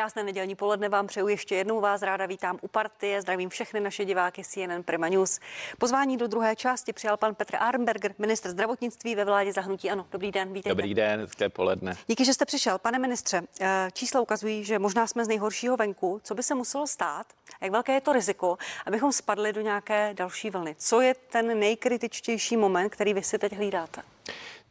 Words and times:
Krásné 0.00 0.22
nedělní 0.22 0.54
poledne 0.54 0.88
vám 0.88 1.06
přeju 1.06 1.28
ještě 1.28 1.54
jednou 1.54 1.80
vás 1.80 2.02
ráda 2.02 2.26
vítám 2.26 2.58
u 2.62 2.68
partie. 2.68 3.22
Zdravím 3.22 3.48
všechny 3.48 3.80
naše 3.80 4.04
diváky 4.04 4.44
CNN 4.44 4.82
Prima 4.84 5.08
News. 5.08 5.40
Pozvání 5.78 6.16
do 6.16 6.26
druhé 6.26 6.56
části 6.56 6.92
přijal 6.92 7.16
pan 7.16 7.34
Petr 7.34 7.56
Arnberger, 7.60 8.14
ministr 8.18 8.50
zdravotnictví 8.50 9.14
ve 9.14 9.24
vládě 9.24 9.52
zahnutí. 9.52 9.90
Ano, 9.90 10.06
dobrý 10.12 10.32
den, 10.32 10.48
vítejte. 10.48 10.68
Dobrý 10.68 10.94
den, 10.94 11.20
hezké 11.20 11.48
poledne. 11.48 11.96
Díky, 12.06 12.24
že 12.24 12.34
jste 12.34 12.44
přišel. 12.44 12.78
Pane 12.78 12.98
ministře, 12.98 13.42
eh, 13.60 13.88
čísla 13.92 14.20
ukazují, 14.20 14.64
že 14.64 14.78
možná 14.78 15.06
jsme 15.06 15.24
z 15.24 15.28
nejhoršího 15.28 15.76
venku. 15.76 16.20
Co 16.24 16.34
by 16.34 16.42
se 16.42 16.54
muselo 16.54 16.86
stát? 16.86 17.26
Jak 17.60 17.72
velké 17.72 17.92
je 17.92 18.00
to 18.00 18.12
riziko, 18.12 18.58
abychom 18.86 19.12
spadli 19.12 19.52
do 19.52 19.60
nějaké 19.60 20.14
další 20.14 20.50
vlny? 20.50 20.74
Co 20.78 21.00
je 21.00 21.14
ten 21.14 21.58
nejkritičtější 21.58 22.56
moment, 22.56 22.90
který 22.90 23.14
vy 23.14 23.22
si 23.22 23.38
teď 23.38 23.52
hlídáte? 23.52 24.02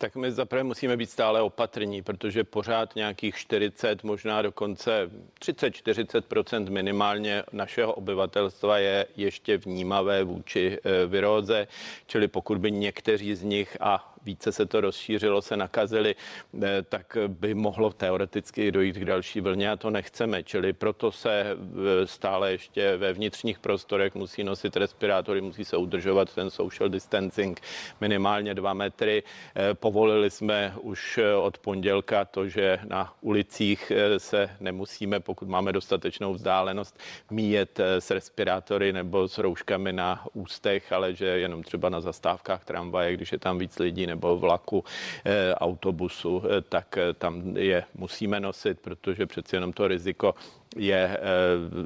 Tak 0.02 0.16
my 0.16 0.32
zaprvé 0.32 0.64
musíme 0.64 0.98
být 0.98 1.10
stále 1.10 1.42
opatrní, 1.42 2.02
protože 2.02 2.44
pořád 2.44 2.96
nějakých 2.96 3.36
40, 3.36 4.04
možná 4.04 4.42
dokonce 4.42 5.10
30-40% 5.42 6.70
minimálně 6.70 7.44
našeho 7.52 7.94
obyvatelstva 7.94 8.78
je 8.78 9.06
ještě 9.18 9.58
vnímavé 9.58 10.24
vůči 10.24 10.78
eh, 10.84 11.06
viróze, 11.06 11.68
čili 12.08 12.28
pokud 12.28 12.58
by 12.58 12.72
někteří 12.72 13.36
z 13.36 13.44
nich 13.44 13.78
a 13.82 14.16
více 14.24 14.52
se 14.52 14.66
to 14.66 14.82
rozšířilo, 14.82 15.42
se 15.42 15.58
nakazili, 15.58 16.16
eh, 16.64 16.82
tak 16.90 17.18
by 17.28 17.54
mohlo 17.54 17.94
teoreticky 17.94 18.72
dojít 18.72 18.96
k 18.98 19.06
další 19.06 19.42
vlně 19.42 19.72
a 19.72 19.76
to 19.76 19.90
nechceme. 19.90 20.44
Čili 20.44 20.74
proto 20.74 21.12
se 21.12 21.42
eh, 21.42 22.08
stále 22.08 22.52
ještě 22.52 22.98
ve 22.98 23.14
vnitřních 23.14 23.60
prostorech 23.60 24.16
musí 24.16 24.44
nosit 24.44 24.78
respirátory, 24.78 25.42
musí 25.42 25.66
se 25.66 25.78
udržovat 25.78 26.36
ten 26.36 26.50
social 26.50 26.90
distancing 26.90 27.62
minimálně 28.02 28.54
dva 28.54 28.74
metry. 28.74 29.24
Eh, 29.56 29.74
povolili 29.74 30.30
jsme 30.30 30.74
už 30.82 31.20
od 31.42 31.58
pondělka 31.58 32.26
to, 32.26 32.48
že 32.48 32.80
na 32.88 33.14
ulicích 33.22 33.92
se 34.18 34.50
nemusíme, 34.60 35.20
pokud 35.20 35.48
máme 35.48 35.72
dostatečnou 35.72 36.34
vzdálenost, 36.34 37.00
míjet 37.32 37.80
s 37.80 38.12
respirátory 38.12 38.94
nebo 38.94 39.28
s 39.28 39.38
rouškami 39.38 39.94
na 39.94 40.26
ústech, 40.34 40.92
ale 40.92 41.14
že 41.14 41.26
jenom 41.26 41.64
třeba 41.64 41.90
na 41.90 42.02
zastávkách 42.02 42.66
tramvaje, 42.66 43.14
když 43.14 43.32
je 43.32 43.40
tam 43.40 43.58
víc 43.58 43.80
lidí 43.80 44.08
nebo 44.10 44.38
vlaku, 44.38 44.84
eh, 45.26 45.54
autobusu, 45.56 46.44
eh, 46.46 46.62
tak 46.62 46.98
eh, 46.98 47.14
tam 47.14 47.58
je 47.58 47.84
musíme 47.96 48.40
nosit, 48.40 48.80
protože 48.80 49.26
přeci 49.26 49.56
jenom 49.56 49.74
to 49.74 49.88
riziko 49.88 50.36
je 50.76 51.18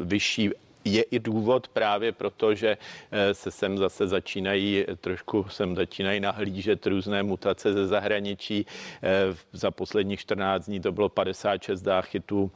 vyšší 0.04 0.50
je 0.86 1.04
i 1.04 1.20
důvod 1.20 1.68
právě 1.68 2.12
proto, 2.12 2.56
že 2.56 2.78
se 3.32 3.52
sem 3.52 3.78
zase 3.78 4.08
začínají, 4.08 4.86
trošku 5.00 5.46
sem 5.50 5.76
začínají 5.76 6.20
nahlížet 6.20 6.88
různé 6.88 7.24
mutace 7.24 7.74
ze 7.74 7.88
zahraničí. 7.88 8.66
Za 9.54 9.72
posledních 9.72 10.20
14 10.20 10.66
dní 10.66 10.80
to 10.80 10.92
bylo 10.92 11.10
56 11.10 11.80
záchytů 11.80 12.52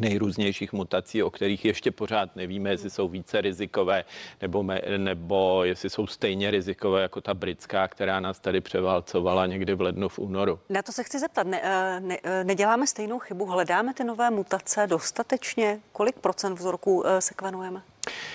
nejrůznějších 0.00 0.72
mutací, 0.72 1.22
o 1.22 1.30
kterých 1.30 1.64
ještě 1.64 1.90
pořád 1.90 2.36
nevíme, 2.36 2.70
jestli 2.70 2.90
jsou 2.90 3.08
více 3.08 3.40
rizikové 3.40 4.04
nebo, 4.42 4.62
me, 4.62 4.80
nebo 4.96 5.64
jestli 5.64 5.90
jsou 5.90 6.06
stejně 6.06 6.50
rizikové 6.50 7.02
jako 7.02 7.20
ta 7.20 7.34
britská, 7.34 7.88
která 7.88 8.20
nás 8.20 8.40
tady 8.40 8.60
převálcovala 8.60 9.46
někdy 9.46 9.74
v 9.74 9.80
lednu, 9.80 10.08
v 10.08 10.18
únoru. 10.18 10.58
Na 10.68 10.82
to 10.82 10.92
se 10.92 11.02
chci 11.02 11.18
zeptat. 11.18 11.46
Ne, 11.46 11.60
eh, 11.62 12.00
ne, 12.00 12.18
eh, 12.22 12.44
neděláme 12.44 12.86
stejnou 12.86 13.18
chybu? 13.18 13.46
Hledáme 13.46 13.94
ty 13.94 14.04
nové 14.04 14.30
mutace 14.30 14.86
dostatečně? 14.86 15.80
Kolik 15.92 16.18
procent 16.18 16.54
vzorků 16.54 17.06
eh, 17.06 17.20
sekvenujeme? 17.20 17.82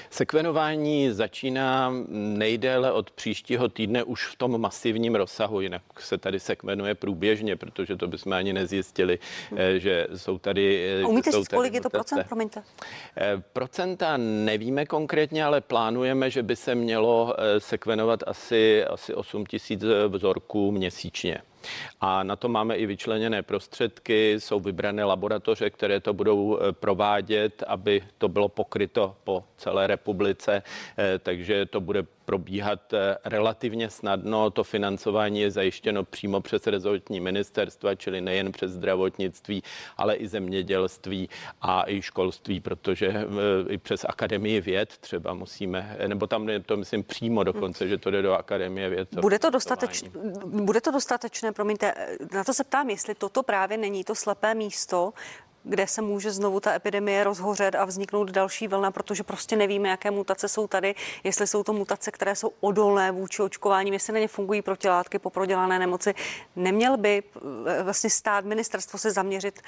Sekvenování 0.10 1.12
začíná 1.12 1.94
nejdéle 2.10 2.92
od 2.92 3.12
příštího 3.12 3.70
týdne 3.70 4.04
už 4.04 4.28
v 4.28 4.36
tom 4.36 4.62
masivním 4.62 5.16
rozsahu, 5.16 5.62
jinak 5.62 5.82
se 6.00 6.18
tady 6.18 6.40
sekvenuje 6.40 6.96
průběžně, 6.96 7.56
protože 7.56 7.96
to 7.96 8.08
bychom 8.08 8.34
ani 8.34 8.54
nezjistili, 8.54 9.20
eh, 9.56 9.80
že 9.80 10.08
jsou 10.16 10.38
tady. 10.38 10.96
Eh, 11.02 11.06
umíte 11.06 11.32
říct, 11.32 11.48
kolik 11.48 11.74
je 11.74 11.82
to 11.82 11.90
procent, 11.90 12.24
promiňte? 12.28 12.64
Eh, 13.18 13.44
procenta 13.54 14.18
nevíme 14.18 14.86
konkrétně, 14.86 15.46
ale 15.46 15.62
plánujeme, 15.62 16.30
že 16.30 16.44
by 16.44 16.56
se 16.56 16.76
mělo 16.76 17.36
sekvenovat 17.58 18.24
asi, 18.28 18.86
asi 18.86 19.14
8 19.14 19.46
tisíc 19.46 19.84
vzorků 20.08 20.72
měsíčně. 20.72 21.42
A 22.02 22.24
na 22.24 22.36
to 22.36 22.50
máme 22.50 22.76
i 22.76 22.86
vyčleněné 22.86 23.42
prostředky, 23.42 24.40
jsou 24.40 24.60
vybrané 24.60 25.04
laboratoře, 25.04 25.70
které 25.70 26.00
to 26.00 26.14
budou 26.14 26.60
eh, 26.60 26.72
provádět, 26.72 27.64
aby 27.68 28.02
to 28.18 28.28
bylo 28.30 28.50
pokryto 28.50 29.16
po 29.24 29.44
celé 29.58 29.88
republice, 29.88 30.64
eh, 30.98 31.20
takže 31.20 31.66
to 31.66 31.82
bude 31.82 32.04
probíhat 32.26 32.94
eh, 32.94 33.18
relativně 33.26 33.90
snadno. 33.90 34.50
To 34.50 34.64
financování 34.64 35.42
je 35.42 35.52
zajištěno 35.52 36.04
přímo 36.04 36.42
přes 36.42 36.68
rezortní 36.68 37.20
ministerstva, 37.20 37.96
čili 37.96 38.22
nejen 38.22 38.52
přes 38.52 38.72
zdravotnictví, 38.72 39.64
ale 39.98 40.16
i 40.16 40.28
zemědělství 40.28 41.30
a 41.62 41.84
i 41.90 42.02
školství, 42.02 42.60
protože 42.60 43.14
i 43.70 43.78
přes 43.78 44.06
Akademii 44.10 44.62
věd 44.62 44.98
třeba 44.98 45.34
musíme, 45.34 45.98
nebo 46.08 46.28
tam 46.28 46.48
to 46.66 46.78
myslím 46.78 47.04
přímo 47.04 47.44
dokonce, 47.44 47.88
že 47.88 47.98
to 47.98 48.12
jde 48.12 48.22
do 48.22 48.34
Akademie 48.34 48.90
věd. 48.90 49.16
Bude 49.16 49.40
to, 49.40 49.50
dostateč, 49.50 50.04
bude 50.46 50.82
to 50.82 50.92
dostatečné, 50.92 51.52
promiňte, 51.52 51.94
na 52.34 52.44
to 52.44 52.54
se 52.54 52.64
ptám, 52.64 52.90
jestli 52.90 53.16
toto 53.16 53.44
právě 53.44 53.78
není 53.78 54.04
to 54.04 54.16
slepé 54.16 54.56
místo, 54.56 55.14
kde 55.64 55.88
se 55.88 56.02
může 56.02 56.32
znovu 56.32 56.60
ta 56.60 56.74
epidemie 56.74 57.24
rozhořet 57.24 57.76
a 57.76 57.86
vzniknout 57.86 58.32
další 58.32 58.68
vlna, 58.68 58.92
protože 58.92 59.24
prostě 59.24 59.56
nevíme, 59.56 59.90
jaké 59.90 60.12
mutace 60.12 60.48
jsou 60.48 60.68
tady, 60.68 60.96
jestli 61.24 61.48
jsou 61.48 61.64
to 61.64 61.74
mutace, 61.74 62.12
které 62.12 62.36
jsou 62.36 62.52
odolné 62.60 63.12
vůči 63.12 63.42
očkování, 63.42 63.92
jestli 63.92 64.14
na 64.14 64.20
ně 64.20 64.28
fungují 64.28 64.62
protilátky 64.62 65.20
po 65.20 65.30
prodělané 65.30 65.80
nemoci. 65.80 66.14
Neměl 66.56 66.98
by 66.98 67.24
eh, 67.80 67.84
vlastně 67.84 68.10
stát 68.10 68.46
ministerstvo 68.46 69.00
se 69.00 69.12
zaměřit 69.12 69.62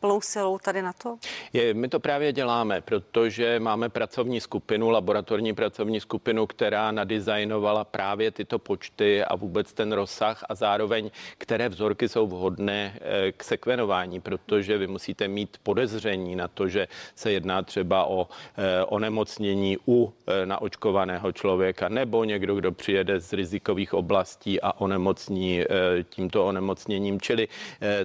plnou 0.00 0.20
silou 0.20 0.58
tady 0.58 0.82
na 0.82 0.92
to? 0.92 1.16
Je, 1.52 1.74
my 1.74 1.88
to 1.88 2.00
právě 2.00 2.32
děláme, 2.32 2.80
protože 2.80 3.60
máme 3.60 3.88
pracovní 3.88 4.40
skupinu, 4.40 4.90
laboratorní 4.90 5.54
pracovní 5.54 6.00
skupinu, 6.00 6.46
která 6.46 6.90
nadizajnovala 6.90 7.84
právě 7.84 8.30
tyto 8.30 8.58
počty 8.58 9.24
a 9.24 9.36
vůbec 9.36 9.72
ten 9.72 9.92
rozsah 9.92 10.44
a 10.48 10.54
zároveň, 10.54 11.10
které 11.38 11.68
vzorky 11.68 12.08
jsou 12.08 12.26
vhodné 12.26 12.98
eh, 13.00 13.32
k 13.32 13.44
sekvenování, 13.44 14.20
protože 14.20 14.78
vy 14.78 14.86
musíte 14.86 15.28
mít 15.28 15.56
podezření 15.62 16.36
na 16.36 16.48
to, 16.48 16.68
že 16.68 16.88
se 17.14 17.32
jedná 17.32 17.62
třeba 17.62 18.04
o 18.04 18.28
eh, 18.28 18.84
onemocnění 18.84 19.78
u 19.88 20.12
eh, 20.26 20.46
naočkovaného 20.46 21.32
člověka 21.32 21.88
nebo 21.88 22.24
někdo, 22.24 22.54
kdo 22.54 22.72
přijede 22.72 23.20
z 23.20 23.32
rizikových 23.32 23.94
oblastí 23.94 24.60
a 24.60 24.72
onemocní 24.80 25.64
tímto 26.08 26.46
onemocněním. 26.46 27.20
Čili 27.20 27.48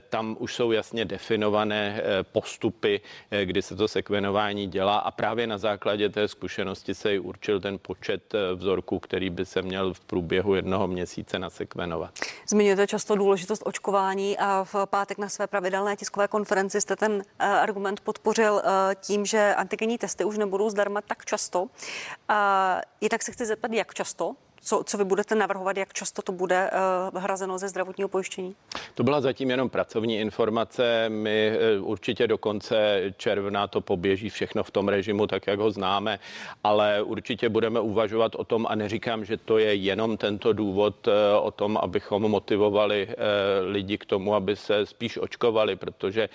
tam 0.10 0.38
už 0.40 0.56
jsou 0.56 0.72
jasně 0.72 1.06
definované 1.06 1.85
Eh, 1.86 2.24
postupy, 2.24 3.02
eh, 3.32 3.46
kdy 3.46 3.62
se 3.62 3.76
to 3.76 3.88
sekvenování 3.88 4.68
dělá 4.68 4.98
a 4.98 5.12
právě 5.12 5.48
na 5.48 5.58
základě 5.58 6.10
té 6.10 6.28
zkušenosti 6.28 6.96
se 6.96 7.16
i 7.16 7.20
určil 7.20 7.62
ten 7.62 7.80
počet 7.82 8.34
eh, 8.34 8.56
vzorků, 8.56 9.00
který 9.00 9.30
by 9.30 9.46
se 9.46 9.62
měl 9.62 9.94
v 9.94 10.00
průběhu 10.00 10.56
jednoho 10.56 10.88
měsíce 10.88 11.40
nasekvenovat. 11.40 12.12
Zmiňujete 12.48 12.88
často 12.88 13.16
důležitost 13.16 13.64
očkování 13.66 14.38
a 14.38 14.64
v 14.64 14.76
pátek 14.86 15.18
na 15.18 15.30
své 15.30 15.48
pravidelné 15.48 15.96
tiskové 15.96 16.28
konferenci 16.28 16.82
jste 16.82 16.96
ten 16.96 17.24
argument 17.40 18.00
podpořil 18.00 18.62
tím, 18.96 19.26
že 19.26 19.56
antigenní 19.56 19.98
testy 19.98 20.26
už 20.26 20.38
nebudou 20.38 20.70
zdarma 20.70 21.02
tak 21.02 21.26
často. 21.26 21.68
Tak 23.10 23.24
se 23.24 23.32
chci 23.32 23.46
zeptat, 23.46 23.72
jak 23.72 23.94
často 23.94 24.36
co, 24.66 24.84
co 24.86 24.98
vy 24.98 25.06
budete 25.06 25.36
navrhovat, 25.36 25.78
jak 25.78 25.94
často 25.94 26.22
to 26.22 26.32
bude 26.32 26.70
uh, 27.14 27.22
hrazeno 27.22 27.58
ze 27.58 27.68
zdravotního 27.68 28.10
pojištění? 28.10 28.56
To 28.94 29.04
byla 29.04 29.22
zatím 29.22 29.50
jenom 29.50 29.70
pracovní 29.70 30.20
informace. 30.20 31.10
My 31.10 31.52
uh, 31.80 31.90
určitě 31.90 32.28
do 32.28 32.38
konce 32.38 33.02
června 33.18 33.68
to 33.68 33.82
poběží 33.82 34.30
všechno 34.30 34.64
v 34.64 34.72
tom 34.72 34.88
režimu, 34.88 35.28
tak 35.28 35.48
jak 35.48 35.60
ho 35.60 35.72
známe, 35.72 36.20
ale 36.64 37.02
určitě 37.02 37.50
budeme 37.50 37.80
uvažovat 37.80 38.36
o 38.36 38.44
tom 38.44 38.66
a 38.70 38.76
neříkám, 38.76 39.26
že 39.26 39.38
to 39.38 39.58
je 39.58 39.76
jenom 39.76 40.18
tento 40.18 40.54
důvod 40.54 41.08
uh, 41.08 41.14
o 41.42 41.52
tom, 41.52 41.78
abychom 41.78 42.22
motivovali 42.22 43.08
lidi 43.66 43.98
k 43.98 44.06
tomu, 44.06 44.36
aby 44.36 44.56
se 44.56 44.86
spíš 44.86 45.18
očkovali, 45.18 45.76
protože 45.76 46.30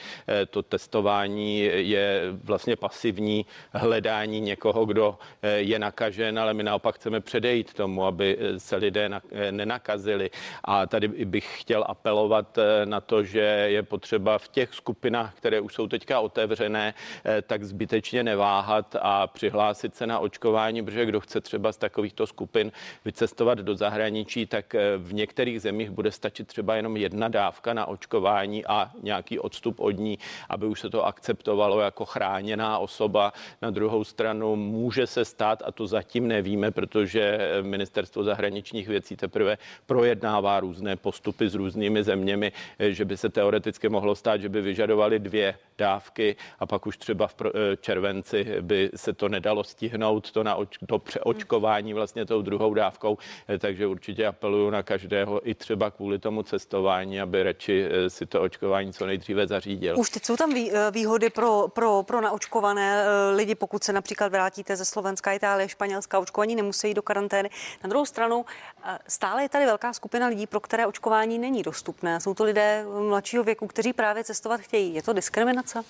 to 0.51 0.63
testování 0.63 1.59
je 1.75 2.23
vlastně 2.45 2.77
pasivní 2.77 3.47
hledání 3.73 4.41
někoho, 4.41 4.85
kdo 4.87 5.19
je 5.57 5.79
nakažen, 5.79 6.39
ale 6.39 6.55
my 6.55 6.63
naopak 6.63 6.95
chceme 6.95 7.21
předejít 7.21 7.75
tomu, 7.75 8.05
aby 8.05 8.20
aby 8.21 8.39
se 8.59 8.77
lidé 8.77 9.11
nenakazili. 9.51 10.31
A 10.65 10.87
tady 10.87 11.09
bych 11.09 11.61
chtěl 11.61 11.85
apelovat 11.89 12.59
eh, 12.59 12.87
na 12.87 13.01
to, 13.01 13.25
že 13.25 13.41
je 13.41 13.83
potřeba 13.83 14.39
v 14.39 14.49
těch 14.49 14.75
skupinách, 14.75 15.35
které 15.35 15.61
už 15.61 15.75
jsou 15.75 15.87
teďka 15.87 16.21
otevřené, 16.21 16.95
eh, 17.25 17.43
tak 17.43 17.65
zbytečně 17.65 18.23
neváhat 18.23 18.97
a 19.01 19.27
přihlásit 19.27 19.97
se 19.97 20.07
na 20.07 20.19
očkování, 20.19 20.85
protože 20.85 21.07
kdo 21.07 21.21
chce 21.21 21.41
třeba 21.41 21.73
z 21.73 21.77
takovýchto 21.77 22.27
skupin 22.27 22.73
vycestovat 23.05 23.59
do 23.59 23.75
zahraničí, 23.75 24.47
tak 24.47 24.75
eh, 24.75 24.97
v 24.97 25.15
některých 25.15 25.61
zemích 25.61 25.91
bude 25.91 26.13
stačit 26.13 26.47
třeba 26.47 26.77
jenom 26.77 26.97
jedna 26.97 27.29
dávka 27.29 27.75
na 27.75 27.87
očkování 27.87 28.67
a 28.67 28.91
nějaký 29.03 29.39
odstup 29.39 29.81
od 29.81 29.91
ní, 29.91 30.19
aby 30.49 30.67
už 30.67 30.81
se 30.81 30.91
to 30.91 31.07
akceptovalo 31.07 31.81
jako 31.81 32.05
chráněná 32.05 32.79
osoba. 32.79 33.33
Na 33.63 33.71
druhou 33.71 34.05
stranu 34.05 34.57
může 34.57 35.07
se 35.07 35.25
stát, 35.25 35.63
a 35.67 35.73
to 35.73 35.87
zatím 35.87 36.29
nevíme, 36.29 36.71
protože 36.71 37.39
ministerstvo 37.63 38.10
ministerstvo 38.11 38.25
zahraničních 38.25 38.89
věcí 38.89 39.17
teprve 39.17 39.59
projednává 39.87 40.61
různé 40.61 40.97
postupy 40.97 41.49
s 41.49 41.55
různými 41.55 42.03
zeměmi 42.03 42.41
vakcínemi, 42.41 42.53
že 42.79 43.05
by 43.05 43.17
se 43.17 43.29
teoreticky 43.29 43.89
mohlo 43.89 44.15
stát, 44.15 44.41
že 44.41 44.49
by 44.49 44.61
vyžadovali 44.61 45.19
dvě 45.19 45.55
dávky 45.79 46.37
a 46.59 46.67
pak 46.67 46.87
už 46.87 46.97
třeba 46.97 47.27
v 47.27 47.35
červenci 47.81 48.47
by 48.61 48.91
se 48.97 49.13
to 49.13 49.29
nedalo 49.29 49.65
stihnout, 49.65 50.31
to, 50.31 50.45
na 50.45 50.55
oč, 50.55 50.79
to 50.87 50.99
přeočkování 50.99 51.95
vlastně 51.95 52.27
tou 52.27 52.43
druhou 52.43 52.75
dávkou, 52.75 53.19
takže 53.59 53.87
určitě 53.87 54.27
apeluju 54.27 54.71
na 54.71 54.83
každého 54.83 55.41
i 55.49 55.55
třeba 55.55 55.91
kvůli 55.91 56.19
tomu 56.19 56.43
cestování, 56.43 57.21
aby 57.21 57.43
radši 57.43 57.89
si 58.09 58.27
to 58.27 58.43
očkování 58.43 58.93
co 58.93 59.07
nejdříve 59.07 59.47
zařídil. 59.47 59.99
Už 59.99 60.11
teď 60.11 60.25
jsou 60.25 60.37
tam 60.37 60.55
výhody 60.91 61.31
pro, 61.31 61.69
pro, 61.69 62.03
pro 62.03 62.21
naočkované 62.21 63.05
lidi, 63.37 63.55
pokud 63.55 63.85
se 63.85 63.93
například 63.93 64.33
vrátíte 64.33 64.77
ze 64.77 64.85
Slovenska, 64.85 65.33
Itálie, 65.33 65.69
Španělska, 65.69 66.19
očkování 66.19 66.55
nemusí 66.55 66.95
do 66.95 67.03
karantény. 67.03 67.51
Druhou 67.91 68.07
stranu 68.07 68.45
stále 69.09 69.43
je 69.43 69.49
tady 69.49 69.67
velká 69.67 69.93
skupina 69.93 70.27
lidí, 70.27 70.47
pro 70.47 70.61
které 70.61 70.87
očkování 70.87 71.39
není 71.39 71.63
dostupné. 71.63 72.21
Jsou 72.21 72.35
to 72.35 72.45
lidé 72.45 72.85
mladšího 73.09 73.45
věku, 73.45 73.67
kteří 73.67 73.93
právě 73.93 74.25
cestovat 74.25 74.61
chtějí. 74.61 74.95
Je 74.95 75.03
to 75.03 75.13
diskriminace? 75.13 75.83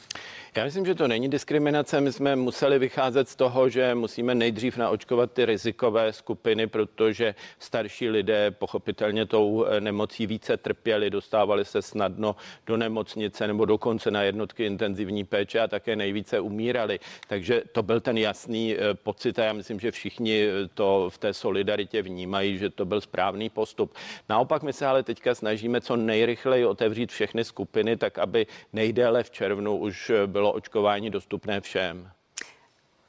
Já 0.57 0.65
myslím, 0.65 0.87
že 0.87 0.95
to 0.95 1.09
není 1.09 1.29
diskriminace. 1.29 2.01
My 2.01 2.13
jsme 2.13 2.37
museli 2.37 2.79
vycházet 2.79 3.29
z 3.29 3.37
toho, 3.37 3.69
že 3.69 3.95
musíme 3.95 4.35
nejdřív 4.35 4.77
naočkovat 4.77 5.33
ty 5.33 5.45
rizikové 5.45 6.13
skupiny, 6.13 6.67
protože 6.67 7.35
starší 7.59 8.09
lidé 8.09 8.51
pochopitelně 8.51 9.27
tou 9.27 9.65
eh, 9.65 9.81
nemocí 9.81 10.27
více 10.27 10.57
trpěli, 10.57 11.11
dostávali 11.11 11.65
se 11.65 11.83
snadno 11.83 12.37
do 12.67 12.77
nemocnice 12.77 13.47
nebo 13.47 13.65
dokonce 13.65 14.11
na 14.11 14.23
jednotky 14.23 14.65
intenzivní 14.65 15.25
péče 15.25 15.61
a 15.61 15.69
také 15.69 15.97
nejvíce 15.97 16.41
umírali. 16.41 17.01
Takže 17.29 17.63
to 17.73 17.83
byl 17.83 18.01
ten 18.01 18.19
jasný 18.19 18.77
eh, 18.77 18.95
pocit 18.95 19.39
a 19.39 19.45
já 19.45 19.53
myslím, 19.53 19.81
že 19.81 19.91
všichni 19.91 20.45
eh, 20.45 20.69
to 20.75 21.11
v 21.11 21.19
té 21.19 21.35
solidaritě 21.35 21.90
vnímají, 22.03 22.59
že 22.59 22.71
to 22.71 22.85
byl 22.85 23.01
správný 23.01 23.51
postup. 23.51 23.95
Naopak 24.29 24.63
my 24.63 24.73
se 24.73 24.87
ale 24.87 25.03
teďka 25.03 25.35
snažíme 25.35 25.81
co 25.81 25.97
nejrychleji 25.97 26.67
otevřít 26.67 27.13
všechny 27.13 27.45
skupiny, 27.45 27.97
tak 27.97 28.19
aby 28.19 28.47
nejdéle 28.73 29.23
v 29.23 29.31
červnu 29.31 29.77
už 29.77 30.13
bylo 30.27 30.53
očkování 30.53 31.11
dostupné 31.11 31.61
všem. 31.61 32.11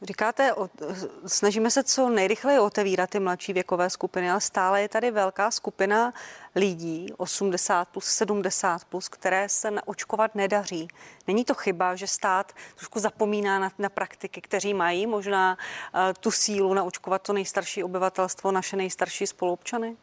Říkáte, 0.04 0.51
snažíme 1.25 1.72
se 1.72 1.83
co 1.83 2.10
nejrychleji 2.10 2.60
otevírat 2.60 3.10
ty 3.10 3.19
mladší 3.19 3.54
věkové 3.54 3.89
skupiny, 3.89 4.31
ale 4.31 4.42
stále 4.42 4.81
je 4.81 4.89
tady 4.89 5.12
velká 5.12 5.51
skupina 5.51 6.13
lidí, 6.56 7.07
80 7.18 7.88
plus, 7.88 8.06
70 8.06 8.86
plus, 8.86 9.09
které 9.09 9.50
se 9.50 9.71
naočkovat 9.71 10.36
nedaří. 10.36 10.88
Není 11.27 11.45
to 11.45 11.53
chyba, 11.53 11.95
že 11.95 12.07
stát 12.07 12.51
trošku 12.75 13.00
zapomíná 13.00 13.59
na, 13.59 13.71
na 13.80 13.89
praktiky, 13.89 14.42
kteří 14.42 14.74
mají 14.74 15.07
možná 15.07 15.57
uh, 15.94 16.01
tu 16.19 16.31
sílu 16.31 16.74
naočkovat 16.74 17.21
to 17.21 17.33
nejstarší 17.33 17.83
obyvatelstvo, 17.83 18.51
naše 18.51 18.75
nejstarší 18.77 19.27
spoluobčany? 19.27 19.95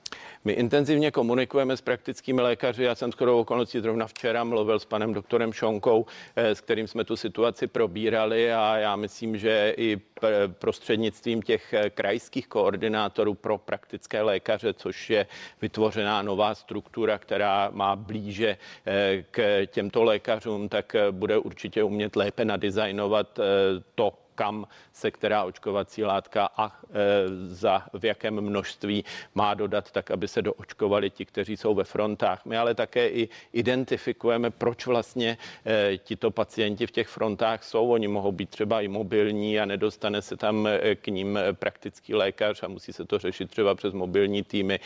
My 0.44 0.52
intenzivně 0.52 1.10
komunikujeme 1.10 1.76
s 1.76 1.80
praktickými 1.80 2.40
lékaři. 2.40 2.82
Já 2.82 2.94
jsem 2.94 3.12
skoro 3.12 3.38
okolností 3.38 3.80
zrovna 3.80 4.06
včera 4.06 4.44
mluvil 4.44 4.78
s 4.78 4.84
panem 4.84 5.14
doktorem 5.14 5.52
Šonkou, 5.52 6.06
eh, 6.36 6.54
s 6.54 6.60
kterým 6.60 6.88
jsme 6.88 7.04
tu 7.04 7.16
situaci 7.16 7.66
probírali 7.66 8.52
a 8.52 8.76
já 8.76 8.96
myslím, 8.96 9.38
že 9.38 9.74
i 9.76 10.00
prostřednictvím 10.48 11.42
těch 11.42 11.74
eh, 11.74 11.90
krajských 11.90 12.48
koordinátorů 12.48 13.34
pro 13.34 13.58
praktické 13.58 14.22
lékaře, 14.22 14.74
což 14.74 15.10
je 15.10 15.26
vytvořená 15.60 16.22
nová 16.22 16.37
struktura, 16.54 17.18
která 17.18 17.70
má 17.72 17.96
blíže 17.96 18.56
eh, 18.86 19.24
k 19.30 19.66
těmto 19.66 20.02
lékařům, 20.04 20.68
tak 20.68 20.96
bude 21.10 21.38
určitě 21.38 21.82
umět 21.82 22.16
lépe 22.16 22.44
nadizajnovat 22.44 23.40
to, 23.94 24.12
kam 24.38 24.66
se 24.92 25.10
která 25.10 25.44
očkovací 25.44 26.04
látka 26.04 26.48
a 26.56 26.66
e, 26.66 26.94
za 27.46 27.82
v 27.92 28.04
jakém 28.04 28.40
množství 28.40 29.04
má 29.34 29.54
dodat, 29.54 29.90
tak 29.90 30.10
aby 30.10 30.28
se 30.28 30.42
doočkovali 30.42 31.10
ti, 31.10 31.24
kteří 31.24 31.56
jsou 31.56 31.74
ve 31.74 31.84
frontách. 31.84 32.44
My 32.44 32.58
ale 32.58 32.74
také 32.74 33.08
i 33.08 33.28
identifikujeme, 33.52 34.50
proč 34.50 34.86
vlastně 34.86 35.38
e, 35.66 35.98
tito 35.98 36.30
pacienti 36.30 36.86
v 36.86 36.90
těch 36.90 37.08
frontách 37.08 37.64
jsou. 37.64 37.90
Oni 37.90 38.08
mohou 38.08 38.32
být 38.32 38.50
třeba 38.50 38.80
i 38.80 38.88
mobilní 38.88 39.60
a 39.60 39.64
nedostane 39.64 40.22
se 40.22 40.36
tam 40.36 40.66
e, 40.66 40.94
k 40.94 41.06
ním 41.06 41.38
praktický 41.52 42.14
lékař 42.14 42.62
a 42.62 42.68
musí 42.68 42.92
se 42.92 43.04
to 43.04 43.18
řešit 43.18 43.50
třeba 43.50 43.74
přes 43.74 43.92
mobilní 43.92 44.42
týmy. 44.42 44.80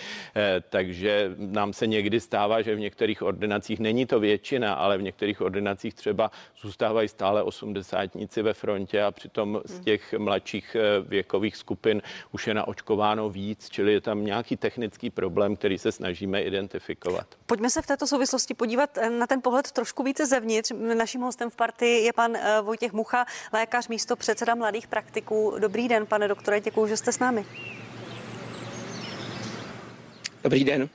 Takže 0.70 1.34
nám 1.36 1.72
se 1.72 1.86
někdy 1.86 2.20
stává, 2.20 2.62
že 2.62 2.74
v 2.74 2.80
některých 2.80 3.22
ordinacích 3.22 3.80
není 3.80 4.06
to 4.06 4.20
většina, 4.20 4.74
ale 4.74 4.98
v 4.98 5.02
některých 5.02 5.40
ordinacích 5.40 5.94
třeba 5.94 6.30
zůstávají 6.56 7.08
stále 7.08 7.42
osmdesátníci 7.42 8.42
ve 8.42 8.52
frontě 8.52 9.02
a 9.02 9.10
přitom 9.10 9.41
z 9.64 9.80
těch 9.80 9.92
těch 9.92 10.18
mladších 10.18 10.76
eh, 10.76 11.00
věkových 11.00 11.56
skupin 11.56 12.02
už 12.32 12.46
je 12.46 12.54
naočkováno 12.54 13.30
víc, 13.30 13.68
čili 13.68 13.92
je 13.92 14.00
tam 14.00 14.24
nějaký 14.24 14.56
technický 14.56 15.10
problém, 15.10 15.56
který 15.56 15.78
se 15.78 15.92
snažíme 15.92 16.42
identifikovat. 16.42 17.26
Pojďme 17.46 17.70
se 17.70 17.82
v 17.82 17.86
této 17.86 18.06
souvislosti 18.06 18.54
podívat 18.54 18.98
eh, 18.98 19.10
na 19.10 19.26
ten 19.26 19.42
pohled 19.42 19.72
trošku 19.72 20.02
více 20.02 20.26
zevnitř. 20.26 20.72
Naším 20.94 21.20
hostem 21.20 21.50
v 21.50 21.56
partii 21.56 22.04
je 22.04 22.12
pan 22.12 22.36
eh, 22.36 22.60
Vojtěch 22.62 22.92
Mucha, 22.92 23.26
lékař 23.52 23.88
místo 23.88 24.16
předseda 24.16 24.54
mladých 24.54 24.86
praktiků. 24.86 25.54
Dobrý 25.58 25.88
den, 25.88 26.06
pane 26.06 26.28
doktore, 26.28 26.60
děkuji, 26.60 26.86
že 26.86 26.96
jste 26.96 27.12
s 27.12 27.18
námi. 27.18 27.44
Dobrý 30.42 30.64
den. 30.64 30.88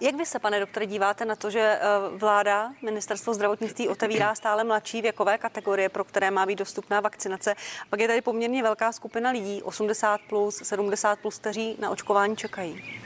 Jak 0.00 0.14
vy 0.16 0.26
se, 0.26 0.38
pane 0.38 0.60
doktore, 0.60 0.86
díváte 0.86 1.24
na 1.24 1.36
to, 1.36 1.50
že 1.50 1.60
eh, 1.60 1.80
vláda, 2.16 2.72
ministerstvo 2.82 3.34
zdravotnictví 3.34 3.88
otevírá 3.88 4.34
stále 4.34 4.64
mladší 4.64 5.02
věkové 5.02 5.38
kategorie, 5.38 5.88
pro 5.88 6.04
které 6.04 6.30
má 6.30 6.46
být 6.46 6.58
dostupná 6.58 7.00
vakcinace? 7.00 7.54
Pak 7.90 8.00
je 8.00 8.08
tady 8.08 8.20
poměrně 8.20 8.62
velká 8.62 8.92
skupina 8.92 9.30
lidí, 9.30 9.62
80 9.62 10.20
plus, 10.28 10.56
70 10.56 11.18
plus, 11.18 11.38
kteří 11.38 11.76
na 11.78 11.90
očkování 11.90 12.36
čekají. 12.36 13.02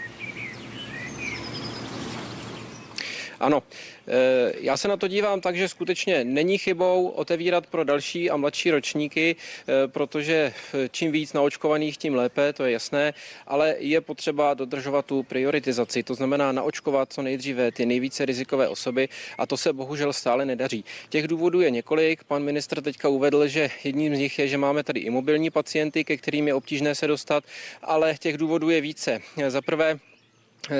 Ano, 3.40 3.62
eh, 4.08 4.52
já 4.60 4.76
se 4.76 4.88
na 4.88 4.96
to 4.96 5.08
dívám 5.08 5.40
tak, 5.40 5.56
že 5.56 5.68
skutečně 5.68 6.24
není 6.24 6.58
chybou 6.58 7.08
otevírat 7.08 7.66
pro 7.66 7.84
další 7.84 8.30
a 8.30 8.36
mladší 8.36 8.70
ročníky, 8.70 9.36
eh, 9.36 9.88
protože 9.88 10.52
čím 10.90 11.12
víc 11.12 11.32
naočkovaných, 11.32 11.98
tím 11.98 12.14
lépe, 12.14 12.52
to 12.52 12.64
je 12.64 12.72
jasné, 12.72 13.14
ale 13.46 13.74
je 13.78 14.00
potřeba 14.00 14.54
dodržovat 14.54 15.06
tu 15.06 15.22
prioritizaci, 15.22 16.02
to 16.02 16.14
znamená 16.14 16.52
naočkovat 16.52 17.12
co 17.12 17.22
nejdříve 17.22 17.72
ty 17.72 17.86
nejvíce 17.86 18.24
rizikové 18.24 18.68
osoby 18.68 19.08
a 19.38 19.46
to 19.46 19.56
se 19.56 19.72
bohužel 19.72 20.12
stále 20.12 20.44
nedaří. 20.44 20.84
Těch 21.08 21.28
důvodů 21.28 21.60
je 21.60 21.70
několik. 21.70 22.24
Pan 22.24 22.42
ministr 22.42 22.82
teďka 22.82 23.08
uvedl, 23.08 23.48
že 23.48 23.70
jedním 23.84 24.16
z 24.16 24.18
nich 24.18 24.38
je, 24.38 24.48
že 24.48 24.58
máme 24.58 24.82
tady 24.82 25.00
i 25.00 25.10
mobilní 25.10 25.50
pacienty, 25.50 26.04
ke 26.04 26.16
kterým 26.16 26.48
je 26.48 26.54
obtížné 26.54 26.94
se 26.94 27.06
dostat, 27.06 27.44
ale 27.82 28.14
těch 28.18 28.36
důvodů 28.36 28.70
je 28.70 28.80
více. 28.80 29.20
Za 29.48 29.62
prvé, 29.62 29.98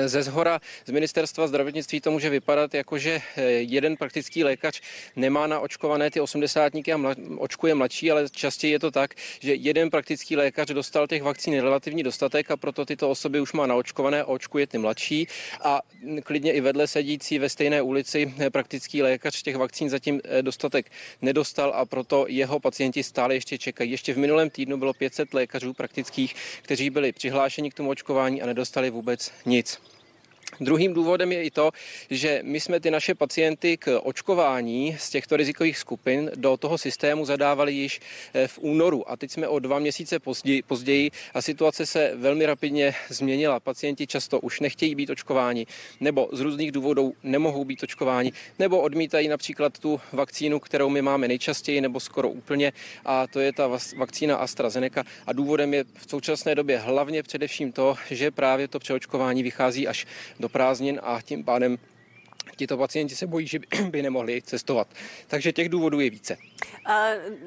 ze 0.05 0.23
zhora 0.23 0.59
z 0.85 0.91
ministerstva 0.91 1.47
zdravotnictví 1.47 2.01
to 2.01 2.11
může 2.11 2.29
vypadat 2.29 2.73
jako, 2.73 2.97
že 2.97 3.21
eh, 3.35 3.43
jeden 3.51 3.97
praktický 3.97 4.43
lékař 4.43 4.81
nemá 5.15 5.47
na 5.47 5.59
očkované 5.59 6.11
ty 6.11 6.19
osmdesátníky 6.19 6.93
a 6.93 6.97
mla, 6.97 7.15
očkuje 7.37 7.75
mladší, 7.75 8.11
ale 8.11 8.29
častěji 8.29 8.73
je 8.73 8.79
to 8.79 8.91
tak, 8.91 9.13
že 9.39 9.55
jeden 9.55 9.89
praktický 9.89 10.35
lékař 10.35 10.67
dostal 10.67 11.07
těch 11.07 11.23
vakcín 11.23 11.59
relativní 11.59 12.03
dostatek 12.03 12.51
a 12.51 12.57
proto 12.57 12.85
tyto 12.85 13.09
osoby 13.09 13.41
už 13.41 13.53
má 13.53 13.67
naočkované 13.67 14.21
a 14.21 14.25
očkuje 14.25 14.67
ty 14.67 14.77
mladší 14.77 15.27
a 15.61 15.81
klidně 16.23 16.53
i 16.53 16.61
vedle 16.61 16.87
sedící 16.87 17.39
ve 17.39 17.49
stejné 17.49 17.81
ulici 17.81 18.33
eh, 18.39 18.49
praktický 18.49 19.01
lékař 19.01 19.41
těch 19.41 19.57
vakcín 19.57 19.89
zatím 19.89 20.21
eh, 20.23 20.41
dostatek 20.41 20.91
nedostal 21.21 21.73
a 21.75 21.85
proto 21.85 22.25
jeho 22.27 22.59
pacienti 22.59 23.03
stále 23.03 23.33
ještě 23.33 23.57
čekají. 23.57 23.91
Ještě 23.91 24.13
v 24.13 24.17
minulém 24.17 24.49
týdnu 24.49 24.77
bylo 24.77 24.93
500 24.93 25.33
lékařů 25.33 25.73
praktických, 25.73 26.35
kteří 26.61 26.89
byli 26.89 27.11
přihlášeni 27.11 27.71
k 27.71 27.73
tomu 27.73 27.89
očkování 27.89 28.41
a 28.41 28.45
nedostali 28.45 28.89
vůbec 28.89 29.31
nic. 29.45 29.70
Druhým 30.61 30.93
důvodem 30.93 31.31
je 31.31 31.43
i 31.43 31.51
to, 31.51 31.71
že 32.09 32.39
my 32.43 32.59
jsme 32.59 32.79
ty 32.79 32.91
naše 32.91 33.15
pacienty 33.15 33.77
k 33.77 33.99
očkování 34.03 34.95
z 34.99 35.09
těchto 35.09 35.37
rizikových 35.37 35.77
skupin 35.77 36.31
do 36.35 36.57
toho 36.57 36.77
systému 36.77 37.25
zadávali 37.25 37.73
již 37.73 37.99
eh, 38.33 38.47
v 38.47 38.59
únoru 38.59 39.11
a 39.11 39.17
teď 39.17 39.31
jsme 39.31 39.47
o 39.47 39.59
dva 39.59 39.79
měsíce 39.79 40.19
později, 40.19 40.61
později 40.61 41.11
a 41.33 41.41
situace 41.41 41.85
se 41.85 42.11
velmi 42.15 42.45
rapidně 42.45 42.95
změnila. 43.09 43.59
Pacienti 43.59 44.07
často 44.07 44.39
už 44.39 44.59
nechtějí 44.59 44.95
být 44.95 45.09
očkováni 45.09 45.65
nebo 45.99 46.29
z 46.31 46.39
různých 46.39 46.71
důvodů 46.71 47.13
nemohou 47.23 47.65
být 47.65 47.83
očkováni 47.83 48.31
nebo 48.59 48.81
odmítají 48.81 49.27
například 49.27 49.79
tu 49.79 50.01
vakcínu, 50.13 50.59
kterou 50.59 50.89
my 50.89 51.01
máme 51.01 51.27
nejčastěji 51.27 51.81
nebo 51.81 51.99
skoro 51.99 52.29
úplně 52.29 52.73
a 53.05 53.27
to 53.27 53.39
je 53.39 53.53
ta 53.53 53.69
vakcína 53.97 54.35
AstraZeneca 54.35 55.03
a 55.27 55.33
důvodem 55.33 55.73
je 55.73 55.83
v 55.83 56.09
současné 56.09 56.55
době 56.55 56.77
hlavně 56.77 57.23
především 57.23 57.71
to, 57.71 57.95
že 58.11 58.31
právě 58.31 58.67
to 58.67 58.79
přeočkování 58.79 59.43
vychází 59.43 59.87
až 59.87 60.05
do 60.39 60.50
prázdnin 60.51 60.99
a 61.03 61.21
tím 61.21 61.43
pádem 61.43 61.77
tito 62.55 62.77
pacienti 62.77 63.15
se 63.15 63.27
bojí, 63.27 63.47
že 63.47 63.59
by 63.89 64.01
nemohli 64.01 64.41
cestovat. 64.41 64.87
Takže 65.27 65.51
těch 65.51 65.69
důvodů 65.69 65.99
je 65.99 66.09
více. 66.09 66.37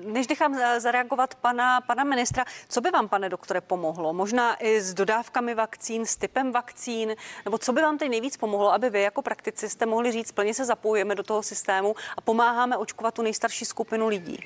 Než 0.05 0.29
nechám 0.29 0.81
zareagovat 0.81 1.35
pana, 1.35 1.81
pana 1.81 2.05
ministra, 2.05 2.45
co 2.69 2.81
by 2.81 2.91
vám, 2.91 3.09
pane 3.09 3.29
doktore, 3.29 3.61
pomohlo? 3.61 4.13
Možná 4.13 4.57
i 4.65 4.81
s 4.81 4.95
dodávkami 4.95 5.55
vakcín, 5.55 6.07
s 6.07 6.17
typem 6.17 6.53
vakcín, 6.53 7.15
nebo 7.45 7.59
co 7.59 7.73
by 7.73 7.83
vám 7.83 7.99
teď 7.99 8.11
nejvíc 8.11 8.37
pomohlo, 8.37 8.73
aby 8.73 8.91
vy 8.91 9.03
jako 9.03 9.23
praktici 9.23 9.69
jste 9.69 9.87
mohli 9.87 10.13
říct, 10.13 10.33
plně 10.33 10.55
se 10.55 10.65
zapojujeme 10.65 11.15
do 11.15 11.23
toho 11.23 11.43
systému 11.43 11.95
a 12.17 12.21
pomáháme 12.21 12.77
očkovat 12.77 13.15
tu 13.15 13.23
nejstarší 13.23 13.65
skupinu 13.65 14.09
lidí? 14.09 14.39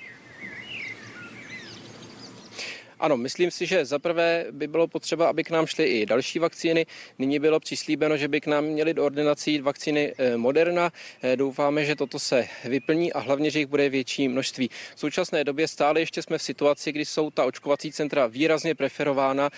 Ano, 3.00 3.16
myslím 3.16 3.50
si, 3.50 3.66
že 3.66 3.84
zaprvé 3.84 4.46
by 4.50 4.66
bylo 4.66 4.86
potřeba, 4.86 5.28
aby 5.28 5.44
k 5.44 5.50
nám 5.50 5.66
šly 5.66 5.84
i 5.84 6.06
další 6.06 6.38
vakcíny. 6.38 6.86
Nyní 7.18 7.38
bylo 7.38 7.60
přislíbeno, 7.60 8.16
že 8.16 8.28
by 8.28 8.40
k 8.40 8.46
nám 8.46 8.64
měly 8.64 8.94
do 8.94 9.04
ordinací 9.04 9.60
vakcíny 9.60 10.14
eh, 10.18 10.36
Moderna. 10.36 10.92
Eh, 11.22 11.36
doufáme, 11.36 11.84
že 11.84 11.96
toto 11.96 12.18
se 12.18 12.48
vyplní 12.64 13.12
a 13.12 13.18
hlavně, 13.18 13.50
že 13.50 13.58
jich 13.58 13.66
bude 13.66 13.88
větší 13.88 14.28
množství. 14.28 14.70
V 14.94 15.00
současné 15.00 15.44
době 15.44 15.68
stále 15.68 16.00
ještě 16.00 16.22
jsme 16.22 16.38
v 16.38 16.42
situaci, 16.42 16.92
kdy 16.92 17.04
jsou 17.04 17.30
ta 17.30 17.44
očkovací 17.44 17.92
centra 17.92 18.26
výrazně 18.26 18.74
preferována. 18.74 19.50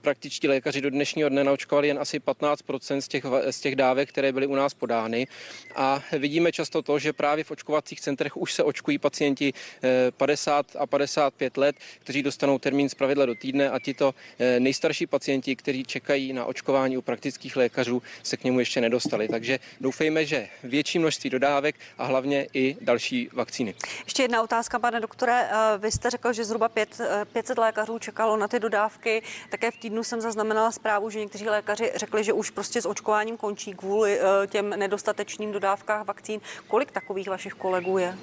Praktičtí 0.00 0.48
lékaři 0.48 0.80
do 0.80 0.90
dnešního 0.90 1.28
dne 1.28 1.44
naočkovali 1.44 1.88
jen 1.88 1.98
asi 1.98 2.20
15 2.20 2.60
z 3.00 3.08
těch, 3.08 3.24
z 3.50 3.60
těch 3.60 3.76
dávek, 3.76 4.08
které 4.08 4.32
byly 4.32 4.46
u 4.46 4.54
nás 4.54 4.74
podány. 4.74 5.26
A 5.76 6.02
vidíme 6.18 6.52
často 6.52 6.82
to, 6.82 6.98
že 6.98 7.12
právě 7.12 7.44
v 7.44 7.50
očkovacích 7.50 8.00
centrech 8.00 8.36
už 8.36 8.52
se 8.52 8.62
očkují 8.62 8.98
pacienti 8.98 9.52
50 10.16 10.76
a 10.78 10.86
55 10.86 11.56
let, 11.56 11.76
kteří 11.98 12.22
dostanou 12.22 12.58
termín 12.68 12.88
pravidla 12.96 13.26
do 13.26 13.34
týdne 13.34 13.70
a 13.70 13.78
tito 13.78 14.14
eh, 14.38 14.60
nejstarší 14.60 15.06
pacienti, 15.06 15.56
kteří 15.56 15.84
čekají 15.84 16.32
na 16.32 16.44
očkování 16.44 16.96
u 16.96 17.02
praktických 17.02 17.56
lékařů, 17.56 18.02
se 18.22 18.36
k 18.36 18.44
němu 18.44 18.58
ještě 18.58 18.80
nedostali. 18.80 19.28
Takže 19.28 19.58
doufejme, 19.80 20.26
že 20.26 20.48
větší 20.62 20.98
množství 20.98 21.30
dodávek 21.30 21.76
a 21.98 22.04
hlavně 22.04 22.46
i 22.54 22.76
další 22.80 23.28
vakcíny. 23.32 23.74
Ještě 24.04 24.22
jedna 24.22 24.42
otázka, 24.42 24.78
pane 24.78 25.00
doktore. 25.00 25.48
Eh, 25.50 25.78
vy 25.78 25.90
jste 25.90 26.10
řekl, 26.10 26.32
že 26.32 26.44
zhruba 26.44 26.68
5, 26.68 27.00
500 27.32 27.58
eh, 27.58 27.60
lékařů 27.60 27.98
čekalo 27.98 28.36
na 28.36 28.48
ty 28.48 28.60
dodávky. 28.60 29.22
Také 29.50 29.70
v 29.70 29.76
týdnu 29.76 30.04
jsem 30.04 30.20
zaznamenala 30.20 30.72
zprávu, 30.72 31.10
že 31.10 31.20
někteří 31.20 31.48
lékaři 31.48 31.92
řekli, 31.96 32.24
že 32.24 32.32
už 32.32 32.50
prostě 32.50 32.82
s 32.82 32.86
očkováním 32.86 33.36
končí 33.36 33.72
kvůli 33.72 34.20
těm 34.46 34.70
nedostatečným 34.70 35.52
dodávkách 35.52 36.06
vakcín. 36.06 36.40
Kolik 36.66 36.90
takových 36.90 37.28
vašich 37.28 37.54
kolegů 37.54 37.98
je? 37.98 38.14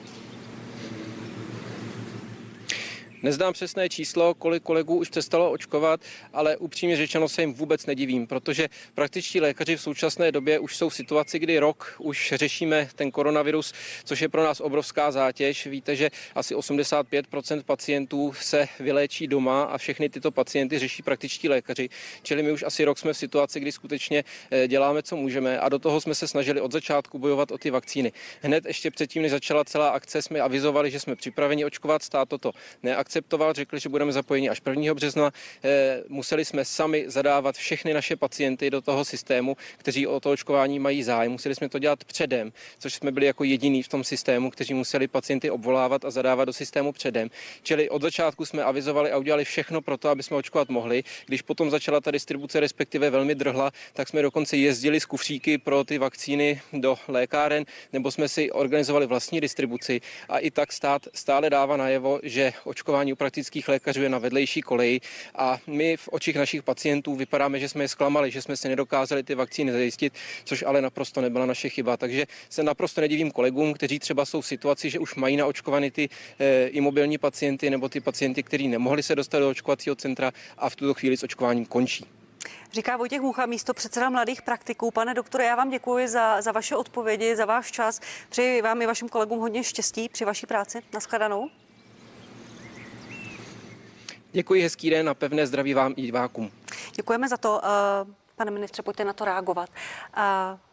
Neznám 3.24 3.53
přesné 3.53 3.89
číslo, 3.89 4.34
kolik 4.34 4.63
kolegů 4.63 4.95
už 4.95 5.10
přestalo 5.10 5.51
očkovat, 5.51 6.01
ale 6.34 6.57
upřímně 6.57 6.98
řečeno 6.98 7.29
se 7.29 7.41
jim 7.41 7.53
vůbec 7.53 7.86
nedivím, 7.86 8.27
protože 8.27 8.69
praktičtí 8.93 9.41
lékaři 9.41 9.75
v 9.75 9.81
současné 9.81 10.31
době 10.31 10.60
už 10.60 10.77
jsou 10.77 10.89
v 10.89 10.95
situaci, 10.95 11.39
kdy 11.39 11.60
rok 11.60 11.95
už 12.00 12.34
řešíme 12.36 12.89
ten 12.95 13.12
koronavirus, 13.12 13.74
což 14.03 14.22
je 14.22 14.29
pro 14.29 14.43
nás 14.43 14.60
obrovská 14.60 15.12
zátěž. 15.12 15.65
Víte, 15.67 15.95
že 15.95 16.10
asi 16.36 16.55
85% 16.55 17.63
pacientů 17.63 18.34
se 18.39 18.67
vyléčí 18.79 19.27
doma 19.27 19.63
a 19.63 19.77
všechny 19.77 20.10
tyto 20.10 20.31
pacienty 20.31 20.79
řeší 20.79 21.03
praktičtí 21.03 21.50
lékaři. 21.50 21.89
Čili 22.24 22.43
my 22.43 22.51
už 22.51 22.63
asi 22.63 22.86
rok 22.86 22.98
jsme 22.98 23.13
v 23.13 23.17
situaci, 23.17 23.60
kdy 23.60 23.72
skutečně 23.72 24.24
eh, 24.51 24.67
děláme, 24.67 25.03
co 25.03 25.15
můžeme 25.15 25.60
a 25.60 25.69
do 25.69 25.79
toho 25.79 26.01
jsme 26.01 26.15
se 26.15 26.27
snažili 26.27 26.62
od 26.62 26.72
začátku 26.72 27.19
bojovat 27.19 27.51
o 27.51 27.57
ty 27.57 27.72
vakcíny. 27.72 28.12
Hned 28.41 28.65
ještě 28.65 28.91
předtím, 28.91 29.22
než 29.22 29.31
začala 29.31 29.63
celá 29.63 29.89
akce, 29.89 30.22
jsme 30.22 30.41
avizovali, 30.41 30.91
že 30.91 31.00
jsme 31.00 31.15
připraveni 31.15 31.65
očkovat, 31.65 32.03
stát 32.03 32.29
toto 32.29 32.51
neakceptoval 32.84 33.04
akceptoval, 33.05 33.53
řekli, 33.53 33.79
že 33.79 33.89
budeme 33.89 34.12
zapojeni 34.12 34.50
až 34.50 34.62
1. 34.69 34.93
března. 34.93 35.31
Eh, 35.63 36.03
museli 36.07 36.45
jsme 36.45 36.65
sami 36.65 37.05
zadávat 37.07 37.55
všechny 37.55 37.93
naše 37.93 38.15
pacienty 38.15 38.69
do 38.69 38.81
toho 38.81 39.05
systému, 39.05 39.57
kteří 39.77 40.07
o 40.07 40.19
to 40.19 40.31
očkování 40.31 40.79
mají 40.79 41.03
zájem. 41.03 41.31
Museli 41.31 41.55
jsme 41.55 41.69
to 41.69 41.79
dělat 41.79 42.03
předem, 42.03 42.53
což 42.79 42.93
jsme 42.93 43.12
byli 43.12 43.25
jako 43.25 43.43
jediní 43.43 43.83
v 43.83 43.88
tom 43.88 44.03
systému, 44.03 44.50
kteří 44.50 44.74
museli 44.74 45.07
pacienty 45.07 45.50
obvolávat 45.50 46.05
a 46.05 46.12
zadávat 46.12 46.45
do 46.45 46.53
systému 46.53 46.91
předem. 46.91 47.29
Čili 47.63 47.89
od 47.89 48.01
začátku 48.01 48.45
jsme 48.45 48.63
avizovali 48.63 49.12
a 49.12 49.17
udělali 49.17 49.45
všechno 49.45 49.81
pro 49.81 49.97
to, 49.97 50.09
aby 50.09 50.24
jsme 50.24 50.38
očkovat 50.38 50.69
mohli. 50.69 51.03
Když 51.25 51.41
potom 51.41 51.69
začala 51.69 52.01
ta 52.01 52.12
distribuce, 52.12 52.59
respektive 52.59 53.09
velmi 53.09 53.35
drhla, 53.35 53.71
tak 53.93 54.09
jsme 54.09 54.21
dokonce 54.21 54.57
jezdili 54.57 55.00
z 55.00 55.05
kufříky 55.05 55.57
pro 55.57 55.83
ty 55.83 55.97
vakcíny 55.97 56.62
do 56.74 56.97
lékáren, 57.07 57.65
nebo 57.93 58.12
jsme 58.12 58.29
si 58.29 58.51
organizovali 58.51 59.05
vlastní 59.05 59.41
distribuci 59.41 60.01
a 60.29 60.38
i 60.39 60.51
tak 60.51 60.74
stát 60.74 61.07
stále 61.13 61.50
dává 61.50 61.77
najevo, 61.77 62.19
že 62.24 62.53
očkování 62.63 62.94
očkování 62.95 63.13
u 63.13 63.15
praktických 63.15 63.67
lékařů 63.67 64.01
je 64.01 64.09
na 64.09 64.17
vedlejší 64.17 64.61
koleji 64.61 65.01
a 65.35 65.57
my 65.67 65.97
v 65.97 66.09
očích 66.11 66.35
našich 66.35 66.63
pacientů 66.63 67.15
vypadáme, 67.15 67.59
že 67.59 67.69
jsme 67.69 67.83
je 67.83 67.87
zklamali, 67.87 68.31
že 68.31 68.41
jsme 68.41 68.57
si 68.57 68.69
nedokázali 68.69 69.23
ty 69.23 69.35
vakcíny 69.35 69.71
zajistit, 69.71 70.13
což 70.43 70.63
ale 70.63 70.81
naprosto 70.81 71.21
nebyla 71.21 71.45
naše 71.45 71.69
chyba. 71.69 71.97
Takže 71.97 72.25
se 72.49 72.63
naprosto 72.63 73.01
nedivím 73.01 73.31
kolegům, 73.31 73.73
kteří 73.73 73.99
třeba 73.99 74.25
jsou 74.25 74.41
v 74.41 74.47
situaci, 74.47 74.89
že 74.89 74.99
už 74.99 75.15
mají 75.15 75.37
naočkovaný 75.37 75.91
ty 75.91 76.09
e, 76.39 76.67
imobilní 76.67 77.17
pacienty 77.17 77.69
nebo 77.69 77.89
ty 77.89 77.99
pacienty, 77.99 78.43
kteří 78.43 78.67
nemohli 78.67 79.03
se 79.03 79.15
dostat 79.15 79.39
do 79.39 79.49
očkovacího 79.49 79.95
centra 79.95 80.31
a 80.57 80.69
v 80.69 80.75
tuto 80.75 80.93
chvíli 80.93 81.17
s 81.17 81.23
očkováním 81.23 81.65
končí. 81.65 82.05
Říká 82.71 82.97
Vojtěch 82.97 83.21
Mucha, 83.21 83.45
místo 83.45 83.73
předseda 83.73 84.09
mladých 84.09 84.41
praktiků. 84.41 84.91
Pane 84.91 85.13
doktore, 85.13 85.45
já 85.45 85.55
vám 85.55 85.69
děkuji 85.69 86.07
za, 86.07 86.41
za 86.41 86.51
vaše 86.51 86.75
odpovědi, 86.75 87.35
za 87.35 87.45
váš 87.45 87.71
čas. 87.71 87.99
Přeji 88.29 88.61
vám 88.61 88.81
i 88.81 88.85
vašim 88.85 89.09
kolegům 89.09 89.39
hodně 89.39 89.63
štěstí 89.63 90.09
při 90.09 90.25
vaší 90.25 90.45
práci. 90.45 90.81
Naschledanou. 90.93 91.49
Děkuji, 94.36 94.62
hezký 94.62 94.89
den 94.89 95.10
a 95.10 95.13
pevné 95.13 95.48
zdraví 95.48 95.74
vám 95.74 95.94
i 95.98 96.01
divákům. 96.01 96.51
Děkujeme 96.96 97.30
za 97.30 97.38
to. 97.38 97.62
Eh, 97.63 98.13
pane 98.36 98.51
ministře, 98.51 98.82
pojďte 98.84 99.06
na 99.06 99.13
to 99.13 99.25
reagovat. 99.25 99.70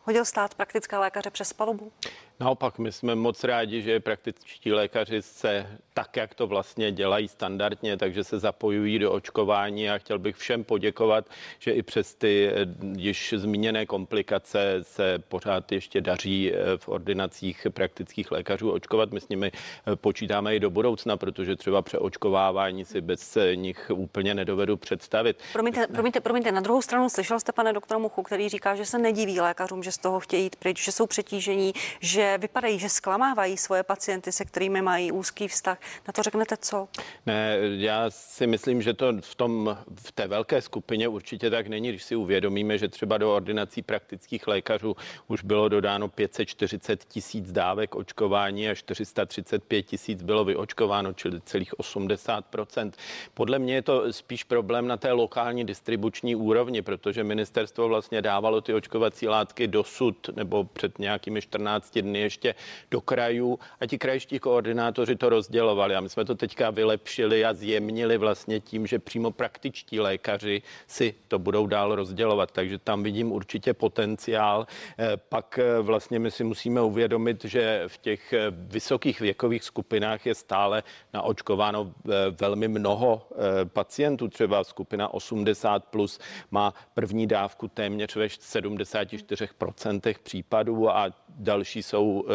Hodil 0.04 0.25
stát 0.25 0.54
praktická 0.54 1.00
lékaře 1.00 1.30
přes 1.30 1.52
palubu? 1.52 1.92
Naopak, 2.40 2.78
my 2.78 2.92
jsme 2.92 3.14
moc 3.14 3.44
rádi, 3.44 3.82
že 3.82 4.00
praktičtí 4.00 4.73
lékaři 4.73 5.23
se 5.23 5.66
tak, 5.94 6.16
jak 6.16 6.35
to 6.35 6.47
vlastně 6.47 6.92
dělají 6.92 7.28
standardně, 7.28 7.97
takže 7.97 8.25
se 8.25 8.38
zapojují 8.38 8.99
do 8.99 9.12
očkování 9.12 9.90
a 9.90 9.99
chtěl 9.99 10.18
bych 10.18 10.37
všem 10.37 10.64
poděkovat, 10.64 11.26
že 11.59 11.71
i 11.73 11.82
přes 11.82 12.14
ty 12.14 12.50
eh, 12.52 12.66
již 12.97 13.35
zmíněné 13.37 13.87
komplikace 13.87 14.78
se 14.82 15.18
pořád 15.18 15.73
ještě 15.73 16.00
daří 16.00 16.52
eh, 16.52 16.56
v 16.76 16.88
ordinacích 16.88 17.66
praktických 17.71 18.30
lékařů 18.30 18.71
očkovat. 18.71 19.11
My 19.11 19.21
s 19.21 19.28
nimi 19.28 19.52
eh, 19.54 19.97
počítáme 19.97 20.56
i 20.56 20.61
do 20.61 20.71
budoucna, 20.71 21.16
protože 21.16 21.56
třeba 21.56 21.82
přeočkovávání 21.82 22.85
si 22.85 23.00
bez 23.00 23.38
nich 23.54 23.90
úplně 23.94 24.35
nedovedu 24.35 24.76
představit. 24.76 25.38
Promiňte, 25.52 25.87
promiňte, 25.87 26.21
promiňte, 26.21 26.52
na 26.52 26.61
druhou 26.61 26.82
stranu 26.82 27.09
slyšel 27.09 27.40
jste 27.40 27.52
pane 27.52 27.73
doktora 27.73 27.99
Muchu, 27.99 28.23
který 28.23 28.49
říká, 28.49 28.75
že 28.75 28.85
se 28.87 28.99
nediví 28.99 29.40
lékařům, 29.40 29.82
že 29.82 29.91
z 29.92 29.99
toho 29.99 30.20
chtějí 30.20 30.42
jít 30.42 30.56
pryč, 30.56 30.84
že 30.84 30.92
jsou 30.92 31.06
přetížení, 31.06 31.72
že 32.00 32.38
vypadají, 32.38 32.78
že 32.78 32.88
zklamávají 32.88 33.56
svoje 33.56 33.82
pacienty, 33.82 34.32
se 34.32 34.44
kterými 34.44 34.82
mají 34.82 35.12
úzký 35.12 35.49
vztah. 35.49 35.78
Na 36.08 36.12
to 36.12 36.22
řeknete 36.22 36.56
co? 36.56 36.88
Ne, 37.26 37.58
já 37.61 38.11
si 38.11 38.46
myslím, 38.46 38.82
že 38.82 38.94
to 38.94 39.12
v, 39.20 39.34
tom, 39.34 39.78
v 40.04 40.12
té 40.12 40.26
velké 40.26 40.62
skupině 40.62 41.08
určitě 41.08 41.50
tak 41.50 41.68
není, 41.68 41.88
když 41.88 42.02
si 42.02 42.16
uvědomíme, 42.16 42.78
že 42.78 42.88
třeba 42.88 43.18
do 43.18 43.34
ordinací 43.34 43.82
praktických 43.82 44.46
lékařů 44.46 44.96
už 45.28 45.42
bylo 45.42 45.68
dodáno 45.68 46.08
540 46.08 47.04
tisíc 47.04 47.52
dávek 47.52 47.94
očkování 47.94 48.68
a 48.68 48.75
435 48.75 49.82
tisíc 49.82 50.22
bylo 50.22 50.44
vyočkováno, 50.44 51.12
čili 51.12 51.40
celých 51.40 51.72
80% 51.72 52.92
Podle 53.34 53.58
mě 53.58 53.75
je 53.75 53.82
to 53.82 54.12
spíš 54.12 54.44
problém 54.44 54.87
na 54.87 54.96
té 54.96 55.12
lokální 55.12 55.64
distribuční 55.64 56.37
úrovni, 56.37 56.82
protože 56.82 57.25
ministerstvo 57.25 57.88
vlastně 57.88 58.22
dávalo 58.22 58.61
ty 58.61 58.75
očkovací 58.75 59.28
látky 59.28 59.68
dosud 59.82 60.30
nebo 60.36 60.64
před 60.64 60.98
nějakými 60.98 61.42
14 61.42 61.98
dny 61.98 62.20
ještě 62.20 62.54
do 62.90 63.00
krajů 63.00 63.58
a 63.80 63.86
ti 63.86 63.98
krajští 63.98 64.38
koordinátoři 64.38 65.16
to 65.16 65.28
rozdělovali. 65.28 65.94
A 65.94 66.00
my 66.00 66.08
jsme 66.08 66.24
to 66.24 66.34
teďka 66.34 66.70
vylepšili 66.70 67.44
a 67.44 67.52
zjemnili 67.52 68.18
vlastně 68.18 68.60
tím, 68.60 68.86
že 68.86 68.98
přímo 68.98 69.30
praktičtí 69.30 70.00
lékaři 70.00 70.62
si 70.86 71.14
to 71.28 71.38
budou 71.38 71.66
dál 71.66 71.94
rozdělovat. 71.94 72.50
Takže 72.50 72.78
tam 72.78 73.02
vidím 73.02 73.32
určitě 73.32 73.74
potenciál. 73.74 74.66
Eh, 74.98 75.16
pak 75.16 75.58
eh, 75.58 75.82
vlastně 75.82 76.18
my 76.18 76.30
si 76.30 76.44
musíme 76.44 76.80
uvědomit, 76.80 77.44
že 77.44 77.84
v 77.86 77.98
těch 77.98 78.32
eh, 78.32 78.38
vysokých 78.50 79.20
věkových 79.20 79.64
skupinách 79.64 80.26
je 80.26 80.34
stále 80.34 80.82
naočkováno 81.12 81.92
velmi 82.40 82.68
mnoho 82.68 83.26
pacientů. 83.72 84.28
Třeba 84.28 84.64
skupina 84.64 85.14
80 85.14 85.84
plus 85.84 86.20
má 86.50 86.74
první 86.94 87.26
dávku 87.26 87.68
téměř 87.68 88.16
ve 88.16 88.26
74% 88.26 89.71
případů 90.18 90.90
a 90.90 91.06
další 91.36 91.82
jsou 91.82 92.24
eh, 92.26 92.32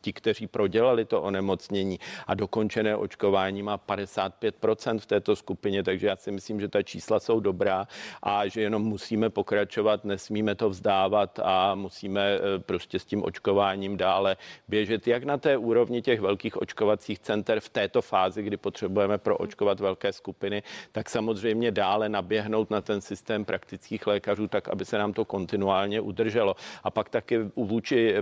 ti, 0.00 0.12
kteří 0.12 0.46
prodělali 0.46 1.04
to 1.04 1.22
onemocnění 1.22 1.98
a 2.26 2.34
dokončené 2.34 2.96
očkování 2.96 3.62
má 3.62 3.78
55% 3.78 4.98
v 4.98 5.06
této 5.06 5.36
skupině, 5.36 5.82
takže 5.82 6.06
já 6.06 6.16
si 6.16 6.30
myslím, 6.30 6.60
že 6.60 6.68
ta 6.68 6.82
čísla 6.82 7.20
jsou 7.20 7.40
dobrá 7.40 7.86
a 8.22 8.46
že 8.46 8.60
jenom 8.60 8.82
musíme 8.82 9.30
pokračovat, 9.30 10.04
nesmíme 10.04 10.54
to 10.54 10.70
vzdávat 10.70 11.38
a 11.42 11.74
musíme 11.74 12.20
eh, 12.20 12.58
prostě 12.58 12.98
s 12.98 13.04
tím 13.04 13.24
očkováním 13.24 13.96
dále 13.96 14.36
běžet, 14.68 15.06
jak 15.06 15.24
na 15.24 15.38
té 15.38 15.56
úrovni 15.56 16.02
těch 16.02 16.20
velkých 16.20 16.56
očkovacích 16.56 17.18
center 17.18 17.60
v 17.60 17.68
této 17.68 18.02
fázi, 18.02 18.42
kdy 18.42 18.56
potřebujeme 18.56 19.18
proočkovat 19.18 19.80
velké 19.80 20.12
skupiny, 20.12 20.62
tak 20.92 21.10
samozřejmě 21.10 21.70
dále 21.70 22.08
naběhnout 22.08 22.70
na 22.70 22.80
ten 22.80 23.00
systém 23.00 23.44
praktických 23.44 24.06
lékařů, 24.06 24.48
tak 24.48 24.68
aby 24.68 24.84
se 24.84 24.98
nám 24.98 25.12
to 25.12 25.24
kontinuálně 25.24 26.00
udrželo. 26.00 26.56
A 26.84 26.90
pak 26.90 27.08
taky 27.08 27.38
vůči 27.56 28.14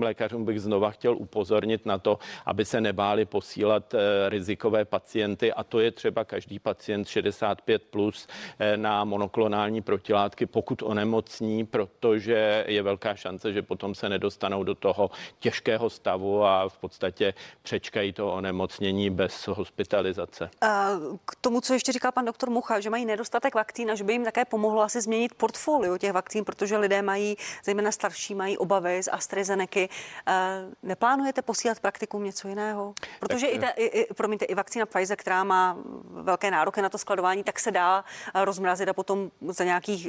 lékařům 0.00 0.44
bych 0.44 0.60
znova 0.60 0.90
chtěl 0.90 1.16
upozornit 1.16 1.86
na 1.86 1.98
to, 1.98 2.18
aby 2.46 2.64
se 2.64 2.80
nebáli 2.80 3.24
posílat 3.24 3.94
rizikové 4.28 4.84
pacienty 4.84 5.52
a 5.52 5.64
to 5.64 5.80
je 5.80 5.90
třeba 5.90 6.24
každý 6.24 6.58
pacient 6.58 7.08
65 7.08 7.82
plus 7.82 8.28
na 8.76 9.04
monoklonální 9.04 9.82
protilátky, 9.82 10.46
pokud 10.46 10.82
onemocní, 10.82 11.66
protože 11.66 12.64
je 12.68 12.82
velká 12.82 13.14
šance, 13.14 13.52
že 13.52 13.62
potom 13.62 13.94
se 13.94 14.08
nedostanou 14.08 14.64
do 14.64 14.74
toho 14.74 15.10
těžkého 15.38 15.90
stavu 15.90 16.44
a 16.44 16.68
v 16.68 16.78
podstatě 16.78 17.34
přečkají 17.62 18.12
to 18.12 18.32
onemocnění 18.32 19.10
bez 19.10 19.46
hospitalizace. 19.46 20.50
K 21.24 21.36
tomu, 21.40 21.60
co 21.60 21.72
ještě 21.72 21.92
říkal 21.92 22.12
pan 22.12 22.24
doktor 22.24 22.50
Mucha, 22.50 22.80
že 22.80 22.90
mají 22.90 23.04
nedostatek 23.04 23.54
vakcín 23.54 23.90
a 23.90 23.94
že 23.94 24.04
by 24.04 24.12
jim 24.12 24.24
také 24.24 24.44
pomohlo 24.44 24.82
asi 24.82 25.00
změnit 25.00 25.34
portfolio 25.34 25.98
těch 25.98 26.12
vakcín, 26.12 26.44
protože 26.44 26.76
lidé 26.76 27.02
mají, 27.02 27.36
zejména 27.64 27.92
starší, 27.92 28.34
mají 28.34 28.58
obavy 28.58 29.02
z 29.02 29.08
AstraZeneca. 29.12 29.49
Neplánujete 30.82 31.42
posílat 31.42 31.80
praktikům 31.80 32.24
něco 32.24 32.48
jiného? 32.48 32.94
Protože 33.20 33.46
tak, 33.46 33.56
i, 33.56 33.58
ta, 33.58 33.68
i, 33.68 33.84
i, 33.84 34.14
promiňte, 34.14 34.44
i 34.44 34.54
vakcína 34.54 34.86
Pfizer, 34.86 35.16
která 35.16 35.44
má 35.44 35.76
velké 36.10 36.50
nároky 36.50 36.82
na 36.82 36.88
to 36.88 36.98
skladování, 36.98 37.44
tak 37.44 37.60
se 37.60 37.70
dá 37.70 38.04
rozmrazit 38.34 38.88
a 38.88 38.92
potom 38.92 39.30
za 39.48 39.64
nějakých 39.64 40.08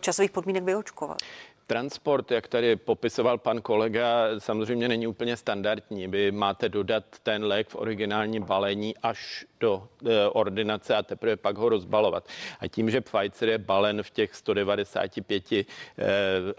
časových 0.00 0.30
podmínek 0.30 0.64
vyočkovat. 0.64 1.18
Transport, 1.66 2.30
jak 2.30 2.48
tady 2.48 2.76
popisoval 2.76 3.38
pan 3.38 3.60
kolega, 3.60 4.06
samozřejmě 4.38 4.88
není 4.88 5.06
úplně 5.06 5.36
standardní. 5.36 6.08
Vy 6.08 6.32
máte 6.32 6.68
dodat 6.68 7.04
ten 7.22 7.44
lék 7.44 7.68
v 7.68 7.76
originálním 7.76 8.42
balení 8.42 8.96
až 9.02 9.46
do 9.64 9.88
e, 10.04 10.28
ordinace 10.28 10.96
a 10.96 11.02
teprve 11.02 11.36
pak 11.36 11.56
ho 11.56 11.68
rozbalovat. 11.68 12.28
A 12.60 12.68
tím, 12.68 12.90
že 12.90 13.00
Pfizer 13.00 13.48
je 13.48 13.58
balen 13.58 14.02
v 14.02 14.10
těch 14.10 14.34
195 14.34 15.52
e, 15.52 15.64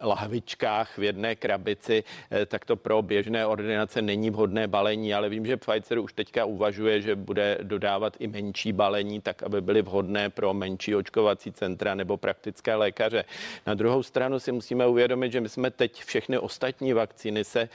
lahvičkách 0.01 0.97
v 0.97 1.03
jedné 1.03 1.35
krabici, 1.35 2.03
e, 2.31 2.45
tak 2.45 2.65
to 2.65 2.75
pro 2.75 3.01
běžné 3.01 3.45
ordinace 3.45 4.01
není 4.01 4.29
vhodné 4.29 4.67
balení, 4.67 5.13
ale 5.13 5.29
vím, 5.29 5.45
že 5.45 5.57
Pfizer 5.57 5.99
už 5.99 6.13
teďka 6.13 6.45
uvažuje, 6.45 7.01
že 7.01 7.15
bude 7.15 7.57
dodávat 7.61 8.17
i 8.19 8.27
menší 8.27 8.73
balení, 8.73 9.21
tak 9.21 9.43
aby 9.43 9.61
byly 9.61 9.81
vhodné 9.81 10.29
pro 10.29 10.53
menší 10.53 10.95
očkovací 10.95 11.51
centra 11.51 11.95
nebo 11.95 12.17
praktické 12.17 12.75
lékaře. 12.75 13.25
Na 13.67 13.73
druhou 13.73 14.03
stranu 14.03 14.39
si 14.39 14.51
musíme 14.51 14.87
uvědomit, 14.87 15.31
že 15.31 15.41
my 15.41 15.49
jsme 15.49 15.71
teď 15.71 16.03
všechny 16.03 16.37
ostatní 16.37 16.93
vakcíny 16.93 17.43
se 17.43 17.69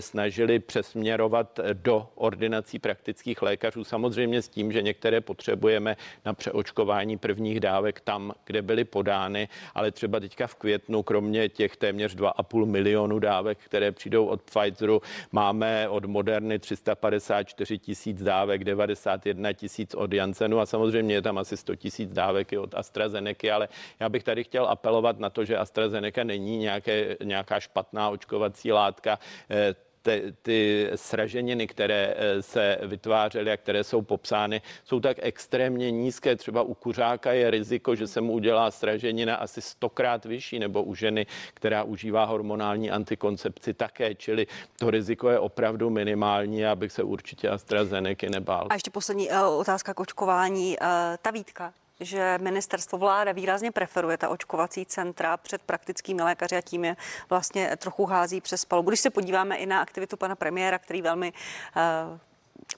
snažili 0.00 0.58
přesměrovat 0.58 1.60
do 1.72 2.08
ordinací 2.14 2.78
praktických 2.78 3.42
lékařů, 3.42 3.84
samozřejmě 3.84 4.42
s 4.42 4.48
tím, 4.48 4.73
že 4.74 4.82
některé 4.82 5.20
potřebujeme 5.20 5.96
na 6.24 6.34
přeočkování 6.34 7.18
prvních 7.18 7.60
dávek 7.60 8.00
tam, 8.00 8.32
kde 8.44 8.62
byly 8.62 8.84
podány, 8.84 9.48
ale 9.74 9.90
třeba 9.90 10.20
teďka 10.20 10.46
v 10.46 10.54
květnu, 10.54 11.02
kromě 11.02 11.48
těch 11.48 11.76
téměř 11.76 12.16
2,5 12.16 12.66
milionu 12.66 13.18
dávek, 13.18 13.58
které 13.58 13.92
přijdou 13.92 14.26
od 14.26 14.42
Pfizeru, 14.42 15.02
máme 15.32 15.88
od 15.88 16.04
Moderny 16.04 16.58
354 16.58 17.78
tisíc 17.78 18.22
dávek, 18.22 18.64
91 18.64 19.52
tisíc 19.52 19.94
od 19.94 20.12
Janssenu 20.12 20.60
a 20.60 20.66
samozřejmě 20.66 21.14
je 21.14 21.22
tam 21.22 21.38
asi 21.38 21.56
100 21.56 21.76
tisíc 21.76 22.12
dávek 22.12 22.52
i 22.52 22.58
od 22.58 22.74
AstraZeneca, 22.74 23.54
ale 23.54 23.68
já 24.00 24.08
bych 24.08 24.24
tady 24.24 24.44
chtěl 24.44 24.66
apelovat 24.66 25.18
na 25.18 25.30
to, 25.30 25.44
že 25.44 25.56
AstraZeneca 25.56 26.24
není 26.24 26.58
nějaké, 26.58 27.16
nějaká 27.22 27.60
špatná 27.60 28.10
očkovací 28.10 28.72
látka. 28.72 29.18
Eh, 29.50 29.93
ty, 30.04 30.34
ty 30.42 30.90
sraženiny, 30.94 31.66
které 31.66 32.14
eh, 32.16 32.42
se 32.42 32.78
vytvářely 32.82 33.52
a 33.52 33.56
které 33.56 33.84
jsou 33.84 34.02
popsány, 34.02 34.62
jsou 34.84 35.00
tak 35.00 35.16
extrémně 35.20 35.90
nízké. 35.90 36.36
Třeba 36.36 36.62
u 36.62 36.74
kuřáka 36.74 37.32
je 37.32 37.50
riziko, 37.50 37.94
že 37.94 38.06
se 38.06 38.20
mu 38.20 38.32
udělá 38.32 38.70
sraženina 38.70 39.36
asi 39.36 39.60
stokrát 39.60 40.24
vyšší, 40.24 40.58
nebo 40.58 40.82
u 40.82 40.94
ženy, 40.94 41.26
která 41.54 41.82
užívá 41.82 42.24
hormonální 42.24 42.90
antikoncepci 42.90 43.74
také. 43.74 44.14
Čili 44.14 44.46
to 44.78 44.90
riziko 44.90 45.30
je 45.30 45.38
opravdu 45.38 45.90
minimální, 45.90 46.66
abych 46.66 46.92
se 46.92 47.02
určitě 47.02 47.48
AstraZeneca 47.48 48.26
nebál. 48.30 48.66
A 48.70 48.74
ještě 48.74 48.90
poslední 48.90 49.30
eh, 49.32 49.42
otázka 49.42 49.94
k 49.94 50.00
očkování. 50.00 50.76
Eh, 50.80 51.18
ta 51.22 51.30
výtka, 51.30 51.72
že 52.00 52.38
ministerstvo 52.42 52.98
vláda 52.98 53.32
výrazně 53.32 53.72
preferuje 53.72 54.18
ta 54.18 54.28
očkovací 54.28 54.86
centra 54.86 55.36
před 55.36 55.62
praktickými 55.62 56.22
lékaři 56.22 56.56
a 56.56 56.60
tím 56.60 56.84
je 56.84 56.96
vlastně 57.30 57.76
trochu 57.76 58.04
hází 58.04 58.40
přes 58.40 58.64
palubu. 58.64 58.90
Když 58.90 59.00
se 59.00 59.10
podíváme 59.10 59.56
i 59.56 59.66
na 59.66 59.80
aktivitu 59.80 60.16
pana 60.16 60.34
premiéra, 60.34 60.78
který 60.78 61.02
velmi 61.02 61.32
uh, 61.32 62.18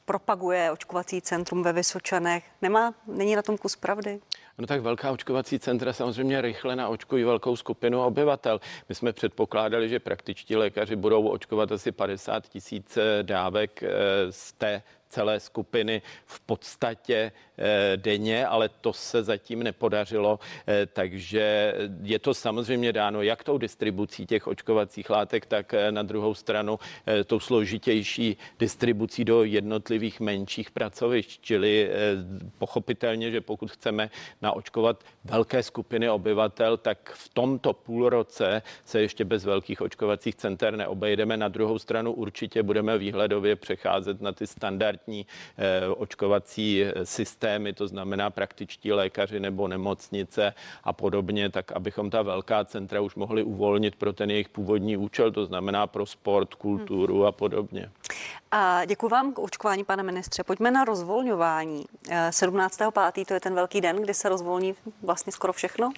propaguje 0.05 0.71
očkovací 0.71 1.21
centrum 1.21 1.63
ve 1.63 1.73
Vysočanech. 1.73 2.45
Nemá, 2.63 2.95
není 3.07 3.37
na 3.37 3.43
tom 3.43 3.59
kus 3.59 3.77
pravdy? 3.77 4.21
No 4.59 4.67
tak 4.67 4.81
velká 4.81 5.11
očkovací 5.11 5.59
centra 5.59 5.93
samozřejmě 5.93 6.41
rychle 6.41 6.77
naočkují 6.77 7.25
velkou 7.25 7.57
skupinu 7.57 8.03
obyvatel. 8.03 8.61
My 8.89 8.95
jsme 8.95 9.13
předpokládali, 9.13 9.89
že 9.89 10.01
praktičtí 10.01 10.57
lékaři 10.57 10.97
budou 10.97 11.29
očkovat 11.29 11.73
asi 11.73 11.93
50 11.93 12.49
tisíc 12.49 12.99
dávek 13.23 13.83
eh, 13.83 13.89
z 14.31 14.53
té 14.53 14.83
celé 15.09 15.41
skupiny 15.41 16.03
v 16.27 16.41
podstatě 16.41 17.33
eh, 17.59 17.97
denně, 17.97 18.47
ale 18.47 18.69
to 18.69 18.93
se 18.93 19.23
zatím 19.23 19.63
nepodařilo, 19.63 20.39
eh, 20.67 20.87
takže 20.87 21.75
je 22.03 22.19
to 22.19 22.35
samozřejmě 22.35 22.93
dáno 22.93 23.23
jak 23.23 23.45
tou 23.45 23.59
distribucí 23.59 24.27
těch 24.27 24.47
očkovacích 24.47 25.11
látek, 25.11 25.47
tak 25.47 25.75
eh, 25.75 25.93
na 25.93 26.03
druhou 26.03 26.35
stranu 26.35 26.79
tou 27.27 27.41
složitější 27.41 28.37
distribucí 28.59 29.25
do 29.25 29.45
jednotlivých 29.45 30.21
menších 30.21 30.71
pracovišť, 30.71 31.41
čili 31.41 31.91
pochopitelně, 32.59 33.31
že 33.31 33.41
pokud 33.41 33.71
chceme 33.71 34.11
naočkovat 34.43 35.05
velké 35.25 35.63
skupiny 35.63 36.11
obyvatel, 36.11 36.77
tak 36.77 37.13
v 37.15 37.29
tomto 37.29 37.73
půlroce 37.73 38.63
se 38.85 39.01
ještě 39.01 39.25
bez 39.25 39.45
velkých 39.45 39.81
očkovacích 39.81 40.35
center 40.35 40.77
neobejdeme. 40.77 41.37
Na 41.37 41.49
druhou 41.49 41.79
stranu 41.79 42.13
určitě 42.13 42.63
budeme 42.63 42.99
výhledově 42.99 43.57
přecházet 43.57 44.21
na 44.21 44.33
ty 44.33 44.47
standardní 44.47 44.96
standardní 44.97 45.27
eh, 45.59 45.89
očkovací 45.89 46.85
eh, 46.85 47.07
systémy, 47.07 47.73
to 47.73 47.89
znamená 47.89 48.31
praktičtí 48.31 48.93
lékaři 48.93 49.41
nebo 49.41 49.69
nemocnice 49.69 50.55
a 50.85 50.93
podobně, 50.93 51.51
tak 51.51 51.73
abychom 51.73 52.11
ta 52.11 52.23
velká 52.23 52.65
centra 52.65 53.01
už 53.01 53.15
mohli 53.15 53.43
uvolnit 53.43 53.97
pro 53.97 54.13
ten 54.13 54.31
jejich 54.31 54.49
původní 54.49 54.97
účel, 54.97 55.33
to 55.33 55.47
znamená 55.47 55.87
pro 55.87 56.07
sport, 56.07 56.55
kulturu 56.55 57.27
a 57.27 57.33
podobně. 57.33 57.91
A 58.51 58.85
děkuji 58.85 59.09
vám 59.09 59.33
k 59.33 59.39
očkování, 59.39 59.85
pane 59.85 60.03
ministře. 60.03 60.45
Pojďme 60.45 60.71
na 60.71 60.85
rozvolňování. 60.85 61.85
17.5. 62.31 63.23
Eh, 63.23 63.25
to 63.25 63.35
je 63.35 63.41
ten 63.41 63.55
velký 63.55 63.81
den, 63.81 63.97
kdy 63.97 64.15
se 64.15 64.29
rozvolní 64.29 64.75
vlastně 65.03 65.33
skoro 65.33 65.53
všechno. 65.53 65.93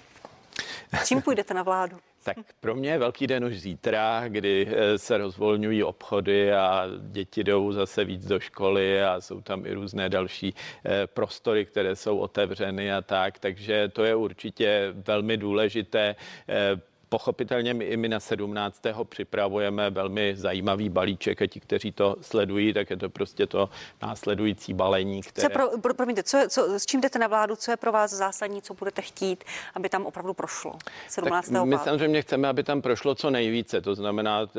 Čím 1.05 1.21
půjdete 1.21 1.53
na 1.53 1.63
vládu? 1.63 1.97
Tak 2.23 2.37
pro 2.59 2.75
mě 2.75 2.89
je 2.89 2.97
velký 2.97 3.27
den 3.27 3.45
už 3.45 3.59
zítra, 3.59 4.23
kdy 4.27 4.67
eh, 4.69 4.97
se 4.97 5.17
rozvolňují 5.17 5.83
obchody 5.83 6.53
a 6.53 6.85
děti 6.99 7.43
jdou 7.43 7.71
zase 7.71 8.05
víc 8.05 8.27
do 8.27 8.39
školy 8.39 9.03
a 9.03 9.21
jsou 9.21 9.41
tam 9.41 9.65
i 9.65 9.73
různé 9.73 10.09
další 10.09 10.53
eh, 10.85 11.07
prostory, 11.07 11.65
které 11.65 11.95
jsou 11.95 12.17
otevřeny 12.17 12.93
a 12.93 13.01
tak. 13.01 13.39
Takže 13.39 13.87
to 13.87 14.03
je 14.03 14.15
určitě 14.15 14.93
velmi 15.07 15.37
důležité 15.37 16.15
eh, 16.49 16.81
Pochopitelně 17.09 17.73
my 17.73 17.85
i 17.85 17.97
my 17.97 18.07
na 18.07 18.19
17. 18.19 18.81
připravujeme 19.03 19.89
velmi 19.89 20.35
zajímavý 20.35 20.89
balíček 20.89 21.41
a 21.41 21.47
ti, 21.47 21.59
kteří 21.59 21.91
to 21.91 22.15
sledují, 22.21 22.73
tak 22.73 22.89
je 22.89 22.97
to 22.97 23.09
prostě 23.09 23.47
to 23.47 23.69
následující 24.01 24.73
balení, 24.73 25.21
které... 25.21 25.47
Co 25.47 25.53
pro, 25.53 25.79
pro, 25.81 25.93
promiňte, 25.93 26.23
co, 26.23 26.37
co, 26.49 26.79
s 26.79 26.85
čím 26.85 27.01
jdete 27.01 27.19
na 27.19 27.27
vládu, 27.27 27.55
co 27.55 27.71
je 27.71 27.77
pro 27.77 27.91
vás 27.91 28.11
zásadní, 28.11 28.61
co 28.61 28.73
budete 28.73 29.01
chtít, 29.01 29.43
aby 29.73 29.89
tam 29.89 30.05
opravdu 30.05 30.33
prošlo 30.33 30.73
17. 31.07 31.49
Tak 31.49 31.65
my 31.65 31.77
samozřejmě 31.77 32.21
chceme, 32.21 32.47
aby 32.47 32.63
tam 32.63 32.81
prošlo 32.81 33.15
co 33.15 33.29
nejvíce, 33.29 33.81
to 33.81 33.95
znamená 33.95 34.41
uh, 34.41 34.49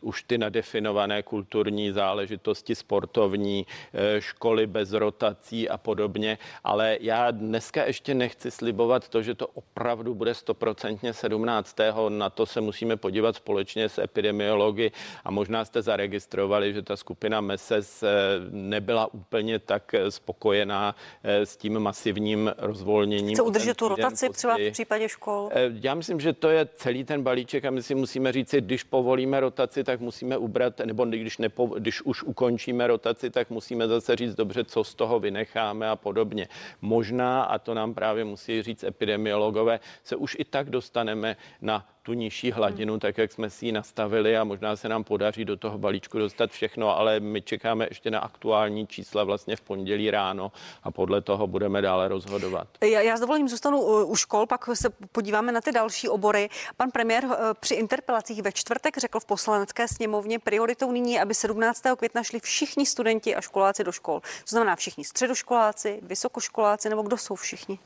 už 0.00 0.22
ty 0.22 0.38
nadefinované 0.38 1.22
kulturní 1.22 1.92
záležitosti, 1.92 2.74
sportovní, 2.74 3.66
uh, 3.66 4.00
školy 4.18 4.66
bez 4.66 4.92
rotací 4.92 5.68
a 5.68 5.78
podobně, 5.78 6.38
ale 6.64 6.98
já 7.00 7.30
dneska 7.30 7.84
ještě 7.84 8.14
nechci 8.14 8.50
slibovat 8.50 9.08
to, 9.08 9.22
že 9.22 9.34
to 9.34 9.46
opravdu 9.46 10.14
bude 10.14 10.34
stoprocentně 10.34 11.12
17 11.12 11.76
na 12.08 12.30
to 12.30 12.46
se 12.46 12.60
musíme 12.60 12.96
podívat 12.96 13.36
společně 13.36 13.88
s 13.88 13.98
epidemiology 13.98 14.90
a 15.24 15.30
možná 15.30 15.64
jste 15.64 15.82
zaregistrovali, 15.82 16.74
že 16.74 16.82
ta 16.82 16.96
skupina 16.96 17.40
MESES 17.40 18.02
eh, 18.02 18.08
nebyla 18.50 19.14
úplně 19.14 19.58
tak 19.58 19.94
eh, 19.94 20.10
spokojená 20.10 20.96
eh, 21.22 21.46
s 21.46 21.56
tím 21.56 21.78
masivním 21.78 22.54
rozvolněním. 22.58 23.34
Chce 23.36 23.42
udržet 23.42 23.76
tu 23.76 23.88
rotaci 23.88 24.28
třeba 24.28 24.56
v 24.56 24.70
případě 24.70 25.08
škol? 25.08 25.50
Já 25.82 25.94
myslím, 25.94 26.20
že 26.20 26.32
to 26.32 26.48
je 26.48 26.68
celý 26.74 27.04
ten 27.04 27.22
balíček 27.22 27.64
a 27.64 27.70
my 27.70 27.82
si 27.82 27.94
musíme 27.94 28.32
říct, 28.32 28.54
když 28.54 28.82
povolíme 28.82 29.40
rotaci, 29.40 29.84
tak 29.84 30.00
musíme 30.00 30.38
ubrat, 30.38 30.80
nebo 30.84 31.04
když, 31.04 31.38
nepo, 31.38 31.66
když 31.66 32.02
už 32.02 32.22
ukončíme 32.22 32.86
rotaci, 32.86 33.30
tak 33.30 33.50
musíme 33.50 33.88
zase 33.88 34.16
říct 34.16 34.34
dobře, 34.34 34.64
co 34.64 34.84
z 34.84 34.94
toho 34.94 35.20
vynecháme 35.20 35.88
a 35.88 35.96
podobně. 35.96 36.48
Možná, 36.80 37.42
a 37.42 37.58
to 37.58 37.74
nám 37.74 37.94
právě 37.94 38.24
musí 38.24 38.62
říct 38.62 38.84
epidemiologové, 38.84 39.80
se 40.04 40.16
už 40.16 40.36
i 40.38 40.44
tak 40.44 40.70
dostaneme 40.70 41.36
na 41.60 41.85
tu 42.06 42.12
nižší 42.12 42.52
hladinu, 42.52 42.98
tak 42.98 43.18
jak 43.18 43.32
jsme 43.32 43.50
si 43.50 43.66
ji 43.66 43.72
nastavili 43.72 44.36
a 44.36 44.44
možná 44.44 44.76
se 44.76 44.88
nám 44.88 45.04
podaří 45.04 45.44
do 45.44 45.56
toho 45.56 45.78
balíčku 45.78 46.18
dostat 46.18 46.50
všechno, 46.50 46.98
ale 46.98 47.20
my 47.20 47.42
čekáme 47.42 47.86
ještě 47.90 48.10
na 48.10 48.18
aktuální 48.18 48.86
čísla 48.86 49.24
vlastně 49.24 49.56
v 49.56 49.60
pondělí 49.60 50.10
ráno 50.10 50.52
a 50.82 50.90
podle 50.90 51.22
toho 51.22 51.46
budeme 51.46 51.82
dále 51.82 52.08
rozhodovat. 52.08 52.68
Já, 52.80 53.00
já 53.00 53.16
s 53.16 53.20
dovolením 53.20 53.48
zůstanu 53.48 54.04
u 54.04 54.16
škol, 54.16 54.46
pak 54.46 54.68
se 54.74 54.90
podíváme 55.12 55.52
na 55.52 55.60
ty 55.60 55.72
další 55.72 56.08
obory. 56.08 56.48
Pan 56.76 56.90
premiér 56.90 57.24
eh, 57.24 57.36
při 57.60 57.74
interpelacích 57.74 58.42
ve 58.42 58.52
čtvrtek 58.52 58.98
řekl 58.98 59.20
v 59.20 59.24
poslanecké 59.24 59.88
sněmovně, 59.88 60.38
prioritou 60.38 60.92
nyní, 60.92 61.20
aby 61.20 61.34
17. 61.34 61.82
května 61.96 62.22
šli 62.22 62.40
všichni 62.40 62.86
studenti 62.86 63.36
a 63.36 63.40
školáci 63.40 63.84
do 63.84 63.92
škol. 63.92 64.20
To 64.20 64.46
znamená 64.46 64.76
všichni 64.76 65.04
středoškoláci, 65.04 66.00
vysokoškoláci 66.02 66.88
nebo 66.88 67.02
kdo 67.02 67.16
jsou 67.16 67.34
všichni? 67.34 67.78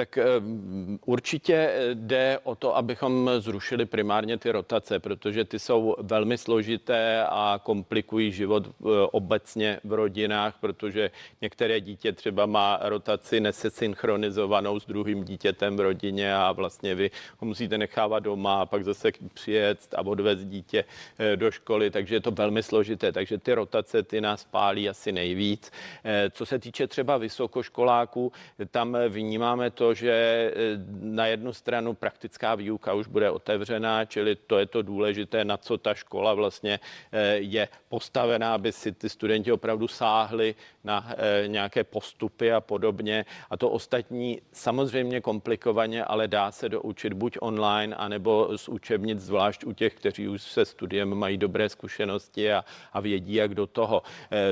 Tak 0.00 0.18
eh, 0.18 0.24
určitě 1.04 1.72
jde 1.94 2.38
o 2.42 2.54
to, 2.54 2.76
abychom 2.76 3.30
zrušili 3.38 3.86
primárně 3.86 4.38
ty 4.38 4.50
rotace, 4.52 4.98
protože 4.98 5.44
ty 5.44 5.58
jsou 5.58 5.96
velmi 5.98 6.38
složité 6.38 7.24
a 7.28 7.60
komplikují 7.62 8.32
život 8.32 8.66
eh, 8.66 8.88
obecně 9.12 9.80
v 9.84 9.92
rodinách, 9.92 10.54
protože 10.60 11.10
některé 11.40 11.80
dítě 11.80 12.12
třeba 12.12 12.46
má 12.46 12.78
rotaci 12.82 13.40
nesynchronizovanou 13.40 14.80
s 14.80 14.86
druhým 14.86 15.24
dítětem 15.24 15.76
v 15.76 15.80
rodině 15.80 16.34
a 16.34 16.52
vlastně 16.52 16.94
vy 16.94 17.10
ho 17.38 17.46
musíte 17.46 17.78
nechávat 17.78 18.22
doma 18.22 18.60
a 18.60 18.66
pak 18.66 18.84
zase 18.84 19.12
přijet 19.34 19.94
a 19.96 20.06
odvést 20.06 20.44
dítě 20.44 20.84
eh, 21.18 21.36
do 21.36 21.50
školy, 21.50 21.90
takže 21.90 22.14
je 22.14 22.20
to 22.20 22.30
velmi 22.30 22.62
složité. 22.62 23.12
Takže 23.12 23.38
ty 23.38 23.52
rotace 23.54 24.02
ty 24.02 24.20
nás 24.20 24.44
pálí 24.44 24.88
asi 24.88 25.12
nejvíc. 25.12 25.72
Co 26.30 26.46
se 26.46 26.58
týče 26.58 26.86
třeba 26.86 27.16
vysokoškoláků, 27.16 28.32
tam 28.70 28.96
vnímáme 29.08 29.70
to, 29.70 29.89
že 29.94 30.12
eh, 30.12 30.52
na 31.00 31.26
jednu 31.26 31.52
stranu 31.52 31.94
praktická 31.94 32.54
výuka 32.54 32.94
už 32.94 33.06
bude 33.06 33.30
otevřená, 33.30 34.04
čili 34.04 34.36
to 34.36 34.58
je 34.58 34.66
to 34.66 34.82
důležité, 34.82 35.44
na 35.44 35.56
co 35.56 35.78
ta 35.78 35.94
škola 35.94 36.34
vlastně 36.34 36.80
eh, 37.12 37.36
je 37.36 37.68
postavená, 37.88 38.54
aby 38.54 38.72
si 38.72 38.92
ty 38.92 39.08
studenti 39.08 39.52
opravdu 39.52 39.88
sáhli 39.88 40.54
na 40.84 41.12
eh, 41.12 41.48
nějaké 41.48 41.84
postupy 41.84 42.52
a 42.52 42.60
podobně. 42.60 43.24
A 43.50 43.56
to 43.56 43.70
ostatní 43.70 44.40
samozřejmě 44.52 45.20
komplikovaně, 45.20 46.04
ale 46.04 46.28
dá 46.28 46.52
se 46.52 46.68
doučit 46.68 47.12
buď 47.12 47.36
online, 47.40 47.96
anebo 47.96 48.48
z 48.56 48.68
učebnic, 48.68 49.20
zvlášť 49.20 49.64
u 49.64 49.72
těch, 49.72 49.94
kteří 49.94 50.28
už 50.28 50.42
se 50.42 50.64
studiem 50.64 51.14
mají 51.14 51.38
dobré 51.38 51.68
zkušenosti 51.68 52.52
a, 52.52 52.64
a 52.92 53.00
vědí, 53.00 53.34
jak 53.34 53.54
do 53.54 53.66
toho. 53.66 54.02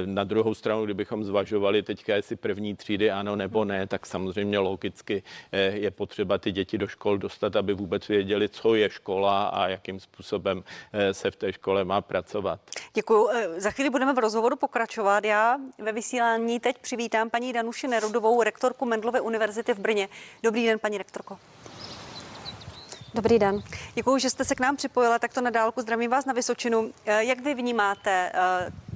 Na 0.05 0.25
druhou 0.25 0.55
stranu, 0.55 0.85
kdybychom 0.85 1.25
zvažovali 1.25 1.83
teďka, 1.83 2.15
jestli 2.15 2.37
první 2.37 2.75
třídy 2.75 3.11
ano 3.11 3.37
nebo 3.37 3.65
ne, 3.65 3.87
tak 3.87 4.07
samozřejmě 4.07 4.59
logicky 4.59 5.18
Eh, 5.53 5.59
je 5.59 5.91
potřeba 5.91 6.39
ty 6.39 6.53
děti 6.53 6.79
do 6.79 6.87
škol 6.87 7.19
dostat, 7.19 7.57
aby 7.57 7.75
vůbec 7.75 8.09
věděli, 8.09 8.49
co 8.49 8.75
je 8.75 8.91
škola 8.91 9.49
a 9.49 9.69
jakým 9.69 10.01
způsobem 10.01 10.65
eh, 10.93 11.15
se 11.15 11.31
v 11.31 11.37
té 11.37 11.53
škole 11.53 11.85
má 11.85 12.01
pracovat. 12.01 12.61
Děkuji. 12.95 13.29
Eh, 13.33 13.61
za 13.61 13.71
chvíli 13.71 13.91
budeme 13.91 14.15
v 14.15 14.19
rozhovoru 14.19 14.57
pokračovat. 14.57 15.25
Já 15.25 15.57
ve 15.79 15.93
vysílání 15.93 16.61
teď 16.61 16.79
přivítám 16.79 17.31
paní 17.31 17.53
Danuši 17.53 17.89
Nerudovou, 17.89 18.43
rektorku 18.43 18.87
Mendlovy 18.87 19.21
univerzity 19.21 19.75
v 19.75 19.79
Brně. 19.79 20.09
Dobrý 20.43 20.67
den, 20.67 20.79
paní 20.79 20.99
rektorko. 20.99 21.39
Dobrý 23.15 23.39
den. 23.39 23.63
Děkuji, 23.95 24.19
že 24.19 24.31
jste 24.31 24.45
se 24.45 24.55
k 24.55 24.61
nám 24.61 24.77
připojila 24.77 25.19
takto 25.19 25.41
na 25.41 25.51
dálku. 25.51 25.81
Zdravím 25.81 26.11
vás 26.11 26.25
na 26.25 26.33
Vysočinu. 26.33 26.93
Jak 27.07 27.41
vy 27.41 27.55
vnímáte 27.55 28.33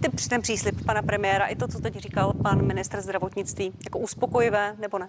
ty, 0.03 0.29
ten 0.29 0.43
příslip 0.43 0.87
pana 0.87 1.03
premiéra 1.03 1.47
i 1.47 1.57
to, 1.57 1.69
co 1.69 1.81
teď 1.81 1.97
říkal 1.97 2.33
pan 2.43 2.67
ministr 2.67 3.01
zdravotnictví, 3.01 3.73
jako 3.85 3.99
uspokojivé 3.99 4.77
nebo 4.79 4.99
ne? 4.99 5.09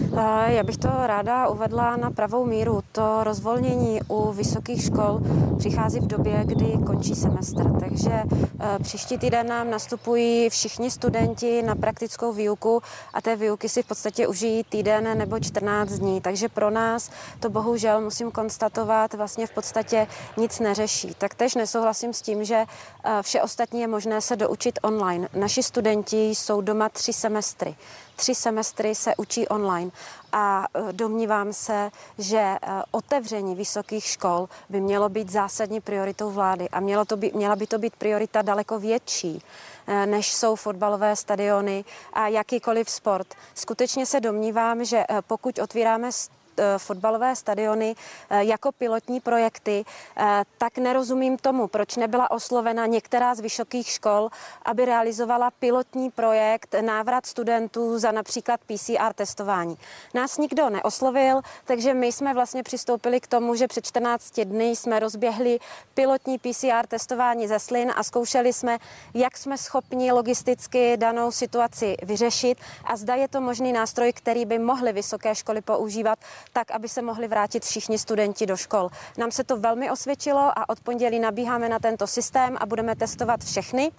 Já 0.45 0.63
bych 0.63 0.77
to 0.77 0.89
ráda 1.05 1.47
uvedla 1.47 1.95
na 1.95 2.11
pravou 2.11 2.45
míru. 2.45 2.81
To 2.91 3.23
rozvolnění 3.23 3.99
u 4.07 4.31
vysokých 4.31 4.83
škol 4.83 5.21
přichází 5.57 5.99
v 5.99 6.07
době, 6.07 6.41
kdy 6.45 6.77
končí 6.85 7.15
semestr. 7.15 7.79
Takže 7.79 8.11
eh, 8.11 8.79
příští 8.83 9.17
týden 9.17 9.47
nám 9.47 9.69
nastupují 9.69 10.49
všichni 10.49 10.91
studenti 10.91 11.61
na 11.61 11.75
praktickou 11.75 12.33
výuku 12.33 12.81
a 13.13 13.21
té 13.21 13.35
výuky 13.35 13.69
si 13.69 13.83
v 13.83 13.85
podstatě 13.85 14.27
užijí 14.27 14.63
týden 14.63 15.17
nebo 15.17 15.39
14 15.39 15.89
dní. 15.89 16.21
Takže 16.21 16.49
pro 16.49 16.69
nás 16.69 17.11
to 17.39 17.49
bohužel 17.49 18.01
musím 18.01 18.31
konstatovat 18.31 19.13
vlastně 19.13 19.47
v 19.47 19.51
podstatě 19.51 20.07
nic 20.37 20.59
neřeší. 20.59 21.15
Tak 21.17 21.35
tež 21.35 21.55
nesouhlasím 21.55 22.13
s 22.13 22.21
tím, 22.21 22.43
že 22.43 22.65
eh, 23.03 23.17
vše 23.21 23.41
ostatní 23.41 23.81
je 23.81 23.87
možné 23.87 24.21
se 24.21 24.35
doučit 24.35 24.79
online. 24.81 25.27
Naši 25.33 25.63
studenti 25.63 26.29
jsou 26.29 26.61
doma 26.61 26.89
tři 26.89 27.13
semestry 27.13 27.75
tři 28.21 28.35
semestry 28.35 28.95
se 28.95 29.15
učí 29.17 29.47
online 29.47 29.91
a 30.31 30.67
e, 30.73 30.93
domnívám 30.93 31.53
se, 31.53 31.91
že 32.17 32.37
e, 32.37 32.57
otevření 32.91 33.55
vysokých 33.55 34.05
škol 34.05 34.49
by 34.69 34.81
mělo 34.81 35.09
být 35.09 35.29
zásadní 35.29 35.81
prioritou 35.81 36.31
vlády 36.31 36.69
a 36.69 36.79
mělo 36.79 37.05
to 37.05 37.17
by, 37.17 37.31
měla 37.35 37.55
by 37.55 37.67
to 37.67 37.77
být 37.79 37.95
priorita 37.95 38.41
daleko 38.41 38.79
větší 38.79 39.41
e, 39.87 40.05
než 40.05 40.33
jsou 40.33 40.55
fotbalové 40.55 41.15
stadiony 41.15 41.85
a 42.13 42.27
jakýkoliv 42.27 42.89
sport. 42.89 43.27
Skutečně 43.55 44.05
se 44.05 44.19
domnívám, 44.19 44.85
že 44.85 45.05
pokud 45.27 45.59
otvíráme 45.59 46.11
Eh, 46.11 46.40
fotbalové 46.77 47.35
stadiony 47.35 47.95
eh, 48.29 48.43
jako 48.43 48.71
pilotní 48.71 49.19
projekty, 49.19 49.85
eh, 50.17 50.43
tak 50.57 50.77
nerozumím 50.77 51.37
tomu, 51.37 51.67
proč 51.67 51.95
nebyla 51.95 52.31
oslovena 52.31 52.85
některá 52.85 53.35
z 53.35 53.39
vysokých 53.39 53.87
škol, 53.87 54.29
aby 54.65 54.85
realizovala 54.85 55.51
pilotní 55.51 56.11
projekt 56.11 56.75
návrat 56.81 57.25
studentů 57.25 57.99
za 57.99 58.11
například 58.11 58.59
PCR 58.61 59.13
testování. 59.15 59.77
Nás 60.13 60.37
nikdo 60.37 60.69
neoslovil, 60.69 61.41
takže 61.65 61.93
my 61.93 62.11
jsme 62.11 62.33
vlastně 62.33 62.63
přistoupili 62.63 63.19
k 63.19 63.27
tomu, 63.27 63.55
že 63.55 63.67
před 63.67 63.85
14 63.85 64.39
dny 64.39 64.75
jsme 64.75 64.99
rozběhli 64.99 65.59
pilotní 65.93 66.39
PCR 66.39 66.87
testování 66.87 67.47
ze 67.47 67.59
slin 67.59 67.91
a 67.95 68.03
zkoušeli 68.03 68.53
jsme, 68.53 68.77
jak 69.13 69.37
jsme 69.37 69.57
schopni 69.57 70.11
logisticky 70.11 70.97
danou 70.97 71.31
situaci 71.31 71.97
vyřešit 72.03 72.57
a 72.85 72.95
zda 72.95 73.15
je 73.15 73.27
to 73.27 73.41
možný 73.41 73.73
nástroj, 73.73 74.13
který 74.13 74.45
by 74.45 74.59
mohly 74.59 74.93
vysoké 74.93 75.35
školy 75.35 75.61
používat 75.61 76.19
tak 76.53 76.71
aby 76.71 76.89
se 76.89 77.01
mohli 77.01 77.27
vrátit 77.27 77.65
všichni 77.65 77.97
studenti 77.97 78.45
do 78.45 78.57
škol. 78.57 78.89
Nám 79.17 79.31
se 79.31 79.43
to 79.43 79.57
velmi 79.57 79.91
osvědčilo 79.91 80.51
a 80.59 80.69
od 80.69 80.79
pondělí 80.79 81.19
nabíháme 81.19 81.69
na 81.69 81.79
tento 81.79 82.07
systém 82.07 82.57
a 82.59 82.65
budeme 82.65 82.95
testovat 82.95 83.43
všechny, 83.43 83.91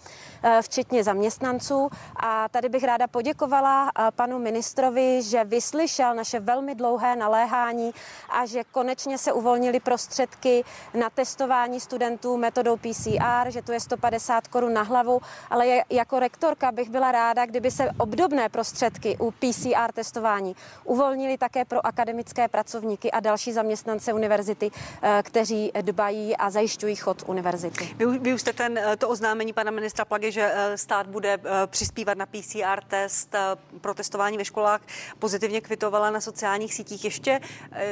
eh, 0.43 0.63
včetně 0.63 1.05
zaměstnanců. 1.05 1.91
A 2.17 2.49
tady 2.49 2.69
bych 2.69 2.85
ráda 2.85 3.07
poděkovala 3.07 3.91
eh, 3.99 4.11
panu 4.11 4.39
ministrovi, 4.39 5.23
že 5.23 5.45
vyslyšel 5.45 6.15
naše 6.15 6.41
velmi 6.41 6.75
dlouhé 6.75 7.17
naléhání 7.17 7.95
a 8.31 8.47
že 8.47 8.65
konečně 8.65 9.19
se 9.19 9.33
uvolnili 9.33 9.81
prostředky 9.81 10.65
na 10.95 11.11
testování 11.11 11.81
studentů 11.81 12.37
metodou 12.37 12.77
PCR, 12.77 13.51
že 13.51 13.63
to 13.63 13.73
je 13.73 13.81
150 13.81 14.49
korun 14.49 14.73
na 14.73 14.83
hlavu, 14.83 15.21
ale 15.51 15.83
jako 15.91 16.19
rektorka 16.19 16.73
bych 16.73 16.91
byla 16.91 17.13
ráda, 17.13 17.47
kdyby 17.47 17.71
se 17.71 17.91
obdobné 17.99 18.49
prostředky 18.49 19.17
u 19.21 19.31
PCR 19.31 19.93
testování 19.95 20.57
uvolnili 20.85 21.39
také 21.39 21.65
pro 21.65 21.87
akademické 21.87 22.32
pedagogické 22.33 22.49
pracovníky 22.49 23.11
a 23.11 23.21
další 23.21 23.53
zaměstnance 23.53 24.13
univerzity, 24.13 24.71
eh, 25.03 25.23
kteří 25.23 25.73
dbají 25.83 26.37
a 26.37 26.51
zajišťují 26.51 26.97
chod 26.97 27.23
univerzity. 27.27 27.95
Vy, 27.97 28.07
vy 28.19 28.35
už 28.35 28.41
jste 28.41 28.53
ten, 28.53 28.79
eh, 28.79 28.97
to 28.97 29.09
oznámení 29.09 29.53
pana 29.53 29.71
ministra 29.71 30.05
Plagy, 30.05 30.33
že 30.33 30.53
eh, 30.55 30.79
stát 30.79 31.07
bude 31.07 31.39
přispívat 31.67 32.19
na 32.19 32.27
PCR 32.27 32.81
test 32.89 33.35
pro 33.81 33.95
testování 33.95 34.39
ve 34.39 34.45
školách, 34.45 34.81
pozitivně 35.19 35.61
kvitovala 35.61 36.11
na 36.11 36.21
sociálních 36.21 36.75
sítích. 36.75 37.05
Ještě 37.05 37.41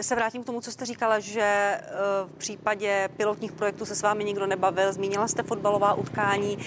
se 0.01 0.15
vrátím 0.15 0.43
k 0.43 0.47
tomu, 0.47 0.61
co 0.61 0.73
jste 0.73 0.85
říkala, 0.85 1.21
že 1.21 1.81
v 2.27 2.39
případě 2.39 3.09
pilotních 3.17 3.53
projektů 3.53 3.85
se 3.85 3.95
s 3.95 4.03
vámi 4.03 4.25
nikdo 4.25 4.47
nebavil. 4.47 4.93
Zmínila 4.93 5.29
jste 5.29 5.43
fotbalová 5.43 5.95
utkání. 5.95 6.59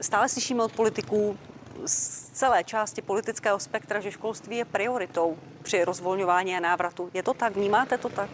Stále 0.00 0.28
slyšíme 0.28 0.62
od 0.62 0.72
politiků, 0.72 1.38
z 1.86 2.30
celé 2.32 2.64
části 2.64 3.02
politického 3.02 3.58
spektra, 3.60 4.00
že 4.00 4.12
školství 4.12 4.56
je 4.56 4.64
prioritou 4.64 5.36
při 5.62 5.84
rozvolňování 5.84 6.56
a 6.56 6.60
návratu. 6.60 7.10
Je 7.14 7.22
to 7.22 7.34
tak? 7.34 7.56
Vnímáte 7.56 7.98
to 7.98 8.08
tak? 8.08 8.30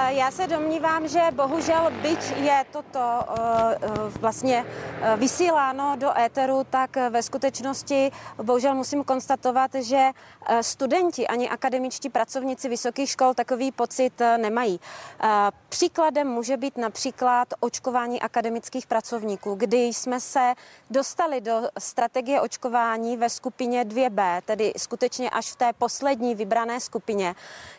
Eh, 0.00 0.14
já 0.14 0.30
se 0.30 0.46
domnívám, 0.46 1.08
že 1.08 1.20
bohužel, 1.32 1.90
byť 2.02 2.36
je 2.36 2.64
toto 2.72 3.00
eh, 3.00 3.78
eh, 3.82 3.88
vlastně 4.20 4.64
vysíláno 5.16 5.96
do 5.96 6.18
éteru, 6.18 6.64
tak 6.70 6.96
ve 7.10 7.22
skutečnosti 7.22 8.10
bohužel 8.42 8.74
musím 8.74 9.04
konstatovat, 9.04 9.74
že 9.74 10.10
studenti 10.60 11.26
ani 11.26 11.48
akademičtí 11.48 12.08
pracovníci 12.08 12.68
vysokých 12.68 13.10
škol 13.10 13.34
takový 13.34 13.72
pocit 13.72 14.22
nemají. 14.36 14.80
Příkladem 15.68 16.28
může 16.28 16.56
být 16.56 16.76
například 16.76 17.48
očkování 17.60 18.22
akademických 18.22 18.86
pracovníků, 18.86 19.54
kdy 19.54 19.84
jsme 19.84 20.20
se 20.20 20.54
dostali 20.90 21.40
do 21.40 21.62
strategie 21.78 22.40
očkování 22.40 23.16
ve 23.16 23.30
skupině 23.30 23.84
2B, 23.84 24.42
tedy 24.44 24.72
skutečně 24.76 25.30
až 25.30 25.52
v 25.52 25.56
té 25.56 25.72
poslední 25.72 26.34
vybrané 26.34 26.80
skupině. 26.80 27.34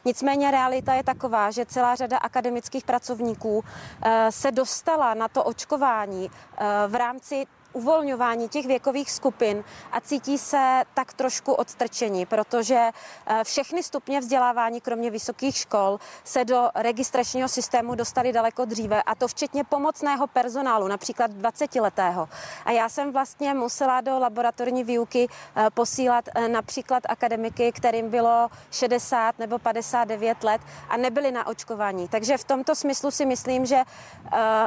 Nicméně 0.06 0.52
realita 0.52 0.94
je 0.94 1.04
taková, 1.04 1.52
že 1.52 1.66
celá 1.66 1.96
řada 1.96 2.09
akademických 2.18 2.84
pracovníků 2.86 3.64
eh, 4.02 4.32
se 4.32 4.52
dostala 4.52 5.14
na 5.14 5.28
to 5.28 5.44
očkování 5.44 6.30
eh, 6.58 6.66
v 6.88 6.96
rámci 6.96 7.46
uvolňování 7.74 8.50
těch 8.50 8.66
věkových 8.66 9.12
skupin 9.12 9.64
a 9.92 10.02
cítí 10.02 10.38
se 10.38 10.84
tak 10.94 11.14
trošku 11.14 11.54
odstrčení, 11.54 12.26
protože 12.26 12.90
eh, 13.28 13.44
všechny 13.44 13.84
stupně 13.84 14.20
vzdělávání, 14.20 14.82
kromě 14.82 15.12
vysokých 15.12 15.58
škol, 15.58 16.00
se 16.24 16.46
do 16.46 16.70
registračního 16.76 17.48
systému 17.48 17.96
dostali 17.96 18.34
daleko 18.34 18.66
dříve 18.66 19.04
a 19.04 19.16
to 19.16 19.28
včetně 19.28 19.64
pomocného 19.64 20.28
personálu, 20.28 20.88
například 20.88 21.32
20-letého. 21.32 22.30
A 22.66 22.72
já 22.72 22.90
jsem 22.90 23.12
vlastně 23.12 23.54
musela 23.54 24.02
do 24.02 24.20
laboratorní 24.20 24.84
výuky 24.84 25.28
eh, 25.28 25.70
posílat 25.74 26.26
eh, 26.36 26.48
například 26.48 27.04
akademiky, 27.10 27.72
kterým 27.72 28.10
bylo 28.10 28.50
60 28.72 29.40
nebo 29.40 29.60
59 29.60 30.44
let 30.44 30.62
a 30.90 30.98
nebyli 30.98 31.32
na 31.32 31.48
očkování. 31.48 32.08
Takže 32.08 32.38
v 32.38 32.44
tomto 32.44 32.76
smyslu 32.76 33.12
si 33.12 33.26
myslím, 33.26 33.66
že 33.66 33.82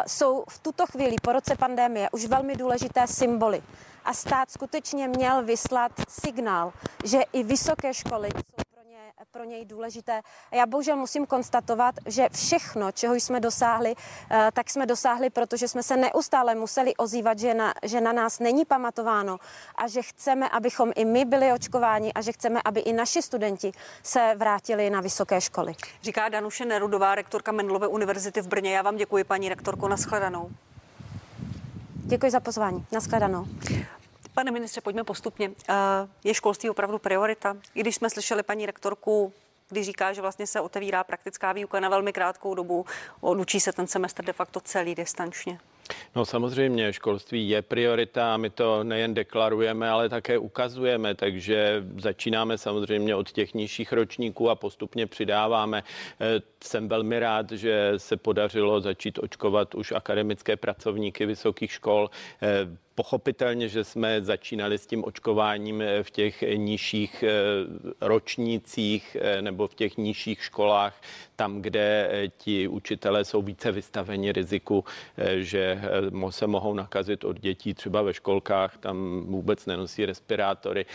jsou 0.06 0.44
v 0.48 0.58
tuto 0.58 0.86
chvíli 0.86 1.16
po 1.22 1.32
roce 1.32 1.56
pandemie 1.56 2.08
už 2.12 2.24
velmi 2.24 2.56
důležité 2.56 2.91
symboly. 3.06 3.62
A 4.04 4.14
stát 4.14 4.50
skutečně 4.50 5.08
měl 5.08 5.42
vyslat 5.42 5.92
signál, 6.08 6.72
že 7.04 7.22
i 7.32 7.42
vysoké 7.42 7.94
školy 7.94 8.28
jsou 8.28 8.64
pro, 8.74 8.84
ně, 8.84 9.12
pro 9.30 9.44
něj 9.44 9.64
důležité. 9.64 10.20
A 10.50 10.56
já 10.56 10.66
bohužel 10.66 10.96
musím 10.96 11.26
konstatovat, 11.26 11.94
že 12.06 12.28
všechno, 12.32 12.92
čeho 12.92 13.14
jsme 13.14 13.40
dosáhli, 13.40 13.94
eh, 14.30 14.50
tak 14.52 14.70
jsme 14.70 14.86
dosáhli, 14.86 15.30
protože 15.30 15.68
jsme 15.68 15.82
se 15.82 15.96
neustále 15.96 16.54
museli 16.54 16.96
ozývat, 16.96 17.38
že 17.38 17.54
na, 17.54 17.74
že 17.82 18.00
na 18.00 18.12
nás 18.12 18.38
není 18.38 18.64
pamatováno 18.64 19.38
a 19.74 19.88
že 19.88 20.02
chceme, 20.02 20.48
abychom 20.48 20.92
i 20.94 21.04
my 21.04 21.24
byli 21.24 21.52
očkováni 21.52 22.12
a 22.12 22.20
že 22.20 22.32
chceme, 22.32 22.60
aby 22.64 22.80
i 22.80 22.92
naši 22.92 23.22
studenti 23.22 23.72
se 24.02 24.34
vrátili 24.36 24.90
na 24.90 25.00
vysoké 25.00 25.40
školy. 25.40 25.74
Říká 26.02 26.28
Danuše 26.28 26.64
Nerudová, 26.64 27.14
rektorka 27.14 27.52
Mendelové 27.52 27.86
univerzity 27.86 28.40
v 28.40 28.48
Brně. 28.48 28.76
Já 28.76 28.82
vám 28.82 28.96
děkuji, 28.96 29.24
paní 29.24 29.48
rektorko, 29.48 29.88
nashledanou. 29.88 30.50
Děkuji 32.04 32.30
za 32.30 32.40
pozvání. 32.40 32.86
Naschledanou. 32.92 33.46
Pane 34.34 34.50
ministře, 34.50 34.80
pojďme 34.80 35.04
postupně. 35.04 35.50
Eh, 35.68 35.74
je 36.24 36.34
školství 36.34 36.70
opravdu 36.70 36.98
priorita? 36.98 37.56
I 37.74 37.80
když 37.80 37.94
jsme 37.94 38.10
slyšeli 38.10 38.42
paní 38.42 38.66
rektorku 38.66 39.32
když 39.72 39.86
říká, 39.86 40.12
že 40.12 40.20
vlastně 40.20 40.46
se 40.46 40.60
otevírá 40.60 41.04
praktická 41.04 41.52
výuka 41.52 41.80
na 41.80 41.88
velmi 41.88 42.12
krátkou 42.12 42.54
dobu, 42.54 42.86
odlučí 43.20 43.60
se 43.60 43.72
ten 43.72 43.86
semestr 43.86 44.24
de 44.24 44.32
facto 44.32 44.60
celý 44.60 44.94
distančně. 44.94 45.58
No 46.16 46.24
samozřejmě, 46.24 46.92
školství 46.92 47.48
je 47.48 47.62
priorita, 47.62 48.36
my 48.36 48.50
to 48.50 48.84
nejen 48.84 49.14
deklarujeme, 49.14 49.90
ale 49.90 50.08
také 50.08 50.38
ukazujeme, 50.38 51.14
takže 51.14 51.84
začínáme 51.98 52.58
samozřejmě 52.58 53.14
od 53.14 53.32
těch 53.32 53.54
nižších 53.54 53.92
ročníků 53.92 54.50
a 54.50 54.54
postupně 54.54 55.06
přidáváme. 55.06 55.82
Eh, 56.20 56.40
jsem 56.64 56.88
velmi 56.88 57.18
rád, 57.18 57.52
že 57.52 57.92
se 57.96 58.16
podařilo 58.16 58.80
začít 58.80 59.18
očkovat 59.18 59.74
už 59.74 59.92
akademické 59.92 60.56
pracovníky 60.56 61.26
vysokých 61.26 61.72
škol. 61.72 62.10
Eh, 62.92 63.02
Pochopitelně, 63.02 63.68
že 63.68 63.84
jsme 63.84 64.22
začínali 64.22 64.78
s 64.78 64.86
tím 64.86 65.04
očkováním 65.04 65.82
eh, 65.82 66.02
v 66.02 66.10
těch 66.10 66.42
nižších 66.56 67.22
eh, 67.22 67.30
ročnících 68.00 69.16
eh, 69.20 69.42
nebo 69.42 69.68
v 69.68 69.74
těch 69.74 69.96
nižších 69.96 70.42
školách, 70.42 71.02
tam, 71.36 71.62
kde 71.62 72.10
ti 72.36 72.68
učitelé 72.68 73.24
jsou 73.24 73.42
více 73.42 73.72
vystaveni 73.72 74.32
riziku, 74.32 74.84
že 75.38 75.82
se 76.30 76.46
mohou 76.46 76.74
nakazit 76.74 77.24
od 77.24 77.40
dětí 77.40 77.74
třeba 77.74 78.02
ve 78.02 78.14
školkách, 78.14 78.78
tam 78.78 79.26
vůbec 79.26 79.66
nenosí 79.66 80.06
respirátory, 80.06 80.86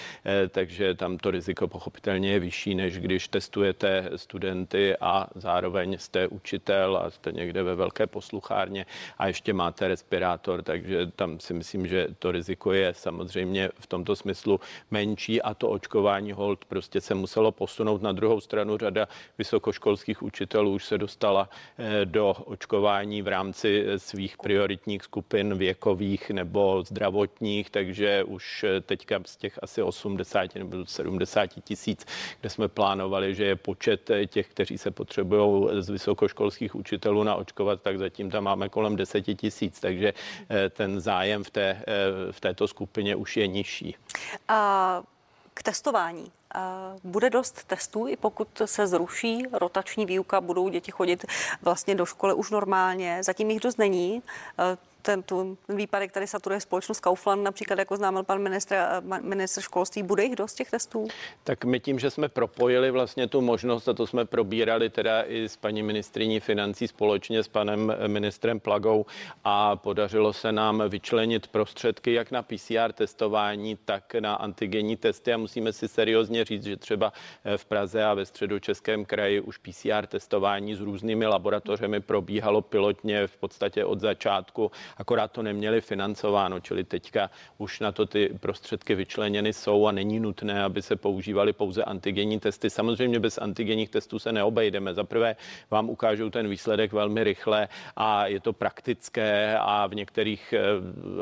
takže 0.50 0.96
tam 0.96 1.18
to 1.18 1.32
riziko 1.32 1.68
pochopitelně 1.68 2.32
je 2.32 2.40
vyšší, 2.40 2.76
než 2.76 3.00
když 3.00 3.28
testujete 3.28 4.10
studenty 4.16 4.96
a 5.02 5.28
zároveň 5.36 5.98
jste 5.98 6.28
učitel 6.28 6.98
a 6.98 7.10
jste 7.10 7.32
někde 7.32 7.64
ve 7.64 7.76
velké 7.76 8.08
posluchárně 8.08 8.86
a 9.18 9.28
ještě 9.28 9.54
máte 9.54 9.88
respirátor, 9.88 10.64
takže 10.64 11.08
tam 11.16 11.40
si 11.40 11.54
myslím, 11.54 11.87
že 11.88 12.08
to 12.20 12.32
riziko 12.32 12.74
je 12.74 12.94
samozřejmě 12.94 13.70
v 13.80 13.88
tomto 13.88 14.16
smyslu 14.16 14.60
menší 14.92 15.42
a 15.42 15.54
to 15.54 15.70
očkování 15.70 16.32
hold 16.32 16.66
prostě 16.66 17.02
se 17.02 17.16
muselo 17.16 17.52
posunout. 17.52 18.02
Na 18.02 18.12
druhou 18.12 18.42
stranu 18.42 18.78
řada 18.78 19.08
vysokoškolských 19.38 20.24
učitelů 20.24 20.72
už 20.74 20.86
se 20.86 20.98
dostala 20.98 21.50
eh, 21.78 22.06
do 22.06 22.34
očkování 22.46 23.22
v 23.22 23.28
rámci 23.28 23.86
eh, 23.88 24.00
svých 24.00 24.38
prioritních 24.38 25.04
skupin 25.04 25.58
věkových 25.58 26.30
nebo 26.30 26.84
zdravotních, 26.88 27.70
takže 27.70 28.24
už 28.24 28.64
eh, 28.64 28.82
teďka 28.82 29.20
z 29.26 29.36
těch 29.36 29.60
asi 29.62 29.82
80 29.82 30.56
nebo 30.56 30.86
70 30.86 31.48
tisíc, 31.64 32.06
kde 32.42 32.50
jsme 32.50 32.68
plánovali, 32.68 33.36
že 33.36 33.46
je 33.46 33.56
počet 33.56 34.12
těch, 34.28 34.48
kteří 34.48 34.78
se 34.78 34.92
potřebují 34.92 35.82
z 35.82 35.90
vysokoškolských 35.90 36.76
učitelů 36.76 37.24
na 37.24 37.36
očkovat, 37.36 37.82
tak 37.82 37.98
zatím 37.98 38.32
tam 38.32 38.44
máme 38.44 38.70
kolem 38.70 38.96
10 38.96 39.22
tisíc, 39.22 39.80
takže 39.80 40.14
ten 40.70 41.00
zájem 41.00 41.44
v 41.44 41.50
té 41.50 41.77
Eh, 41.78 42.32
v 42.32 42.40
této 42.40 42.68
skupině 42.68 43.16
už 43.16 43.38
je 43.38 43.48
nižší. 43.48 43.96
A 44.48 45.02
k 45.54 45.64
testování. 45.64 46.32
Bude 47.04 47.30
dost 47.30 47.64
testů, 47.64 48.08
i 48.08 48.16
pokud 48.16 48.48
se 48.66 48.88
zruší 48.88 49.44
rotační 49.52 50.06
výuka, 50.06 50.42
budou 50.42 50.70
děti 50.70 50.92
chodit 50.92 51.26
vlastně 51.62 51.96
do 51.96 52.06
školy 52.06 52.34
už 52.34 52.52
normálně. 52.52 53.24
Zatím 53.24 53.52
jich 53.52 53.60
dost 53.60 53.78
není 53.78 54.24
ten, 55.08 55.24
tu, 55.24 55.58
ten 55.68 55.76
výpadek 55.76 56.12
tady 56.12 56.28
saturuje 56.28 56.62
společnost 56.62 57.00
Kaufland, 57.00 57.44
například 57.44 57.80
jako 57.80 57.98
známil 57.98 58.24
pan 58.24 58.42
ministr, 58.42 58.76
ministr 59.22 59.62
školství, 59.62 60.04
bude 60.04 60.24
jich 60.24 60.36
dost 60.36 60.54
těch 60.54 60.72
testů? 60.72 61.08
Tak 61.44 61.66
my 61.66 61.80
tím, 61.80 62.00
že 62.00 62.10
jsme 62.10 62.30
propojili 62.30 62.92
vlastně 62.92 63.28
tu 63.28 63.42
možnost, 63.42 63.88
a 63.88 63.94
to 63.94 64.08
jsme 64.08 64.26
probírali 64.26 64.90
teda 64.90 65.24
i 65.24 65.50
s 65.50 65.58
paní 65.58 65.84
ministriní 65.84 66.40
financí 66.40 66.88
společně 66.88 67.44
s 67.44 67.48
panem 67.48 67.94
ministrem 68.08 68.60
Plagou 68.60 69.06
a 69.44 69.76
podařilo 69.76 70.34
se 70.34 70.52
nám 70.52 70.84
vyčlenit 70.90 71.48
prostředky 71.48 72.14
jak 72.14 72.32
na 72.32 72.42
PCR 72.44 72.92
testování, 72.94 73.78
tak 73.86 74.16
na 74.20 74.36
antigenní 74.36 74.98
testy. 74.98 75.34
A 75.34 75.38
musíme 75.38 75.74
si 75.74 75.88
seriózně 75.88 76.46
říct, 76.46 76.64
že 76.64 76.78
třeba 76.78 77.14
v 77.58 77.66
Praze 77.66 78.06
a 78.06 78.14
ve 78.14 78.26
středu 78.26 78.60
Českém 78.60 79.06
kraji 79.06 79.42
už 79.42 79.58
PCR 79.58 80.08
testování 80.08 80.76
s 80.76 80.82
různými 80.82 81.26
laboratořemi 81.26 82.00
probíhalo 82.02 82.62
pilotně 82.62 83.28
v 83.28 83.38
podstatě 83.38 83.86
od 83.86 84.00
začátku 84.00 84.72
akorát 84.98 85.32
to 85.32 85.44
neměli 85.44 85.82
financováno, 85.82 86.60
čili 86.60 86.84
teďka 86.84 87.30
už 87.58 87.80
na 87.80 87.92
to 87.92 88.06
ty 88.06 88.30
prostředky 88.40 88.96
vyčleněny 88.96 89.54
jsou 89.54 89.88
a 89.88 89.92
není 89.92 90.20
nutné, 90.20 90.64
aby 90.64 90.82
se 90.82 90.96
používaly 90.96 91.54
pouze 91.54 91.84
antigenní 91.84 92.40
testy. 92.40 92.70
Samozřejmě 92.70 93.20
bez 93.20 93.38
antigenních 93.38 93.90
testů 93.90 94.20
se 94.20 94.32
neobejdeme. 94.32 94.94
Za 94.94 95.04
prvé 95.04 95.36
vám 95.72 95.90
ukážou 95.90 96.30
ten 96.30 96.48
výsledek 96.48 96.94
velmi 96.94 97.24
rychle 97.24 97.68
a 97.96 98.28
je 98.28 98.40
to 98.40 98.54
praktické 98.54 99.58
a 99.60 99.88
v 99.88 99.96
některých 99.96 100.54
eh, 100.54 100.62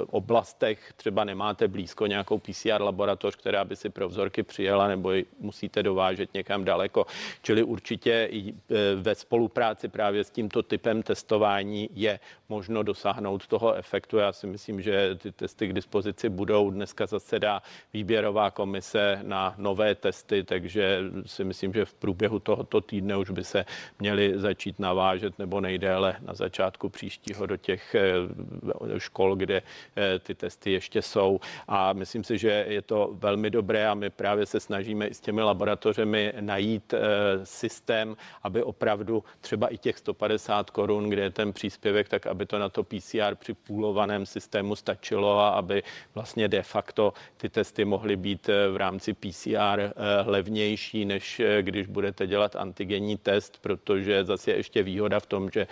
oblastech 0.08 0.94
třeba 0.96 1.24
nemáte 1.24 1.68
blízko 1.68 2.08
nějakou 2.08 2.40
PCR 2.40 2.82
laboratoř, 2.82 3.36
která 3.36 3.66
by 3.66 3.76
si 3.76 3.90
pro 3.90 4.10
vzorky 4.10 4.44
přijela 4.44 4.88
nebo 4.88 5.12
musíte 5.40 5.84
dovážet 5.84 6.34
někam 6.34 6.64
daleko. 6.64 7.06
Čili 7.42 7.64
určitě 7.64 8.30
eh, 8.32 8.96
ve 8.96 9.16
spolupráci 9.16 9.88
právě 9.88 10.24
s 10.24 10.30
tímto 10.30 10.64
typem 10.64 11.04
testování 11.04 11.90
je 11.94 12.20
možno 12.50 12.84
dosáhnout 12.84 13.48
toho 13.48 13.65
efektu. 13.74 14.18
Já 14.18 14.34
si 14.34 14.48
myslím, 14.48 14.82
že 14.82 15.16
ty 15.16 15.32
testy 15.32 15.68
k 15.68 15.74
dispozici 15.74 16.30
budou. 16.30 16.72
Dneska 16.72 17.06
zasedá 17.06 17.62
výběrová 17.94 18.52
komise 18.52 19.20
na 19.24 19.56
nové 19.58 19.96
testy, 19.96 20.44
takže 20.44 21.00
si 21.26 21.44
myslím, 21.44 21.74
že 21.74 21.86
v 21.86 21.94
průběhu 21.94 22.40
tohoto 22.40 22.82
týdne 22.82 23.18
už 23.18 23.30
by 23.30 23.44
se 23.44 23.66
měly 24.00 24.34
začít 24.40 24.80
navážet 24.80 25.40
nebo 25.40 25.62
nejdéle 25.62 26.16
na 26.22 26.34
začátku 26.34 26.90
příštího 26.90 27.46
do 27.46 27.58
těch 27.58 27.96
eh, 27.96 29.00
škol, 29.00 29.36
kde 29.36 29.62
eh, 29.96 30.20
ty 30.20 30.36
testy 30.36 30.72
ještě 30.72 31.02
jsou. 31.02 31.40
A 31.68 31.94
myslím 31.94 32.24
si, 32.24 32.38
že 32.38 32.66
je 32.68 32.82
to 32.82 33.10
velmi 33.14 33.50
dobré 33.50 33.88
a 33.88 33.94
my 33.94 34.10
právě 34.10 34.46
se 34.46 34.60
snažíme 34.60 35.08
i 35.08 35.14
s 35.14 35.20
těmi 35.20 35.42
laboratořemi 35.42 36.34
najít 36.40 36.94
eh, 36.94 37.00
systém, 37.44 38.18
aby 38.44 38.64
opravdu 38.64 39.24
třeba 39.42 39.68
i 39.68 39.78
těch 39.78 39.98
150 39.98 40.70
korun, 40.70 41.10
kde 41.10 41.22
je 41.22 41.30
ten 41.30 41.54
příspěvek, 41.54 42.10
tak 42.10 42.28
aby 42.28 42.46
to 42.46 42.60
na 42.60 42.70
to 42.70 42.84
PCR 42.84 43.36
při 43.46 43.54
půlovaném 43.54 44.26
systému 44.26 44.76
stačilo 44.76 45.40
aby 45.40 45.84
vlastně 46.16 46.48
de 46.48 46.64
facto 46.64 47.14
ty 47.38 47.50
testy 47.50 47.86
mohly 47.86 48.16
být 48.16 48.50
eh, 48.50 48.70
v 48.70 48.78
rámci 48.78 49.14
PCR 49.14 49.80
eh, 49.80 49.92
levnější, 50.26 51.06
než 51.06 51.40
eh, 51.40 51.62
když 51.62 51.88
budete 51.88 52.28
dělat 52.28 52.56
antigenní 52.56 53.18
test, 53.18 53.58
protože 53.62 54.26
zase 54.26 54.52
je 54.52 54.58
ještě 54.58 54.84
výhoda 54.84 55.20
v 55.20 55.26
tom, 55.26 55.50
že 55.50 55.68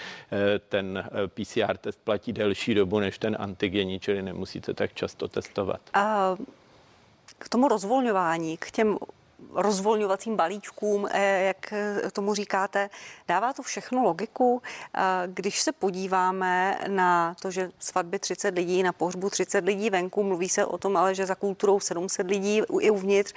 ten 0.70 1.10
PCR 1.28 1.78
test 1.78 2.00
platí 2.04 2.34
delší 2.34 2.74
dobu 2.74 3.00
než 3.00 3.18
ten 3.18 3.38
antigenní, 3.40 4.00
čili 4.00 4.22
nemusíte 4.22 4.74
tak 4.74 4.94
často 4.94 5.28
testovat. 5.28 5.82
A 5.94 6.36
k 7.40 7.50
tomu 7.50 7.68
rozvolňování, 7.68 8.58
k 8.58 8.72
těm 8.72 8.98
rozvolňovacím 9.52 10.36
balíčkům, 10.36 11.08
eh, 11.12 11.44
jak 11.44 11.74
tomu 12.12 12.34
říkáte. 12.34 12.90
Dává 13.28 13.54
to 13.54 13.64
všechno 13.64 14.04
logiku. 14.04 14.62
Eh, 14.94 15.02
když 15.28 15.62
se 15.62 15.72
podíváme 15.72 16.80
na 16.88 17.36
to, 17.42 17.52
že 17.52 17.72
svatby 17.80 18.20
30 18.20 18.56
lidí, 18.56 18.84
na 18.84 18.94
pohřbu 18.94 19.30
30 19.30 19.66
lidí 19.66 19.90
venku, 19.90 20.24
mluví 20.24 20.50
se 20.50 20.66
o 20.66 20.78
tom, 20.78 20.98
ale 20.98 21.16
že 21.16 21.26
za 21.26 21.36
kulturou 21.36 21.80
700 21.80 22.28
lidí 22.28 22.62
i 22.80 22.90
uvnitř. 22.90 23.34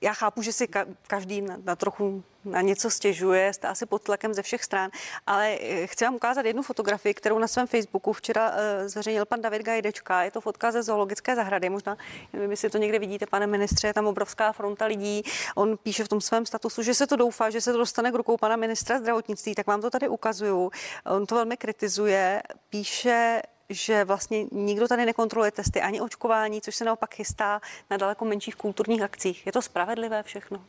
Já 0.00 0.12
chápu, 0.12 0.42
že 0.42 0.52
si 0.52 0.66
ka- 0.66 0.94
každý 1.06 1.40
na, 1.40 1.56
na 1.64 1.76
trochu 1.76 2.24
na 2.44 2.60
něco 2.60 2.90
stěžuje, 2.90 3.52
jste 3.52 3.68
asi 3.68 3.86
pod 3.86 4.02
tlakem 4.02 4.34
ze 4.34 4.42
všech 4.42 4.64
stran, 4.64 4.90
ale 5.26 5.58
eh, 5.60 5.86
chci 5.86 6.04
vám 6.04 6.14
ukázat 6.14 6.46
jednu 6.46 6.62
fotografii, 6.62 7.14
kterou 7.14 7.38
na 7.38 7.48
svém 7.48 7.66
Facebooku 7.66 8.12
včera 8.12 8.50
uh, 8.50 8.56
zveřejnil 8.88 9.26
pan 9.26 9.40
David 9.40 9.62
Gajdečka. 9.62 10.22
Je 10.22 10.30
to 10.30 10.40
fotka 10.40 10.72
ze 10.72 10.82
zoologické 10.82 11.36
zahrady. 11.36 11.68
Možná, 11.68 11.96
nevím, 12.32 12.50
jestli 12.50 12.70
to 12.70 12.78
někde 12.78 12.98
vidíte, 12.98 13.26
pane 13.26 13.46
ministře, 13.46 13.86
je 13.86 13.94
tam 13.94 14.06
obrovská 14.06 14.52
fronta 14.52 14.86
lidí. 14.86 15.22
On 15.54 15.76
píše 15.76 16.04
v 16.04 16.08
tom 16.08 16.20
svém 16.20 16.46
statusu, 16.46 16.82
že 16.82 16.94
se 16.94 17.06
to 17.06 17.16
doufá, 17.16 17.50
že 17.50 17.60
se 17.60 17.72
to 17.72 17.78
dostane 17.78 18.12
k 18.12 18.14
rukou 18.14 18.36
pana 18.36 18.56
ministra 18.56 18.98
zdravotnictví, 18.98 19.54
tak 19.54 19.66
vám 19.66 19.80
to 19.80 19.90
tady 19.90 20.08
ukazuju. 20.08 20.70
On 21.06 21.26
to 21.26 21.34
velmi 21.34 21.56
kritizuje. 21.56 22.42
Píše, 22.70 23.42
že 23.70 24.04
vlastně 24.04 24.46
nikdo 24.52 24.88
tady 24.88 25.06
nekontroluje 25.06 25.50
testy 25.50 25.80
ani 25.80 26.00
očkování, 26.00 26.60
což 26.60 26.76
se 26.76 26.84
naopak 26.84 27.14
chystá 27.14 27.60
na 27.90 27.96
daleko 27.96 28.24
menších 28.24 28.56
kulturních 28.56 29.02
akcích. 29.02 29.46
Je 29.46 29.52
to 29.52 29.62
spravedlivé 29.62 30.22
všechno? 30.22 30.64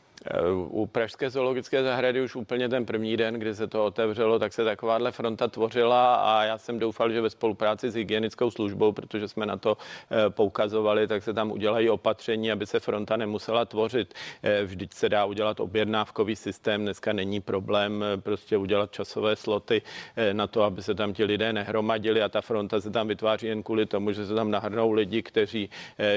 U 0.68 0.86
Pražské 0.86 1.30
zoologické 1.30 1.82
zahrady 1.82 2.22
už 2.22 2.36
úplně 2.36 2.68
ten 2.68 2.86
první 2.86 3.16
den, 3.16 3.34
kdy 3.34 3.54
se 3.54 3.66
to 3.66 3.84
otevřelo, 3.84 4.38
tak 4.38 4.52
se 4.52 4.64
takováhle 4.64 5.12
fronta 5.12 5.48
tvořila 5.48 6.14
a 6.14 6.44
já 6.44 6.58
jsem 6.58 6.78
doufal, 6.78 7.12
že 7.12 7.20
ve 7.20 7.30
spolupráci 7.30 7.90
s 7.90 7.94
hygienickou 7.94 8.50
službou, 8.50 8.92
protože 8.92 9.28
jsme 9.28 9.46
na 9.46 9.56
to 9.56 9.76
eh, 10.10 10.30
poukazovali, 10.30 11.06
tak 11.06 11.22
se 11.22 11.32
tam 11.32 11.52
udělají 11.52 11.90
opatření, 11.90 12.52
aby 12.52 12.66
se 12.66 12.80
fronta 12.80 13.16
nemusela 13.16 13.64
tvořit. 13.64 14.14
Eh, 14.42 14.64
vždyť 14.64 14.92
se 14.94 15.08
dá 15.08 15.24
udělat 15.24 15.60
objednávkový 15.60 16.36
systém, 16.36 16.82
dneska 16.82 17.12
není 17.12 17.40
problém 17.40 18.04
eh, 18.04 18.16
prostě 18.16 18.56
udělat 18.56 18.92
časové 18.92 19.36
sloty 19.36 19.82
na 20.32 20.46
to, 20.46 20.62
aby 20.62 20.82
se 20.82 20.94
tam 20.94 21.12
ti 21.12 21.24
lidé 21.24 21.52
nehromadili 21.52 22.22
a 22.22 22.28
ta 22.28 22.40
fronta 22.40 22.80
se 22.80 22.90
tam 22.90 23.08
vytváří 23.08 23.46
jen 23.46 23.62
kvůli 23.62 23.86
tomu, 23.86 24.12
že 24.12 24.26
se 24.26 24.34
tam 24.34 24.50
nahrnou 24.50 24.92
lidi, 24.92 25.22
kteří 25.22 25.70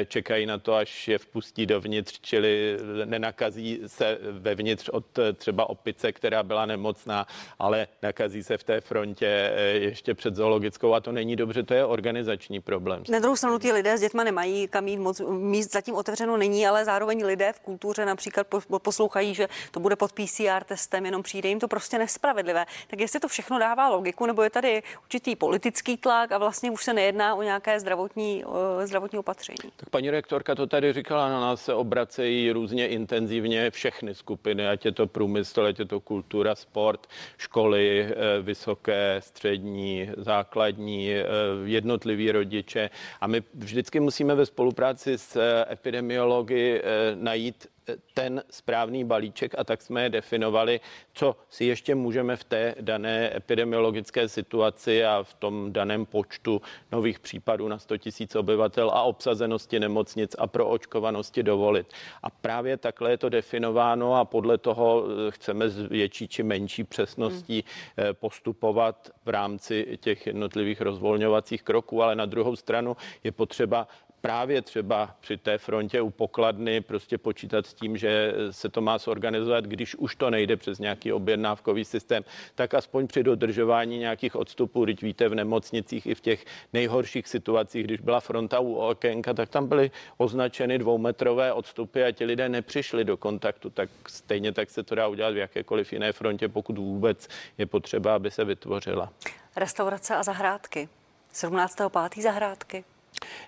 čekají 0.07 0.45
na 0.45 0.57
to, 0.57 0.75
až 0.75 1.07
je 1.07 1.17
vpustí 1.17 1.65
dovnitř, 1.65 2.19
čili 2.21 2.77
nenakazí 3.05 3.79
se 3.93 4.17
vevnitř 4.31 4.89
od 4.89 5.19
eh, 5.19 5.33
třeba 5.33 5.69
opice, 5.69 6.11
která 6.11 6.43
byla 6.43 6.65
nemocná, 6.65 7.27
ale 7.59 7.87
nakazí 8.01 8.43
se 8.43 8.57
v 8.57 8.63
té 8.63 8.81
frontě 8.81 9.27
eh, 9.27 9.61
ještě 9.61 10.13
před 10.13 10.35
zoologickou 10.35 10.93
a 10.93 10.99
to 10.99 11.11
není 11.11 11.35
dobře, 11.35 11.63
to 11.63 11.73
je 11.73 11.85
organizační 11.85 12.59
problém. 12.59 13.03
Na 13.09 13.19
druhou 13.19 13.35
stranu 13.35 13.59
ty 13.59 13.71
lidé 13.71 13.97
s 13.97 14.01
dětma 14.01 14.23
nemají 14.23 14.67
kam 14.67 14.87
jít 14.87 14.97
moc, 14.97 15.21
míst 15.29 15.71
zatím 15.71 15.95
otevřeno 15.95 16.37
není, 16.37 16.67
ale 16.67 16.85
zároveň 16.85 17.25
lidé 17.25 17.53
v 17.53 17.59
kultuře 17.59 18.05
například 18.05 18.47
poslouchají, 18.77 19.35
že 19.35 19.47
to 19.71 19.79
bude 19.79 19.95
pod 19.95 20.11
PCR 20.11 20.63
testem, 20.65 21.05
jenom 21.05 21.23
přijde 21.23 21.49
jim 21.49 21.59
to 21.59 21.67
prostě 21.67 21.97
nespravedlivé. 21.97 22.65
Tak 22.87 22.99
jestli 22.99 23.19
to 23.19 23.27
všechno 23.27 23.59
dává 23.59 23.89
logiku, 23.89 24.25
nebo 24.25 24.43
je 24.43 24.49
tady 24.49 24.83
určitý 25.03 25.35
politický 25.35 25.97
tlak 25.97 26.31
a 26.31 26.37
vlastně 26.37 26.71
už 26.71 26.83
se 26.83 26.93
nejedná 26.93 27.35
o 27.35 27.43
nějaké 27.43 27.79
zdravotní, 27.79 28.45
o 28.45 28.79
zdravotní 28.83 29.19
opatření. 29.19 29.71
Tak 29.75 29.89
paní 29.89 30.09
rektorka 30.09 30.55
to 30.55 30.67
tady 30.67 30.93
říkala, 30.93 31.29
na 31.29 31.39
nás 31.39 31.65
se 31.65 31.73
obracejí 31.73 32.51
různě 32.51 32.87
intenzivně 32.87 33.71
všechny 33.83 34.15
skupiny, 34.15 34.67
ať 34.67 34.85
je 34.85 34.91
to 34.91 35.07
průmysl, 35.07 35.61
ať 35.61 35.79
je 35.79 35.85
to 35.85 35.99
kultura, 35.99 36.55
sport, 36.55 37.07
školy, 37.37 38.07
eh, 38.07 38.41
vysoké, 38.41 39.19
střední, 39.19 40.09
základní, 40.17 41.11
eh, 41.11 41.25
jednotliví 41.65 42.31
rodiče. 42.31 42.89
A 43.21 43.27
my 43.27 43.43
vždycky 43.53 43.99
musíme 43.99 44.35
ve 44.35 44.45
spolupráci 44.45 45.17
s 45.17 45.35
eh, 45.35 45.73
epidemiology 45.73 46.81
najít 47.15 47.67
ten 48.13 48.43
správný 48.49 49.03
balíček 49.03 49.55
a 49.57 49.63
tak 49.63 49.81
jsme 49.81 50.03
je 50.03 50.09
definovali, 50.09 50.79
co 51.13 51.35
si 51.49 51.65
ještě 51.65 51.95
můžeme 51.95 52.35
v 52.35 52.43
té 52.43 52.75
dané 52.81 53.37
epidemiologické 53.37 54.29
situaci 54.29 55.05
a 55.05 55.23
v 55.23 55.33
tom 55.33 55.73
daném 55.73 56.05
počtu 56.05 56.61
nových 56.91 57.19
případů 57.19 57.67
na 57.67 57.79
100 57.79 57.95
000 58.19 58.39
obyvatel 58.39 58.89
a 58.89 59.01
obsazenosti 59.01 59.79
nemocnic 59.79 60.35
a 60.39 60.47
pro 60.47 60.67
očkovanosti 60.67 61.43
dovolit. 61.43 61.93
A 62.23 62.29
právě 62.29 62.77
takhle 62.77 63.11
je 63.11 63.17
to 63.17 63.29
definováno 63.29 64.15
a 64.15 64.25
podle 64.25 64.57
toho 64.57 65.05
eh, 65.05 65.31
chceme 65.31 65.69
s 65.69 65.81
větší 65.81 66.27
či 66.27 66.43
menší 66.43 66.83
přesností 66.83 67.63
hmm. 67.97 68.07
postupovat 68.13 69.09
v 69.25 69.29
rámci 69.29 69.97
těch 70.01 70.27
jednotlivých 70.27 70.81
rozvolňovacích 70.81 71.63
kroků, 71.63 72.03
ale 72.03 72.15
na 72.15 72.25
druhou 72.25 72.55
stranu 72.55 72.97
je 73.23 73.31
potřeba 73.31 73.87
právě 74.23 74.61
třeba 74.61 75.15
při 75.19 75.37
té 75.37 75.57
frontě 75.57 76.01
u 76.01 76.09
pokladny 76.09 76.81
prostě 76.81 77.17
počítat 77.17 77.67
s 77.67 77.73
tím, 77.73 77.97
že 77.97 78.33
se 78.51 78.69
to 78.69 78.81
má 78.81 78.97
zorganizovat, 78.97 79.65
když 79.65 79.95
už 79.95 80.15
to 80.15 80.29
nejde 80.29 80.57
přes 80.57 80.79
nějaký 80.79 81.13
objednávkový 81.13 81.85
systém, 81.85 82.23
tak 82.55 82.73
aspoň 82.73 83.07
při 83.07 83.23
dodržování 83.23 83.97
nějakých 83.97 84.35
odstupů, 84.35 84.85
když 84.85 85.01
víte, 85.01 85.29
v 85.29 85.35
nemocnicích 85.35 86.05
i 86.05 86.15
v 86.15 86.21
těch 86.21 86.45
nejhorších 86.73 87.27
situacích, 87.27 87.83
když 87.83 88.01
byla 88.01 88.19
fronta 88.19 88.59
u 88.59 88.73
okénka, 88.73 89.33
tak 89.33 89.49
tam 89.49 89.67
byly 89.67 89.91
označeny 90.17 90.77
dvoumetrové 90.77 91.53
odstupy 91.53 92.03
a 92.03 92.11
ti 92.11 92.25
lidé 92.25 92.49
nepřišli 92.49 93.03
do 93.03 93.17
kontaktu, 93.17 93.69
tak 93.69 93.89
stejně 94.07 94.51
tak 94.51 94.69
se 94.69 94.83
to 94.83 94.95
dá 94.95 95.07
udělat 95.07 95.33
v 95.33 95.37
jakékoliv 95.37 95.93
jiné 95.93 96.11
frontě, 96.11 96.47
pokud 96.47 96.77
vůbec 96.77 97.27
je 97.57 97.65
potřeba, 97.65 98.15
aby 98.15 98.31
se 98.31 98.45
vytvořila. 98.45 99.09
Restaurace 99.55 100.15
a 100.15 100.23
zahrádky. 100.23 100.89
17.5. 101.33 102.21
zahrádky. 102.21 102.83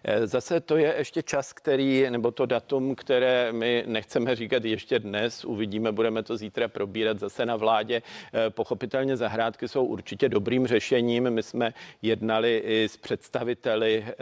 Eh, 0.04 0.28
zase 0.28 0.60
to 0.60 0.78
je 0.78 0.96
ještě 0.98 1.24
čas, 1.24 1.54
který, 1.54 2.06
nebo 2.10 2.32
to 2.32 2.46
datum, 2.46 2.96
které 2.96 3.52
my 3.52 3.84
nechceme 3.88 4.36
říkat 4.36 4.66
ještě 4.66 5.00
dnes, 5.00 5.46
uvidíme, 5.46 5.92
budeme 5.92 6.24
to 6.24 6.38
zítra 6.38 6.68
probírat 6.68 7.20
zase 7.20 7.46
na 7.46 7.56
vládě. 7.56 8.02
Eh, 8.34 8.50
pochopitelně 8.50 9.18
zahrádky 9.18 9.68
jsou 9.68 9.86
určitě 9.86 10.30
dobrým 10.30 10.68
řešením. 10.68 11.30
My 11.30 11.44
jsme 11.44 11.74
jednali 12.02 12.62
i 12.66 12.90
s 12.90 12.98
představiteli 12.98 14.06
eh, 14.08 14.14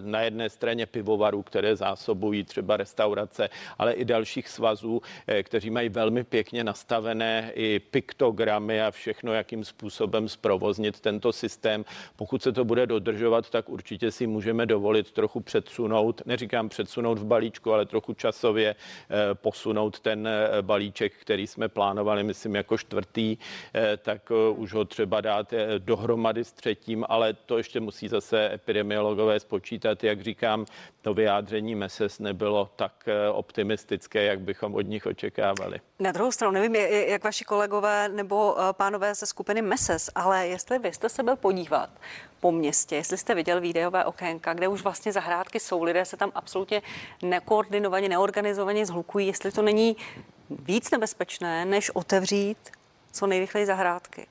na 0.00 0.20
jedné 0.20 0.50
straně 0.50 0.86
pivovarů, 0.86 1.42
které 1.42 1.76
zásobují 1.76 2.44
třeba 2.44 2.76
restaurace, 2.76 3.48
ale 3.78 3.92
i 3.92 4.04
dalších 4.04 4.48
svazů, 4.48 5.02
kteří 5.42 5.70
mají 5.70 5.88
velmi 5.88 6.24
pěkně 6.24 6.64
nastavené 6.64 7.52
i 7.54 7.78
piktogramy 7.78 8.82
a 8.82 8.90
všechno, 8.90 9.32
jakým 9.32 9.64
způsobem 9.64 10.28
zprovoznit 10.28 11.00
tento 11.00 11.32
systém. 11.32 11.84
Pokud 12.16 12.42
se 12.42 12.52
to 12.52 12.64
bude 12.64 12.86
dodržovat, 12.86 13.50
tak 13.50 13.68
určitě 13.68 14.10
si 14.10 14.26
můžeme 14.26 14.66
dovolit 14.66 14.87
dovolit 14.88 15.12
trochu 15.12 15.40
předsunout, 15.40 16.22
neříkám 16.26 16.68
předsunout 16.68 17.18
v 17.18 17.24
balíčku, 17.24 17.72
ale 17.72 17.86
trochu 17.86 18.14
časově 18.14 18.74
eh, 18.74 19.34
posunout 19.34 20.00
ten 20.00 20.28
eh, 20.28 20.62
balíček, 20.62 21.12
který 21.20 21.46
jsme 21.46 21.68
plánovali, 21.68 22.22
myslím, 22.22 22.54
jako 22.54 22.78
čtvrtý, 22.78 23.36
eh, 23.74 23.96
tak 23.96 24.32
už 24.56 24.72
ho 24.72 24.84
třeba 24.84 25.20
dát 25.20 25.54
dohromady 25.78 26.44
s 26.44 26.52
třetím, 26.52 27.04
ale 27.08 27.32
to 27.34 27.58
ještě 27.58 27.80
musí 27.80 28.08
zase 28.08 28.50
epidemiologové 28.54 29.40
spočítat. 29.40 30.04
Jak 30.04 30.20
říkám, 30.20 30.64
to 31.02 31.14
vyjádření 31.14 31.74
MESES 31.74 32.18
nebylo 32.18 32.70
tak 32.76 32.92
optimistické, 33.32 34.24
jak 34.24 34.40
bychom 34.40 34.74
od 34.74 34.86
nich 34.86 35.06
očekávali. 35.06 35.80
Na 36.00 36.12
druhou 36.12 36.32
stranu, 36.32 36.54
nevím, 36.54 36.74
jak 36.74 37.24
vaši 37.24 37.44
kolegové 37.44 38.08
nebo 38.08 38.56
pánové 38.72 39.14
ze 39.14 39.26
skupiny 39.26 39.62
MESES, 39.62 40.10
ale 40.14 40.46
jestli 40.46 40.78
vy 40.78 40.92
jste 40.92 41.08
se 41.08 41.22
byl 41.22 41.36
podívat 41.36 41.90
po 42.40 42.52
městě, 42.52 42.96
jestli 42.96 43.18
jste 43.18 43.34
viděl 43.34 43.60
videové 43.60 44.04
okénka, 44.04 44.54
kde 44.54 44.68
už 44.68 44.82
vlastně 44.82 45.12
zahrádky 45.12 45.60
jsou, 45.60 45.82
lidé 45.82 46.04
se 46.04 46.16
tam 46.16 46.32
absolutně 46.34 46.82
nekoordinovaně, 47.22 48.08
neorganizovaně 48.08 48.86
zhlukují, 48.86 49.26
jestli 49.26 49.52
to 49.52 49.62
není 49.62 49.96
víc 50.50 50.90
nebezpečné, 50.90 51.64
než 51.64 51.90
otevřít 51.90 52.58
co 53.12 53.26
nejrychleji 53.26 53.66
zahrádky. 53.66 54.26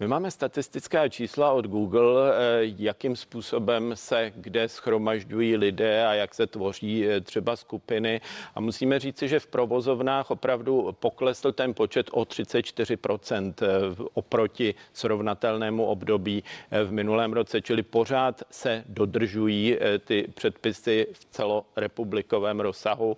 My 0.00 0.08
máme 0.08 0.30
statistická 0.30 1.08
čísla 1.08 1.52
od 1.52 1.66
Google, 1.66 2.32
eh, 2.32 2.58
jakým 2.62 3.16
způsobem 3.16 3.92
se 3.94 4.32
kde 4.34 4.68
schromažďují 4.68 5.56
lidé 5.56 6.06
a 6.06 6.14
jak 6.14 6.34
se 6.34 6.46
tvoří 6.46 7.08
eh, 7.08 7.20
třeba 7.20 7.56
skupiny. 7.56 8.20
A 8.54 8.60
musíme 8.60 8.98
říci, 8.98 9.28
že 9.28 9.40
v 9.40 9.46
provozovnách 9.46 10.30
opravdu 10.30 10.96
poklesl 11.00 11.52
ten 11.52 11.74
počet 11.74 12.10
o 12.12 12.24
34% 12.24 13.54
eh, 13.62 13.66
oproti 14.14 14.74
srovnatelnému 14.92 15.84
období 15.84 16.44
v 16.84 16.92
minulém 16.92 17.32
roce, 17.32 17.60
čili 17.60 17.82
pořád 17.82 18.42
se 18.50 18.84
dodržují 18.88 19.78
ty 20.04 20.28
předpisy 20.34 21.06
v 21.12 21.24
celorepublikovém 21.24 22.60
rozsahu. 22.60 23.16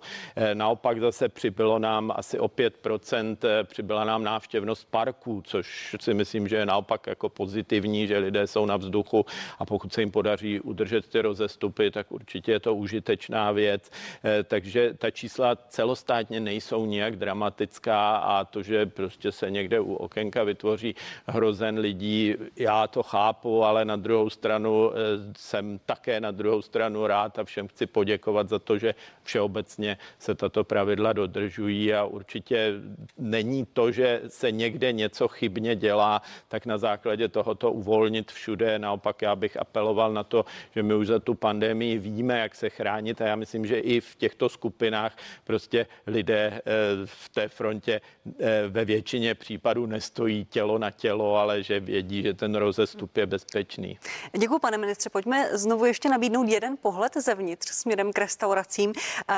Naopak 0.53 0.99
zase 0.99 1.29
přibylo 1.29 1.79
nám 1.79 2.13
asi 2.15 2.39
o 2.39 2.47
5%, 2.47 3.37
přibyla 3.63 4.03
nám 4.03 4.23
návštěvnost 4.23 4.87
parků, 4.91 5.41
což 5.45 5.95
si 6.01 6.13
myslím, 6.13 6.47
že 6.47 6.55
je 6.55 6.72
naopak 6.73 7.07
jako 7.07 7.29
pozitivní, 7.29 8.07
že 8.07 8.17
lidé 8.17 8.47
jsou 8.47 8.65
na 8.65 8.77
vzduchu 8.77 9.25
a 9.59 9.65
pokud 9.65 9.93
se 9.93 10.01
jim 10.01 10.11
podaří 10.11 10.59
udržet 10.59 11.05
ty 11.07 11.21
rozestupy, 11.21 11.91
tak 11.91 12.11
určitě 12.11 12.51
je 12.51 12.59
to 12.59 12.75
užitečná 12.75 13.51
věc. 13.51 13.91
Eh, 14.23 14.43
takže 14.43 14.93
ta 14.97 15.11
čísla 15.11 15.55
celostátně 15.69 16.39
nejsou 16.39 16.85
nijak 16.85 17.15
dramatická 17.15 18.17
a 18.17 18.45
to, 18.45 18.63
že 18.65 18.85
prostě 18.85 19.31
se 19.31 19.51
někde 19.51 19.79
u 19.79 19.93
okénka 19.93 20.43
vytvoří 20.43 20.95
hrozen 21.27 21.77
lidí, 21.77 22.33
já 22.57 22.87
to 22.87 23.03
chápu, 23.03 23.63
ale 23.63 23.85
na 23.85 23.95
druhou 23.95 24.29
stranu 24.29 24.89
eh, 24.89 24.97
jsem 25.37 25.79
také 25.85 26.17
na 26.17 26.31
druhou 26.31 26.61
stranu 26.61 27.07
rád 27.07 27.39
a 27.39 27.43
všem 27.43 27.67
chci 27.67 27.85
poděkovat 27.85 28.49
za 28.49 28.59
to, 28.59 28.77
že 28.77 28.95
všeobecně 29.23 29.97
se 30.19 30.35
tato 30.35 30.63
pravidla 30.63 31.13
dodržují 31.13 31.93
a 31.93 32.09
určitě 32.09 32.73
není 33.17 33.65
to, 33.65 33.91
že 33.91 34.21
se 34.27 34.51
někde 34.51 34.89
něco 34.91 35.27
chybně 35.27 35.75
dělá, 35.75 36.21
tak 36.47 36.62
tak 36.63 36.67
na 36.67 36.77
základě 36.77 37.27
tohoto 37.27 37.71
uvolnit 37.71 38.31
všude. 38.31 38.79
Naopak 38.79 39.21
já 39.21 39.35
bych 39.35 39.57
apeloval 39.57 40.13
na 40.13 40.23
to, 40.23 40.45
že 40.75 40.83
my 40.83 40.95
už 40.95 41.07
za 41.07 41.19
tu 41.19 41.33
pandemii 41.33 41.97
víme, 41.97 42.39
jak 42.39 42.55
se 42.55 42.69
chránit 42.69 43.21
a 43.21 43.25
já 43.25 43.35
myslím, 43.35 43.65
že 43.65 43.79
i 43.79 43.99
v 43.99 44.15
těchto 44.15 44.49
skupinách 44.49 45.17
prostě 45.43 45.87
lidé 46.07 46.51
eh, 46.55 46.61
v 47.05 47.29
té 47.29 47.47
frontě 47.47 48.01
eh, 48.39 48.67
ve 48.67 48.85
většině 48.85 49.35
případů 49.35 49.85
nestojí 49.85 50.45
tělo 50.45 50.77
na 50.77 50.91
tělo, 50.91 51.35
ale 51.35 51.63
že 51.63 51.79
vědí, 51.79 52.23
že 52.23 52.33
ten 52.33 52.55
rozestup 52.55 53.17
je 53.17 53.25
bezpečný. 53.25 53.99
Děkuji, 54.37 54.59
pane 54.59 54.77
ministře. 54.77 55.09
Pojďme 55.09 55.49
znovu 55.51 55.85
ještě 55.85 56.09
nabídnout 56.09 56.47
jeden 56.49 56.77
pohled 56.81 57.17
zevnitř 57.17 57.71
směrem 57.71 58.13
k 58.13 58.17
restauracím. 58.17 58.93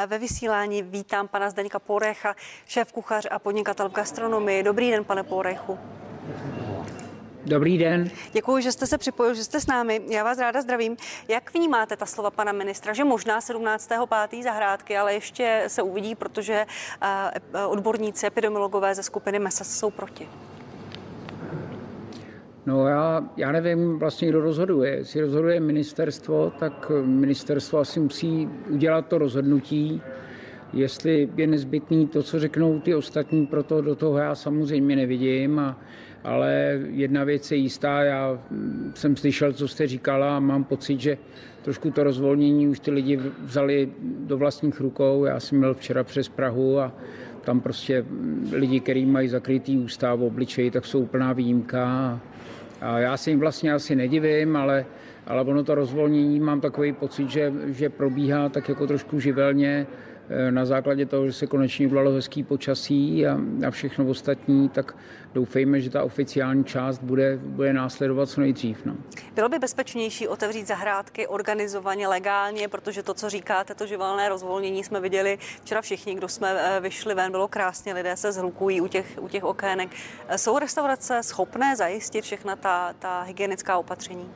Ve 0.08 0.18
vysílání 0.20 0.84
vítám 0.84 1.28
pana 1.28 1.50
Zdeňka 1.50 1.80
Porecha, 1.80 2.36
šéf 2.68 2.92
kuchař 2.92 3.28
a 3.32 3.40
podnikatel 3.40 3.90
v 3.90 3.94
gastronomii. 3.94 4.64
Dobrý 4.64 4.92
den, 4.92 5.04
pane 5.04 5.24
Porechu. 5.24 5.80
Dobrý 7.48 7.78
den. 7.78 8.10
Děkuji, 8.34 8.64
že 8.64 8.72
jste 8.72 8.88
se 8.88 8.98
připojil, 8.98 9.34
že 9.34 9.44
jste 9.44 9.60
s 9.60 9.68
námi. 9.68 10.02
Já 10.10 10.24
vás 10.24 10.40
ráda 10.40 10.62
zdravím. 10.62 10.98
Jak 11.28 11.54
vnímáte 11.54 11.98
ta 11.98 12.06
slova 12.06 12.32
pana 12.32 12.52
ministra, 12.52 12.94
že 12.94 13.04
možná 13.04 13.40
17.5. 13.40 14.44
zahrádky, 14.44 14.98
ale 14.98 15.14
ještě 15.14 15.64
se 15.68 15.82
uvidí, 15.82 16.16
protože 16.16 16.66
odborníci, 17.68 18.28
epidemiologové 18.28 18.96
ze 18.96 19.04
skupiny 19.04 19.40
MESA 19.40 19.64
jsou 19.64 19.92
proti? 19.92 20.30
No 22.66 22.88
já, 22.88 23.24
já 23.38 23.52
nevím 23.52 24.00
vlastně, 24.00 24.30
kdo 24.30 24.42
rozhoduje. 24.42 24.92
Jestli 24.92 25.22
rozhoduje 25.22 25.60
ministerstvo, 25.60 26.54
tak 26.60 26.92
ministerstvo 27.06 27.80
asi 27.80 28.00
musí 28.00 28.50
udělat 28.70 29.08
to 29.08 29.18
rozhodnutí. 29.18 30.02
Jestli 30.74 31.30
je 31.36 31.48
nezbytný 31.48 32.08
to, 32.08 32.24
co 32.24 32.40
řeknou 32.40 32.80
ty 32.80 32.96
ostatní, 32.96 33.48
proto 33.48 33.82
do 33.82 33.96
toho 33.96 34.18
já 34.18 34.36
samozřejmě 34.36 34.96
nevidím. 34.96 35.60
A, 35.60 35.78
ale 36.26 36.80
jedna 36.90 37.24
věc 37.24 37.52
je 37.52 37.58
jistá, 37.58 38.04
já 38.04 38.40
jsem 38.94 39.16
slyšel, 39.16 39.54
co 39.54 39.68
jste 39.68 39.88
říkala 39.88 40.38
a 40.38 40.40
mám 40.40 40.64
pocit, 40.64 41.00
že 41.00 41.18
trošku 41.62 41.92
to 41.92 42.04
rozvolnění 42.04 42.68
už 42.68 42.80
ty 42.80 42.92
lidi 42.92 43.20
vzali 43.42 43.90
do 44.02 44.38
vlastních 44.38 44.80
rukou. 44.80 45.26
Já 45.26 45.40
jsem 45.40 45.58
měl 45.58 45.74
včera 45.74 46.04
přes 46.04 46.30
Prahu 46.30 46.80
a 46.80 46.92
tam 47.42 47.60
prostě 47.62 48.06
lidi, 48.52 48.80
kteří 48.80 49.06
mají 49.06 49.28
zakrytý 49.28 49.78
ústa 49.78 50.16
v 50.16 50.24
obličeji, 50.24 50.72
tak 50.72 50.86
jsou 50.86 51.00
úplná 51.00 51.34
výjimka. 51.34 52.20
A 52.82 53.00
já 53.00 53.18
si 53.18 53.30
jim 53.30 53.40
vlastně 53.40 53.74
asi 53.74 53.96
nedivím, 53.96 54.56
ale, 54.56 54.86
ale 55.28 55.42
ono 55.42 55.64
to 55.64 55.76
rozvolnění 55.76 56.40
mám 56.40 56.62
takový 56.62 56.94
pocit, 56.94 57.30
že, 57.30 57.54
že 57.66 57.90
probíhá 57.90 58.50
tak 58.50 58.70
jako 58.70 58.88
trošku 58.88 59.20
živelně 59.20 59.88
na 60.50 60.66
základě 60.66 61.06
toho, 61.06 61.28
že 61.28 61.34
se 61.34 61.48
konečně 61.48 61.88
udělalo 61.88 62.12
hezký 62.12 62.44
počasí 62.44 63.28
a, 63.28 63.38
a 63.68 63.72
všechno 63.72 64.06
ostatní, 64.06 64.70
tak 64.70 64.96
doufejme, 65.34 65.82
že 65.82 65.90
ta 65.90 66.04
oficiální 66.04 66.64
část 66.64 67.00
bude, 67.00 67.38
bude 67.42 67.74
následovat 67.74 68.30
co 68.30 68.42
nejdřív. 68.42 68.86
No. 68.86 68.96
Bylo 69.36 69.50
by 69.50 69.60
bezpečnější 69.60 70.28
otevřít 70.28 70.68
zahrádky 70.68 71.28
organizovaně, 71.28 72.08
legálně, 72.08 72.68
protože 72.68 73.04
to, 73.04 73.14
co 73.14 73.30
říkáte, 73.30 73.76
to 73.76 73.88
živelné 73.88 74.30
rozvolnění 74.30 74.84
jsme 74.84 75.00
viděli 75.00 75.38
včera 75.62 75.82
všichni, 75.82 76.16
kdo 76.16 76.28
jsme 76.28 76.56
eh, 76.60 76.80
vyšli 76.80 77.16
ven, 77.16 77.32
bylo 77.32 77.48
krásně, 77.48 77.94
lidé 77.94 78.18
se 78.18 78.32
zhlukují 78.32 78.82
u 78.82 78.88
těch, 78.88 79.18
u 79.22 79.28
těch 79.28 79.44
okének. 79.44 79.90
Eh, 80.28 80.38
jsou 80.38 80.60
restaurace 80.60 81.24
schopné 81.24 81.76
zajistit 81.76 82.22
všechna 82.22 82.56
ta, 82.56 82.94
ta 83.00 83.22
hygienická 83.22 83.78
opatření? 83.78 84.30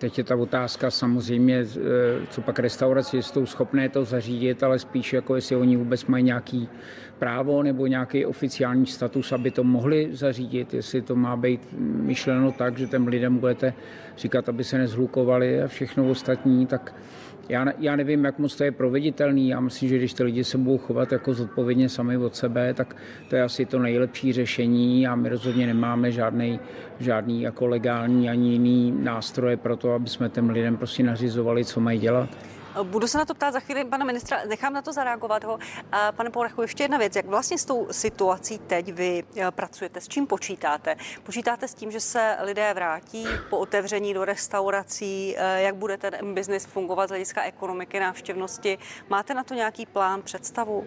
Teď 0.00 0.18
je 0.18 0.24
ta 0.24 0.36
otázka 0.36 0.90
samozřejmě, 0.90 1.56
eh, 1.60 2.26
co 2.30 2.40
pak 2.40 2.58
restaurace 2.58 3.16
jsou 3.16 3.46
schopné 3.46 3.88
to 3.88 4.04
zařídit, 4.04 4.62
ale 4.62 4.78
spíš 4.78 5.12
jako 5.12 5.34
jestli 5.34 5.56
oni 5.56 5.76
vůbec 5.76 6.06
mají 6.06 6.24
nějaký 6.24 6.68
právo 7.18 7.62
nebo 7.62 7.86
nějaký 7.86 8.26
oficiální 8.26 8.86
status, 8.86 9.32
aby 9.32 9.50
to 9.50 9.64
mohli 9.64 10.08
zařídit, 10.12 10.74
jestli 10.74 11.02
to 11.02 11.16
má 11.16 11.36
být 11.36 11.60
myšleno 11.80 12.52
tak, 12.52 12.78
že 12.78 12.86
těm 12.86 13.06
lidem 13.06 13.38
budete 13.38 13.74
říkat, 14.18 14.48
aby 14.48 14.64
se 14.64 14.78
nezhlukovali 14.78 15.62
a 15.62 15.68
všechno 15.68 16.08
ostatní, 16.08 16.66
tak 16.66 16.94
já, 17.50 17.66
já 17.78 17.96
nevím, 17.96 18.24
jak 18.24 18.38
moc 18.38 18.56
to 18.56 18.64
je 18.64 18.72
proveditelný. 18.72 19.48
Já 19.48 19.60
myslím, 19.60 19.88
že 19.88 19.98
když 19.98 20.14
ty 20.14 20.22
lidi 20.22 20.44
se 20.44 20.58
budou 20.58 20.78
chovat 20.78 21.12
jako 21.12 21.34
zodpovědně 21.34 21.88
sami 21.88 22.16
od 22.16 22.36
sebe, 22.36 22.74
tak 22.74 22.96
to 23.28 23.36
je 23.36 23.42
asi 23.42 23.66
to 23.66 23.78
nejlepší 23.78 24.32
řešení 24.32 25.06
a 25.06 25.14
my 25.14 25.28
rozhodně 25.28 25.66
nemáme 25.66 26.12
žádný, 26.12 26.60
žádný 27.00 27.42
jako 27.42 27.66
legální 27.66 28.30
ani 28.30 28.52
jiný 28.52 28.94
nástroje 29.02 29.56
pro 29.56 29.76
to, 29.76 29.92
aby 29.92 30.08
jsme 30.08 30.28
těm 30.28 30.50
lidem 30.50 30.76
prostě 30.76 31.02
nařizovali, 31.02 31.64
co 31.64 31.80
mají 31.80 31.98
dělat. 31.98 32.59
Budu 32.82 33.06
se 33.06 33.18
na 33.18 33.24
to 33.24 33.34
ptát 33.34 33.50
za 33.50 33.60
chvíli 33.60 33.84
pana 33.84 34.04
ministra, 34.04 34.38
nechám 34.48 34.72
na 34.72 34.82
to 34.82 34.92
zareagovat 34.92 35.44
ho. 35.44 35.58
Pane 36.16 36.30
Polechu, 36.30 36.62
ještě 36.62 36.84
jedna 36.84 36.98
věc, 36.98 37.16
jak 37.16 37.26
vlastně 37.26 37.58
s 37.58 37.64
tou 37.64 37.88
situací 37.90 38.58
teď 38.58 38.92
vy 38.92 39.24
eh, 39.36 39.50
pracujete, 39.50 40.00
s 40.00 40.08
čím 40.08 40.26
počítáte? 40.26 40.96
Počítáte 41.22 41.68
s 41.68 41.74
tím, 41.74 41.90
že 41.90 42.00
se 42.00 42.36
lidé 42.42 42.74
vrátí 42.74 43.24
po 43.50 43.58
otevření 43.58 44.14
do 44.14 44.24
restaurací, 44.24 45.34
eh, 45.36 45.62
jak 45.62 45.74
bude 45.74 45.96
ten 45.96 46.34
biznis 46.34 46.66
fungovat 46.66 47.06
z 47.06 47.10
hlediska 47.10 47.42
ekonomiky, 47.42 48.00
návštěvnosti? 48.00 48.78
Máte 49.08 49.34
na 49.34 49.44
to 49.44 49.54
nějaký 49.54 49.86
plán, 49.86 50.22
představu? 50.22 50.84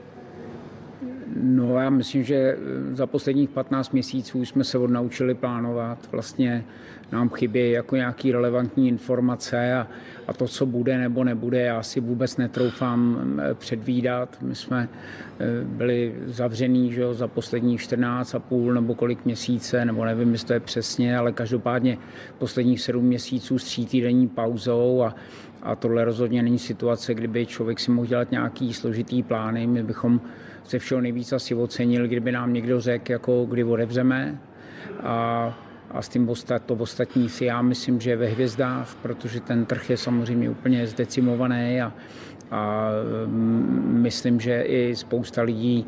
No 1.36 1.79
já 1.79 1.89
myslím, 1.89 2.23
že 2.23 2.36
eh, 2.36 2.95
za 2.95 3.07
posledních 3.07 3.49
15 3.49 3.91
měsíců 3.91 4.45
jsme 4.45 4.63
se 4.63 4.77
odnaučili 4.77 5.36
plánovat. 5.36 5.97
Vlastně 6.11 6.65
nám 7.14 7.30
chybí 7.30 7.72
jako 7.72 7.95
nějaký 7.95 8.32
relevantní 8.32 8.88
informace 8.88 9.74
a, 9.74 9.88
a 10.28 10.34
to, 10.34 10.47
co 10.47 10.66
bude 10.66 10.97
nebo 10.97 11.24
nebude, 11.24 11.61
já 11.61 11.84
si 11.84 11.99
vůbec 11.99 12.38
netroufám 12.38 13.24
eh, 13.39 13.53
předvídat. 13.53 14.38
My 14.41 14.55
jsme 14.55 14.89
eh, 15.39 15.45
byli 15.64 16.16
zavřený 16.26 16.91
že 16.93 17.14
za 17.14 17.28
posledních 17.28 17.82
14 17.82 18.36
a 18.36 18.39
půl 18.39 18.74
nebo 18.74 18.95
kolik 18.95 19.26
měsíce, 19.26 19.86
nebo 19.86 20.05
nevím, 20.05 20.32
jestli 20.32 20.47
to 20.47 20.53
je 20.53 20.59
přesně, 20.59 21.18
ale 21.18 21.32
každopádně 21.32 21.97
posledních 22.38 22.82
7 22.82 23.05
měsíců 23.05 23.59
s 23.59 23.86
týdenní 23.86 24.28
pauzou 24.28 25.03
a, 25.03 25.16
a 25.64 25.76
tohle 25.76 26.05
rozhodně 26.05 26.43
není 26.43 26.59
situace, 26.59 27.14
kdyby 27.14 27.45
člověk 27.45 27.80
si 27.80 27.91
mohl 27.91 28.07
dělat 28.07 28.32
nějaký 28.32 28.74
složitý 28.74 29.24
plány. 29.24 29.68
My 29.68 29.84
bychom 29.84 30.22
se 30.64 30.80
všeho 30.80 31.01
nejvíc 31.01 31.34
asi 31.34 31.55
ocenil, 31.55 32.07
kdyby 32.07 32.32
nám 32.32 32.53
někdo 32.53 32.82
řekl, 32.82 33.11
jako 33.11 33.45
kdy 33.45 33.64
odevřeme. 33.64 34.39
A 35.03 35.57
a 35.94 36.02
s 36.02 36.10
tím 36.10 36.30
ostat, 36.30 36.62
to 36.66 36.74
ostatní 36.74 37.30
si 37.30 37.46
já 37.46 37.62
myslím, 37.62 38.02
že 38.02 38.10
je 38.10 38.16
ve 38.16 38.28
hvězdách, 38.28 38.96
protože 39.02 39.39
ten 39.39 39.66
trh 39.66 39.89
je 39.89 39.98
samozřejmě 39.98 40.50
úplně 40.50 40.88
zdecimovaný 40.88 41.82
a, 41.82 41.94
a 42.52 42.89
mm, 43.26 44.00
myslím, 44.02 44.39
že 44.39 44.62
i 44.62 44.96
spousta 44.96 45.41
lidí 45.41 45.88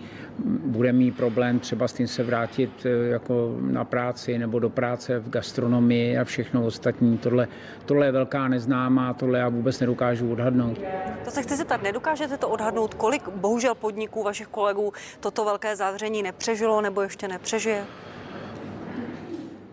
bude 0.65 0.93
mít 0.93 1.17
problém 1.17 1.59
třeba 1.59 1.87
s 1.87 1.93
tím 1.93 2.07
se 2.07 2.23
vrátit 2.23 2.85
e, 2.85 2.89
jako 2.89 3.57
na 3.61 3.83
práci 3.83 4.37
nebo 4.37 4.59
do 4.59 4.69
práce 4.69 5.19
v 5.19 5.29
gastronomii 5.29 6.17
a 6.17 6.23
všechno 6.23 6.65
ostatní. 6.65 7.17
Tohle, 7.17 7.47
tohle 7.85 8.05
je 8.05 8.11
velká 8.11 8.47
neznámá, 8.47 9.13
tohle 9.13 9.39
já 9.39 9.49
vůbec 9.49 9.79
nedokážu 9.79 10.31
odhadnout. 10.31 10.79
To 11.25 11.31
se 11.31 11.41
chci 11.41 11.55
zeptat, 11.55 11.83
nedokážete 11.83 12.37
to 12.37 12.49
odhadnout, 12.49 12.93
kolik 12.93 13.29
bohužel 13.29 13.75
podniků 13.75 14.23
vašich 14.23 14.47
kolegů 14.47 14.93
toto 15.19 15.45
velké 15.45 15.75
zavření 15.75 16.23
nepřežilo 16.23 16.81
nebo 16.81 17.01
ještě 17.01 17.27
nepřežije? 17.27 17.85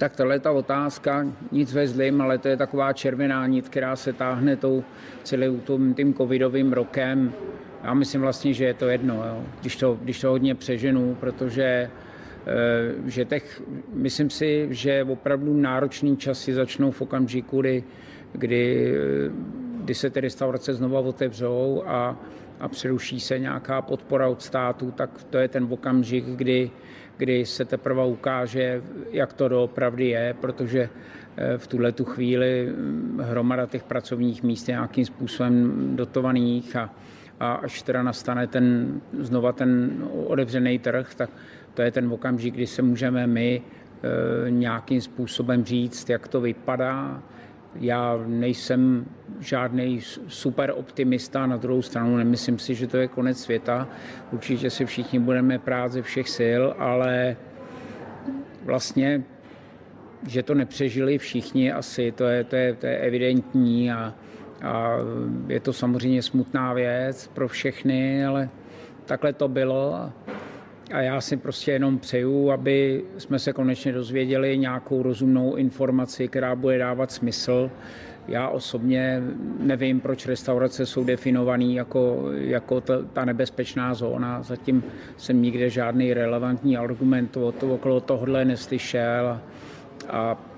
Tak 0.03 0.17
tohle 0.17 0.35
je 0.35 0.41
ta 0.41 0.51
otázka, 0.51 1.27
nic 1.53 1.73
ve 1.73 1.89
zlým, 1.89 2.21
ale 2.21 2.39
to 2.39 2.49
je 2.49 2.57
taková 2.57 2.93
červená 2.93 3.47
nit, 3.47 3.69
která 3.69 3.97
se 3.97 4.13
táhne 4.13 4.57
tou 4.57 4.85
celým 5.23 5.61
tím, 5.61 5.95
tím 5.95 6.15
covidovým 6.15 6.73
rokem. 6.73 7.33
Já 7.85 7.95
myslím 7.95 8.21
vlastně, 8.21 8.53
že 8.53 8.65
je 8.65 8.75
to 8.75 8.89
jedno, 8.89 9.15
jo. 9.15 9.45
Když, 9.61 9.77
to, 9.77 9.99
když 10.03 10.21
to 10.21 10.29
hodně 10.29 10.55
přeženu, 10.55 11.17
protože 11.21 11.63
eh, 11.63 11.91
že 13.07 13.25
těch, 13.25 13.63
myslím 13.93 14.31
si, 14.31 14.67
že 14.71 15.05
opravdu 15.05 15.55
náročný 15.55 16.17
časy 16.17 16.55
začnou 16.55 16.91
v 16.91 17.03
okamžiku, 17.03 17.61
kdy, 17.61 17.85
kdy, 18.33 18.95
kdy 19.85 19.95
se 19.95 20.11
ty 20.11 20.21
restaurace 20.21 20.75
znova 20.75 21.01
otevřou 21.01 21.83
a, 21.87 22.17
a 22.61 22.69
přeruší 22.69 23.21
se 23.21 23.39
nějaká 23.39 23.83
podpora 23.83 24.29
od 24.29 24.43
státu, 24.43 24.91
tak 24.91 25.25
to 25.31 25.39
je 25.39 25.49
ten 25.49 25.67
okamžik, 25.71 26.25
kdy, 26.25 26.71
kdy 27.23 27.47
se 27.47 27.65
teprve 27.65 28.07
ukáže, 28.07 28.83
jak 29.11 29.33
to 29.33 29.49
doopravdy 29.49 30.09
je, 30.09 30.35
protože 30.41 30.89
eh, 31.37 31.59
v 31.59 31.67
tuhle 31.67 31.93
tu 31.93 32.05
chvíli 32.05 32.69
hm, 32.69 33.21
hromada 33.23 33.67
těch 33.67 33.83
pracovních 33.83 34.43
míst 34.43 34.69
je 34.69 34.73
nějakým 34.73 35.05
způsobem 35.05 35.73
dotovaných 35.97 36.77
a, 36.77 36.91
a 37.41 37.53
až 37.53 37.83
teda 37.83 38.03
nastane 38.03 38.47
ten, 38.47 39.01
znova 39.19 39.53
ten 39.53 39.91
otevřený 40.27 40.79
trh, 40.79 41.15
tak 41.15 41.31
to 41.75 41.83
je 41.83 41.91
ten 41.91 42.13
okamžik, 42.13 42.55
kdy 42.55 42.67
se 42.67 42.83
můžeme 42.83 43.27
my 43.27 43.63
e, 43.63 44.51
nějakým 44.51 45.01
způsobem 45.01 45.65
říct, 45.65 46.11
jak 46.11 46.29
to 46.29 46.41
vypadá, 46.41 47.23
já 47.75 48.21
nejsem 48.27 49.07
žádný 49.41 50.01
super 50.29 50.73
optimista, 50.77 51.47
na 51.47 51.57
druhou 51.57 51.83
stranu 51.83 52.17
nemyslím 52.17 52.59
si, 52.59 52.75
že 52.75 52.87
to 52.87 52.97
je 52.97 53.09
konec 53.09 53.41
světa. 53.41 53.89
Určitě 54.33 54.71
se 54.71 54.87
všichni 54.87 55.19
budeme 55.19 55.59
prát 55.59 55.93
ze 55.93 56.03
všech 56.03 56.29
sil, 56.39 56.63
ale 56.79 57.37
vlastně, 58.65 59.23
že 60.29 60.43
to 60.43 60.55
nepřežili 60.55 61.19
všichni 61.19 61.73
asi, 61.73 62.13
to 62.13 62.25
je, 62.25 62.45
to 62.45 62.57
je, 62.57 62.75
to 62.75 62.87
je 62.87 62.97
evidentní 62.99 63.93
a, 63.93 64.15
a 64.63 64.97
je 65.49 65.61
to 65.61 65.73
samozřejmě 65.73 66.23
smutná 66.23 66.73
věc 66.73 67.31
pro 67.35 67.49
všechny, 67.49 68.27
ale 68.27 68.49
takhle 69.05 69.33
to 69.33 69.49
bylo. 69.49 70.13
A 70.93 71.01
já 71.01 71.21
si 71.21 71.37
prostě 71.37 71.73
jenom 71.73 71.99
přeju, 71.99 72.51
aby 72.51 73.05
jsme 73.19 73.39
se 73.39 73.53
konečně 73.53 73.93
dozvěděli 73.93 74.59
nějakou 74.59 75.03
rozumnou 75.03 75.55
informaci, 75.57 76.29
která 76.29 76.55
bude 76.55 76.79
dávat 76.79 77.13
smysl. 77.13 77.71
Já 78.29 78.49
osobně 78.49 79.23
nevím, 79.61 80.01
proč 80.01 80.27
restaurace 80.27 80.87
jsou 80.87 81.05
definované 81.05 81.65
jako, 81.65 82.29
jako 82.33 82.81
ta, 82.81 82.95
ta 83.13 83.25
nebezpečná 83.25 83.95
zóna. 83.95 84.43
Zatím 84.43 84.85
jsem 85.17 85.43
nikde 85.43 85.71
žádný 85.71 86.15
relevantní 86.15 86.77
argument 86.77 87.37
okolo 87.61 88.01
tohohle 88.01 88.45
neslyšel. 88.45 89.41
A 90.09 90.52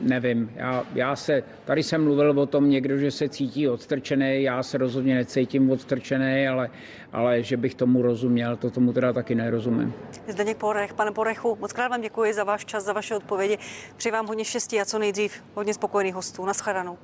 nevím, 0.00 0.52
já, 0.54 0.84
já 0.94 1.16
se, 1.16 1.42
tady 1.64 1.82
jsem 1.82 2.04
mluvil 2.04 2.40
o 2.40 2.46
tom 2.46 2.70
někdo, 2.70 2.98
že 2.98 3.10
se 3.10 3.28
cítí 3.28 3.68
odstrčený, 3.68 4.42
já 4.42 4.62
se 4.62 4.78
rozhodně 4.78 5.14
necítím 5.14 5.70
odstrčený, 5.70 6.48
ale, 6.48 6.70
ale 7.12 7.42
že 7.42 7.56
bych 7.56 7.74
tomu 7.74 8.02
rozuměl, 8.02 8.56
to 8.56 8.70
tomu 8.70 8.92
teda 8.92 9.12
taky 9.12 9.34
nerozumím. 9.34 9.94
Zdeněk 10.28 10.56
Porech, 10.56 10.94
pane 10.94 11.10
Porechu, 11.10 11.56
moc 11.60 11.72
krát 11.72 11.88
vám 11.88 12.00
děkuji 12.00 12.34
za 12.34 12.44
váš 12.44 12.64
čas, 12.64 12.84
za 12.84 12.92
vaše 12.92 13.16
odpovědi. 13.16 13.58
Přeji 13.96 14.12
vám 14.12 14.26
hodně 14.26 14.44
štěstí 14.44 14.80
a 14.80 14.84
co 14.84 14.98
nejdřív 14.98 15.42
hodně 15.54 15.74
spokojených 15.74 16.14
hostů. 16.14 16.44
Naschledanou. 16.44 16.98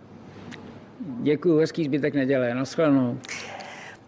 Děkuji, 1.01 1.59
hezký 1.59 1.85
zbytek 1.85 2.15
neděle. 2.15 2.55
Naschledanou. 2.55 3.19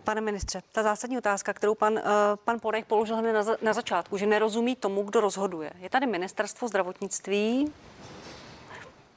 Pane 0.04 0.20
ministře, 0.20 0.60
ta 0.72 0.82
zásadní 0.82 1.18
otázka, 1.18 1.52
kterou 1.52 1.74
pan, 1.74 1.92
uh, 1.92 2.00
pan 2.44 2.60
Porech 2.60 2.84
položil 2.84 3.16
hned 3.16 3.32
na, 3.32 3.56
na 3.62 3.72
začátku, 3.72 4.16
že 4.16 4.26
nerozumí 4.26 4.76
tomu, 4.76 5.02
kdo 5.02 5.20
rozhoduje. 5.20 5.70
Je 5.80 5.90
tady 5.90 6.06
ministerstvo 6.06 6.68
zdravotnictví, 6.68 7.72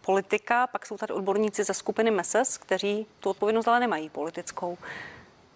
politika, 0.10 0.68
pak 0.68 0.86
jsou 0.86 0.97
tady 0.97 1.14
odborníci 1.14 1.64
ze 1.64 1.74
skupiny 1.74 2.12
MESES, 2.12 2.57
kteří 2.57 3.05
tu 3.20 3.30
odpovědnost 3.30 3.68
ale 3.68 3.80
nemají 3.80 4.10
politickou. 4.10 4.78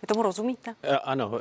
Vy 0.04 0.08
tomu 0.08 0.22
rozumíte? 0.22 0.76
Eh, 0.84 0.98
ano, 0.98 1.32
eh, 1.36 1.40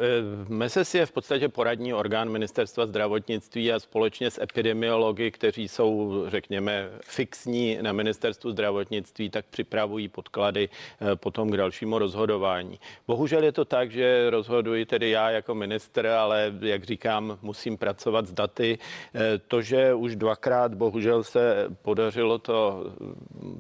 MESES 0.48 0.94
je 0.94 1.06
v 1.06 1.12
podstatě 1.12 1.48
poradní 1.48 1.94
orgán 1.94 2.28
ministerstva 2.28 2.86
zdravotnictví 2.86 3.72
a 3.72 3.80
společně 3.80 4.30
s 4.30 4.40
epidemiology, 4.40 5.30
kteří 5.30 5.68
jsou, 5.68 6.24
řekněme, 6.28 6.90
fixní 7.04 7.78
na 7.80 7.92
ministerstvu 7.92 8.50
zdravotnictví, 8.50 9.30
tak 9.30 9.44
připravují 9.46 10.08
podklady 10.08 10.68
eh, 10.68 11.16
potom 11.16 11.50
k 11.50 11.56
dalšímu 11.56 11.98
rozhodování. 11.98 12.80
Bohužel 13.06 13.44
je 13.44 13.52
to 13.52 13.64
tak, 13.64 13.90
že 13.90 14.30
rozhoduji 14.30 14.86
tedy 14.86 15.10
já 15.10 15.30
jako 15.30 15.54
minister, 15.54 16.06
ale 16.06 16.54
jak 16.60 16.84
říkám, 16.84 17.38
musím 17.42 17.76
pracovat 17.78 18.26
s 18.26 18.32
daty. 18.32 18.78
To, 19.48 19.62
že 19.62 19.94
už 19.94 20.16
dvakrát 20.16 20.74
bohužel 20.74 21.24
se 21.24 21.66
podařilo 21.82 22.38
to 22.38 22.84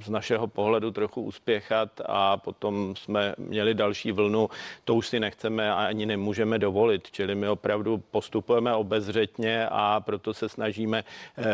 z 0.04 0.08
našeho 0.08 0.46
pohledu 0.46 0.90
trochu 0.90 1.22
uspěchat 1.22 2.00
a 2.06 2.36
potom 2.36 2.96
jsme 2.96 3.34
měli 3.38 3.74
další 3.74 4.12
vlnu, 4.12 4.48
to 4.84 4.91
už 4.94 5.08
si 5.08 5.20
nechceme 5.20 5.70
a 5.72 5.74
ani 5.74 6.06
nemůžeme 6.06 6.58
dovolit. 6.58 7.10
Čili 7.10 7.34
my 7.34 7.48
opravdu 7.48 7.98
postupujeme 8.10 8.74
obezřetně 8.74 9.68
a 9.70 10.00
proto 10.00 10.34
se 10.34 10.48
snažíme 10.48 11.04
eh, 11.38 11.44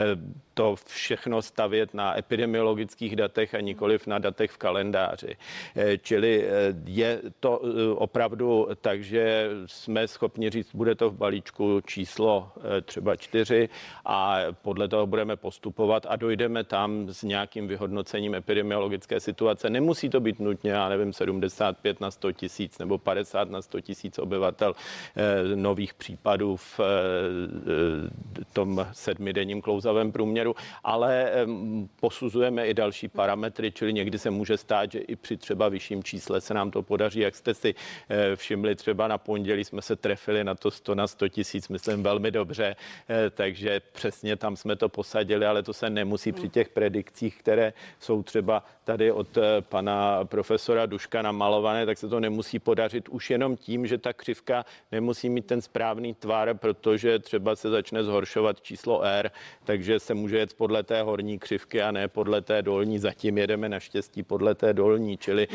to 0.54 0.76
všechno 0.86 1.42
stavět 1.42 1.94
na 1.94 2.18
epidemiologických 2.18 3.16
datech 3.16 3.54
a 3.54 3.60
nikoliv 3.60 4.06
na 4.06 4.18
datech 4.18 4.50
v 4.50 4.56
kalendáři. 4.56 5.36
Eh, 5.76 5.98
čili 5.98 6.44
eh, 6.44 6.74
je 6.84 7.20
to 7.40 7.60
opravdu 7.94 8.68
tak, 8.80 9.02
že 9.02 9.50
jsme 9.66 10.08
schopni 10.08 10.50
říct, 10.50 10.74
bude 10.74 10.94
to 10.94 11.10
v 11.10 11.16
balíčku 11.16 11.80
číslo 11.80 12.52
třeba 12.84 13.16
čtyři 13.16 13.68
a 14.04 14.38
podle 14.62 14.88
toho 14.88 15.06
budeme 15.06 15.36
postupovat 15.36 16.06
a 16.08 16.16
dojdeme 16.16 16.64
tam 16.64 17.08
s 17.08 17.22
nějakým 17.22 17.68
vyhodnocením 17.68 18.34
epidemiologické 18.34 19.20
situace. 19.20 19.70
Nemusí 19.70 20.08
to 20.08 20.20
být 20.20 20.40
nutně, 20.40 20.70
já 20.70 20.88
nevím, 20.88 21.12
75 21.12 22.00
na 22.00 22.10
100 22.10 22.32
tisíc 22.32 22.78
nebo 22.78 22.98
50 22.98 23.27
50 23.28 23.50
na 23.50 23.62
100 23.62 23.80
tisíc 23.80 24.18
obyvatel 24.18 24.74
eh, 25.16 25.56
nových 25.56 25.94
případů 25.94 26.56
v 26.56 26.80
eh, 26.80 28.44
tom 28.52 28.86
sedmidenním 28.92 29.62
klouzavém 29.62 30.12
průměru, 30.12 30.54
ale 30.84 31.32
posuzujeme 32.00 32.66
i 32.66 32.74
další 32.74 33.08
parametry, 33.08 33.72
čili 33.72 33.92
někdy 33.92 34.18
se 34.18 34.30
může 34.30 34.56
stát, 34.56 34.92
že 34.92 34.98
i 34.98 35.16
při 35.16 35.36
třeba 35.36 35.68
vyšším 35.68 36.02
čísle 36.02 36.40
se 36.40 36.54
nám 36.54 36.70
to 36.70 36.82
podaří, 36.82 37.20
jak 37.20 37.34
jste 37.34 37.54
si 37.54 37.74
eh, 38.08 38.36
všimli, 38.36 38.74
třeba 38.74 39.08
na 39.08 39.18
pondělí 39.18 39.64
jsme 39.64 39.82
se 39.82 39.96
trefili 39.96 40.44
na 40.44 40.54
to 40.54 40.70
100 40.70 40.94
na 40.94 41.06
100 41.06 41.28
tisíc, 41.28 41.68
myslím 41.68 42.02
velmi 42.02 42.30
dobře, 42.30 42.76
takže 43.30 43.80
přesně 43.92 44.36
tam 44.36 44.56
jsme 44.56 44.76
to 44.76 44.88
posadili, 44.88 45.46
ale 45.46 45.62
to 45.62 45.72
se 45.72 45.90
nemusí 45.90 46.32
při 46.32 46.48
těch 46.48 46.68
predikcích, 46.68 47.38
které 47.38 47.72
jsou 48.00 48.22
třeba 48.22 48.62
tady 48.84 49.12
od 49.12 49.38
pana 49.60 50.24
profesora 50.24 50.86
Duška 50.86 51.22
namalované, 51.22 51.86
tak 51.86 51.98
se 51.98 52.08
to 52.08 52.20
nemusí 52.20 52.58
podařit 52.58 53.08
už 53.18 53.30
jenom 53.30 53.56
tím, 53.56 53.86
že 53.86 53.98
ta 53.98 54.12
křivka 54.12 54.64
nemusí 54.92 55.28
mít 55.28 55.46
ten 55.46 55.62
správný 55.62 56.14
tvar, 56.14 56.54
protože 56.54 57.18
třeba 57.18 57.56
se 57.56 57.70
začne 57.70 58.04
zhoršovat 58.04 58.60
číslo 58.62 59.02
R, 59.02 59.30
takže 59.64 60.00
se 60.00 60.14
může 60.14 60.38
jet 60.38 60.54
podle 60.54 60.82
té 60.82 61.02
horní 61.02 61.38
křivky 61.38 61.82
a 61.82 61.90
ne 61.90 62.08
podle 62.08 62.42
té 62.42 62.62
dolní. 62.62 62.98
Zatím 62.98 63.38
jedeme 63.38 63.68
naštěstí 63.68 64.22
podle 64.22 64.54
té 64.54 64.72
dolní, 64.72 65.16
čili 65.16 65.48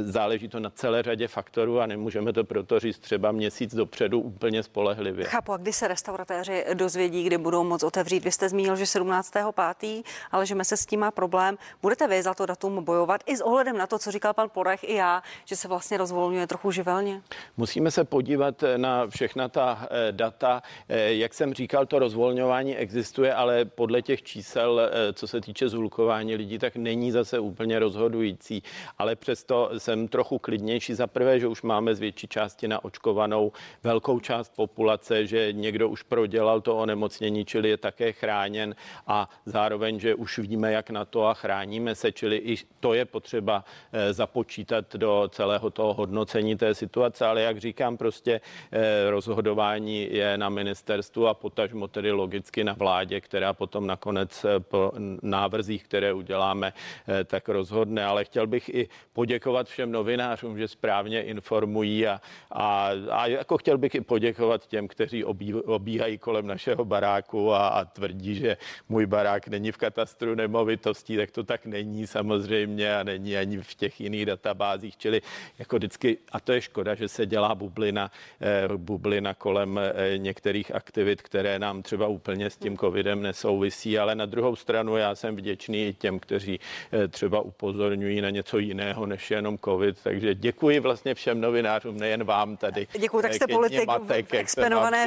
záleží 0.00 0.48
to 0.48 0.60
na 0.60 0.70
celé 0.70 1.02
řadě 1.02 1.28
faktorů 1.28 1.80
a 1.80 1.86
nemůžeme 1.86 2.32
to 2.32 2.44
proto 2.44 2.80
říct 2.80 2.98
třeba 2.98 3.32
měsíc 3.32 3.74
dopředu 3.74 4.20
úplně 4.20 4.62
spolehlivě. 4.62 5.24
Chápu, 5.24 5.52
a 5.52 5.56
kdy 5.56 5.72
se 5.72 5.88
restauratéři 5.88 6.64
dozvědí, 6.74 7.24
kdy 7.24 7.38
budou 7.38 7.64
moc 7.64 7.82
otevřít? 7.82 8.24
Vy 8.24 8.32
jste 8.32 8.48
zmínil, 8.48 8.76
že 8.76 8.84
17.5., 8.84 10.02
ale 10.30 10.46
že 10.46 10.54
se 10.62 10.76
s 10.76 10.86
tím 10.86 11.00
má 11.00 11.10
problém. 11.10 11.58
Budete 11.82 12.08
vy 12.08 12.22
za 12.22 12.34
to 12.34 12.46
datum 12.46 12.84
bojovat 12.84 13.20
i 13.26 13.36
s 13.36 13.40
ohledem 13.40 13.76
na 13.76 13.86
to, 13.86 13.98
co 13.98 14.10
říkal 14.10 14.34
pan 14.34 14.48
Porech 14.48 14.84
i 14.84 14.94
já, 14.94 15.22
že 15.44 15.56
se 15.56 15.68
vlastně 15.68 15.98
rozvolňuje 15.98 16.46
trochu 16.46 16.67
živelně? 16.70 17.22
Musíme 17.56 17.90
se 17.90 18.04
podívat 18.04 18.64
na 18.76 19.06
všechna 19.06 19.48
ta 19.48 19.88
eh, 19.90 20.12
data. 20.12 20.62
Eh, 20.88 21.14
jak 21.14 21.34
jsem 21.34 21.54
říkal, 21.54 21.86
to 21.86 21.98
rozvolňování 21.98 22.76
existuje, 22.76 23.34
ale 23.34 23.64
podle 23.64 24.02
těch 24.02 24.22
čísel, 24.22 24.80
eh, 24.80 25.12
co 25.12 25.26
se 25.28 25.40
týče 25.40 25.68
zhlukování 25.68 26.36
lidí, 26.36 26.58
tak 26.58 26.76
není 26.76 27.12
zase 27.12 27.38
úplně 27.38 27.78
rozhodující. 27.78 28.62
Ale 28.98 29.16
přesto 29.16 29.70
jsem 29.78 30.08
trochu 30.08 30.38
klidnější. 30.38 30.94
Za 30.94 31.06
prvé, 31.06 31.40
že 31.40 31.46
už 31.46 31.62
máme 31.62 31.94
z 31.94 32.00
větší 32.00 32.26
části 32.28 32.68
naočkovanou 32.68 33.52
velkou 33.82 34.20
část 34.20 34.52
populace, 34.56 35.26
že 35.26 35.52
někdo 35.52 35.88
už 35.88 36.02
prodělal 36.02 36.60
to 36.60 36.76
onemocnění, 36.76 37.44
čili 37.44 37.68
je 37.68 37.76
také 37.76 38.12
chráněn 38.12 38.74
a 39.06 39.28
zároveň, 39.46 40.00
že 40.00 40.14
už 40.14 40.38
víme, 40.38 40.72
jak 40.72 40.90
na 40.90 41.04
to 41.04 41.26
a 41.26 41.34
chráníme 41.34 41.94
se, 41.94 42.12
čili 42.12 42.36
i 42.36 42.56
to 42.80 42.94
je 42.94 43.04
potřeba 43.04 43.64
započítat 44.10 44.96
do 44.96 45.28
celého 45.32 45.70
toho 45.70 45.94
hodnocení 45.94 46.56
té 46.58 46.74
situace, 46.74 47.26
ale 47.26 47.42
jak 47.42 47.58
říkám, 47.58 47.96
prostě 47.96 48.40
eh, 48.72 49.10
rozhodování 49.10 50.08
je 50.10 50.38
na 50.38 50.48
ministerstvu 50.48 51.26
a 51.26 51.34
potažmo 51.34 51.88
tedy 51.88 52.12
logicky 52.12 52.64
na 52.64 52.72
vládě, 52.72 53.20
která 53.20 53.52
potom 53.52 53.86
nakonec 53.86 54.44
eh, 54.44 54.60
po 54.60 54.92
návrzích, 55.22 55.84
které 55.84 56.12
uděláme, 56.12 56.72
eh, 57.08 57.24
tak 57.24 57.48
rozhodne. 57.48 58.04
Ale 58.04 58.24
chtěl 58.24 58.46
bych 58.46 58.68
i 58.68 58.88
poděkovat 59.12 59.68
všem 59.68 59.92
novinářům, 59.92 60.58
že 60.58 60.68
správně 60.68 61.22
informují 61.22 62.06
a, 62.06 62.20
a, 62.50 62.90
a 63.10 63.26
jako 63.26 63.58
chtěl 63.58 63.78
bych 63.78 63.94
i 63.94 64.00
poděkovat 64.00 64.66
těm, 64.66 64.88
kteří 64.88 65.24
obí, 65.24 65.54
obíhají 65.54 66.18
kolem 66.18 66.46
našeho 66.46 66.84
baráku 66.84 67.52
a, 67.52 67.68
a 67.68 67.84
tvrdí, 67.84 68.34
že 68.34 68.56
můj 68.88 69.06
barák 69.06 69.48
není 69.48 69.72
v 69.72 69.76
katastru 69.76 70.34
nemovitostí, 70.34 71.16
tak 71.16 71.30
to 71.30 71.44
tak 71.44 71.66
není 71.66 72.06
samozřejmě 72.06 72.96
a 72.96 73.02
není 73.02 73.36
ani 73.36 73.58
v 73.58 73.74
těch 73.74 74.00
jiných 74.00 74.26
databázích, 74.26 74.96
čili 74.96 75.22
jako 75.58 75.76
vždycky, 75.76 76.18
a 76.32 76.40
to 76.48 76.52
je 76.52 76.60
škoda, 76.60 76.94
že 76.94 77.08
se 77.08 77.26
dělá 77.26 77.54
bublina, 77.54 78.10
eh, 78.40 78.68
bublina 78.76 79.34
kolem 79.34 79.78
eh, 79.78 80.18
některých 80.18 80.74
aktivit, 80.74 81.22
které 81.22 81.58
nám 81.58 81.82
třeba 81.82 82.06
úplně 82.06 82.50
s 82.50 82.56
tím 82.56 82.78
covidem 82.78 83.22
nesouvisí, 83.22 83.98
ale 83.98 84.14
na 84.14 84.26
druhou 84.26 84.56
stranu 84.56 84.96
já 84.96 85.14
jsem 85.14 85.36
vděčný 85.36 85.94
těm, 85.98 86.18
kteří 86.18 86.60
eh, 86.92 87.08
třeba 87.08 87.40
upozorňují 87.40 88.20
na 88.20 88.30
něco 88.30 88.58
jiného 88.58 89.06
než 89.06 89.30
jenom 89.30 89.58
covid, 89.58 90.00
takže 90.02 90.34
děkuji 90.34 90.80
vlastně 90.80 91.14
všem 91.14 91.40
novinářům, 91.40 91.96
nejen 91.96 92.24
vám 92.24 92.56
tady. 92.56 92.86
Děkuji, 92.98 93.22
tak 93.22 93.34
jste 93.34 93.46
politik 93.46 93.86
matek, 93.86 94.26
v 94.32 94.34
exponované... 94.34 95.06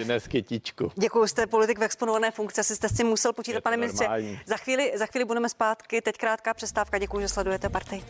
Děkuji, 0.96 1.28
jste 1.28 1.48
politik 1.48 1.80
v 1.80 1.84
exponované 1.84 2.32
funkci, 2.32 2.62
asi 2.62 2.76
jste 2.76 2.90
si 2.90 3.04
musel 3.04 3.34
počítat, 3.34 3.64
pane 3.64 3.78
ministře. 3.78 4.08
Za 4.46 4.58
chvíli, 4.58 4.92
za 4.96 5.06
chvíli 5.06 5.26
budeme 5.26 5.50
zpátky, 5.50 6.02
teď 6.02 6.18
krátká 6.18 6.54
přestávka, 6.54 6.98
děkuji, 6.98 7.20
že 7.20 7.28
sledujete 7.28 7.70
partii. 7.70 8.04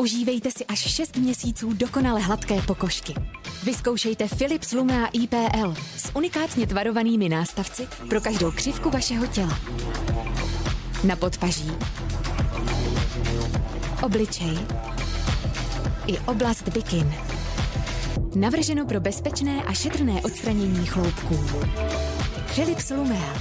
Užívejte 0.00 0.50
si 0.50 0.66
až 0.66 0.78
6 0.78 1.16
měsíců 1.16 1.72
dokonale 1.72 2.20
hladké 2.20 2.62
pokožky. 2.62 3.14
Vyzkoušejte 3.64 4.28
Philips 4.28 4.72
Lumea 4.72 5.06
IPL 5.06 5.74
s 5.96 6.10
unikátně 6.16 6.66
tvarovanými 6.66 7.28
nástavci 7.28 7.88
pro 8.08 8.20
každou 8.20 8.50
křivku 8.50 8.90
vašeho 8.90 9.26
těla. 9.26 9.58
Na 11.04 11.16
podpaží, 11.16 11.70
obličej 14.02 14.58
i 16.06 16.18
oblast 16.18 16.68
bikin. 16.68 17.14
Navrženo 18.34 18.86
pro 18.86 19.00
bezpečné 19.00 19.62
a 19.62 19.72
šetrné 19.72 20.22
odstranění 20.22 20.86
chloupků. 20.86 21.36
Philips 22.54 22.90
Lumea. 22.90 23.34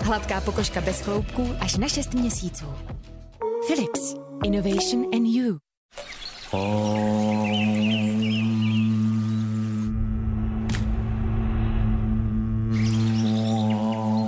Hladká 0.00 0.40
pokožka 0.40 0.80
bez 0.80 1.00
chloupků 1.00 1.54
až 1.60 1.76
na 1.76 1.88
6 1.88 2.14
měsíců. 2.14 2.66
Philips. 3.66 4.14
Innovation 4.44 5.04
and 5.14 5.26
you. 5.26 5.67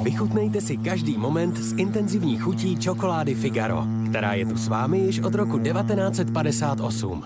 Vychutnejte 0.03 0.61
si 0.61 0.77
každý 0.77 1.19
moment 1.19 1.59
s 1.59 1.73
intenzivní 1.73 2.39
chutí 2.39 2.77
čokolády 2.77 3.35
Figaro, 3.35 3.85
která 4.11 4.35
je 4.35 4.47
tu 4.47 4.57
s 4.57 4.69
vámi 4.69 4.99
již 4.99 5.21
od 5.21 5.35
roku 5.35 5.59
1958. 5.59 7.25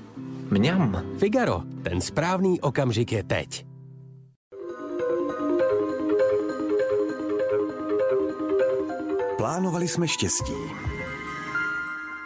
Mňam. 0.50 1.02
Figaro, 1.18 1.62
ten 1.82 2.00
správný 2.00 2.60
okamžik 2.60 3.12
je 3.12 3.22
teď. 3.22 3.66
Plánovali 9.36 9.88
jsme 9.88 10.08
štěstí. 10.08 10.93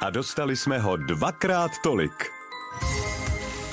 A 0.01 0.11
dostali 0.11 0.57
jsme 0.57 0.78
ho 0.78 0.96
dvakrát 0.96 1.70
tolik. 1.82 2.32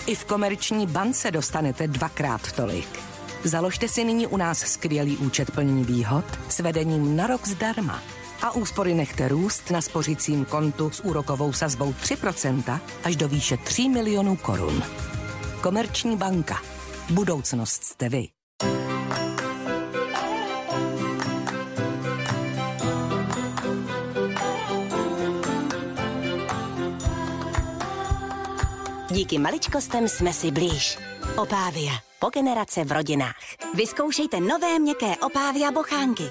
I 0.05 0.15
v 0.15 0.26
komerční 0.26 0.88
bance 0.88 1.32
dostanete 1.32 1.88
dvakrát 1.88 2.51
tolik. 2.51 2.99
Založte 3.43 3.88
si 3.88 4.03
nyní 4.03 4.28
u 4.28 4.38
nás 4.38 4.59
skvělý 4.59 5.17
účet 5.17 5.51
plnění 5.51 5.84
výhod 5.84 6.26
s 6.49 6.59
vedením 6.59 7.15
na 7.15 7.28
rok 7.28 7.47
zdarma. 7.47 8.03
A 8.41 8.51
úspory 8.51 8.93
nechte 8.93 9.28
růst 9.28 9.71
na 9.71 9.82
spořicím 9.82 10.45
kontu 10.45 10.89
s 10.89 10.99
úrokovou 10.99 11.53
sazbou 11.53 11.91
3% 11.91 12.80
až 13.03 13.15
do 13.15 13.28
výše 13.28 13.57
3 13.57 13.89
milionů 13.89 14.36
korun. 14.36 14.84
Komerční 15.61 16.17
banka. 16.17 16.61
Budoucnost 17.09 17.84
jste 17.84 18.09
vy. 18.09 18.34
Díky 29.16 29.38
maličkostem 29.39 30.07
jsme 30.07 30.34
si 30.34 30.51
blíž. 30.51 30.97
Opávia. 31.38 31.93
Po 32.20 32.30
generace 32.30 32.84
v 32.84 32.91
rodinách. 32.91 33.36
Vyzkoušejte 33.74 34.39
nové 34.39 34.80
měkké 34.80 35.16
Opávia 35.16 35.72
bochánky. 35.72 36.24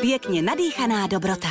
Pěkně 0.00 0.42
nadýchaná 0.42 1.06
dobrota. 1.06 1.48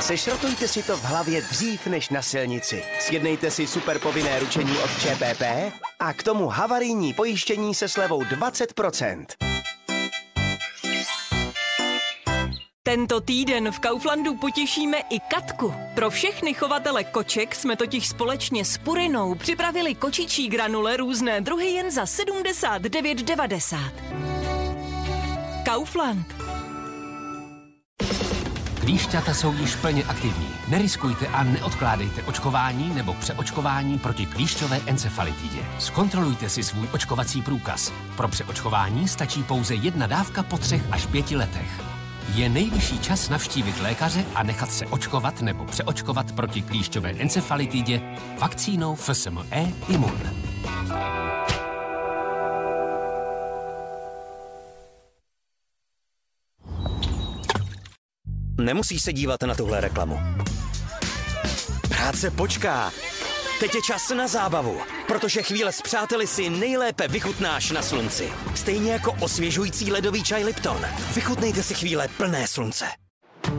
Sešrotujte 0.00 0.68
si 0.68 0.82
to 0.82 0.96
v 0.96 1.04
hlavě 1.04 1.42
dřív 1.42 1.86
než 1.86 2.08
na 2.08 2.22
silnici. 2.22 2.84
Sjednejte 3.00 3.50
si 3.50 3.66
super 3.66 3.98
povinné 3.98 4.40
ručení 4.40 4.78
od 4.78 4.90
ČPP 5.00 5.42
a 5.98 6.12
k 6.12 6.22
tomu 6.22 6.46
havarijní 6.46 7.14
pojištění 7.14 7.74
se 7.74 7.88
slevou 7.88 8.22
20%. 8.22 9.26
Tento 12.88 13.20
týden 13.20 13.72
v 13.72 13.78
Kauflandu 13.78 14.36
potěšíme 14.36 14.98
i 14.98 15.20
Katku. 15.20 15.74
Pro 15.94 16.10
všechny 16.10 16.54
chovatele 16.54 17.04
koček 17.04 17.54
jsme 17.54 17.76
totiž 17.76 18.08
společně 18.08 18.64
s 18.64 18.78
Purinou 18.78 19.34
připravili 19.34 19.94
kočičí 19.94 20.48
granule 20.48 20.96
různé 20.96 21.40
druhy 21.40 21.66
jen 21.66 21.90
za 21.90 22.04
79,90. 22.04 23.90
Kaufland. 25.64 26.26
Klíšťata 28.80 29.34
jsou 29.34 29.52
již 29.52 29.76
plně 29.76 30.04
aktivní. 30.04 30.50
Neriskujte 30.68 31.26
a 31.26 31.42
neodkládejte 31.42 32.22
očkování 32.22 32.94
nebo 32.94 33.14
přeočkování 33.14 33.98
proti 33.98 34.26
klíšťové 34.26 34.80
encefalitidě. 34.86 35.60
Zkontrolujte 35.78 36.48
si 36.48 36.62
svůj 36.62 36.88
očkovací 36.92 37.42
průkaz. 37.42 37.92
Pro 38.16 38.28
přeočkování 38.28 39.08
stačí 39.08 39.42
pouze 39.42 39.74
jedna 39.74 40.06
dávka 40.06 40.42
po 40.42 40.58
třech 40.58 40.82
až 40.90 41.06
pěti 41.06 41.36
letech. 41.36 41.87
Je 42.34 42.48
nejvyšší 42.48 42.98
čas 42.98 43.28
navštívit 43.28 43.80
lékaře 43.80 44.24
a 44.34 44.42
nechat 44.42 44.72
se 44.72 44.86
očkovat 44.86 45.40
nebo 45.40 45.64
přeočkovat 45.64 46.32
proti 46.32 46.62
klíšťové 46.62 47.10
encefalitidě 47.10 48.00
vakcínou 48.38 48.94
FSME 48.94 49.72
Imun. 49.88 50.20
Nemusíš 58.60 59.02
se 59.02 59.12
dívat 59.12 59.42
na 59.42 59.54
tuhle 59.54 59.80
reklamu. 59.80 60.18
Práce 61.88 62.30
počká. 62.30 62.92
Teď 63.60 63.74
je 63.74 63.82
čas 63.82 64.10
na 64.10 64.28
zábavu, 64.28 64.80
protože 65.08 65.42
chvíle 65.42 65.72
s 65.72 65.82
přáteli 65.82 66.26
si 66.26 66.50
nejlépe 66.50 67.08
vychutnáš 67.08 67.70
na 67.70 67.82
slunci. 67.82 68.28
Stejně 68.54 68.92
jako 68.92 69.12
osvěžující 69.20 69.92
ledový 69.92 70.22
čaj 70.22 70.44
Lipton. 70.44 70.86
Vychutnejte 71.14 71.62
si 71.62 71.74
chvíle 71.74 72.08
plné 72.16 72.46
slunce. 72.46 72.84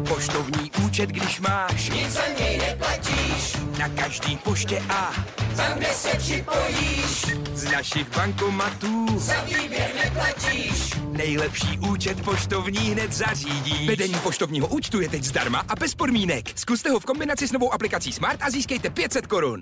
Poštovní 0.08 0.72
účet, 0.86 1.10
když 1.10 1.40
máš, 1.40 1.90
nic 1.90 2.10
za 2.10 2.28
něj 2.40 2.58
neplatíš. 2.58 3.58
Na 3.80 3.90
každý 3.90 4.38
poště 4.38 4.84
a 4.90 5.14
tam, 5.58 5.78
kde 5.78 5.88
se 5.88 6.10
připojíš. 6.18 7.26
Z 7.54 7.64
našich 7.64 8.10
bankomatů 8.16 9.20
za 9.20 9.42
výběr 9.42 9.92
neplatíš. 10.04 10.94
Nejlepší 11.12 11.80
účet 11.80 12.22
poštovní 12.22 12.80
hned 12.80 13.14
zařídí. 13.14 13.88
Vedení 13.88 14.16
poštovního 14.24 14.68
účtu 14.68 15.02
je 15.02 15.10
teď 15.10 15.24
zdarma 15.24 15.66
a 15.68 15.76
bez 15.76 15.96
podmínek. 15.96 16.46
Zkuste 16.56 16.90
ho 16.90 17.00
v 17.00 17.06
kombinaci 17.06 17.48
s 17.48 17.52
novou 17.52 17.74
aplikací 17.74 18.12
Smart 18.12 18.42
a 18.42 18.50
získejte 18.50 18.90
500 18.90 19.28
korun. 19.28 19.62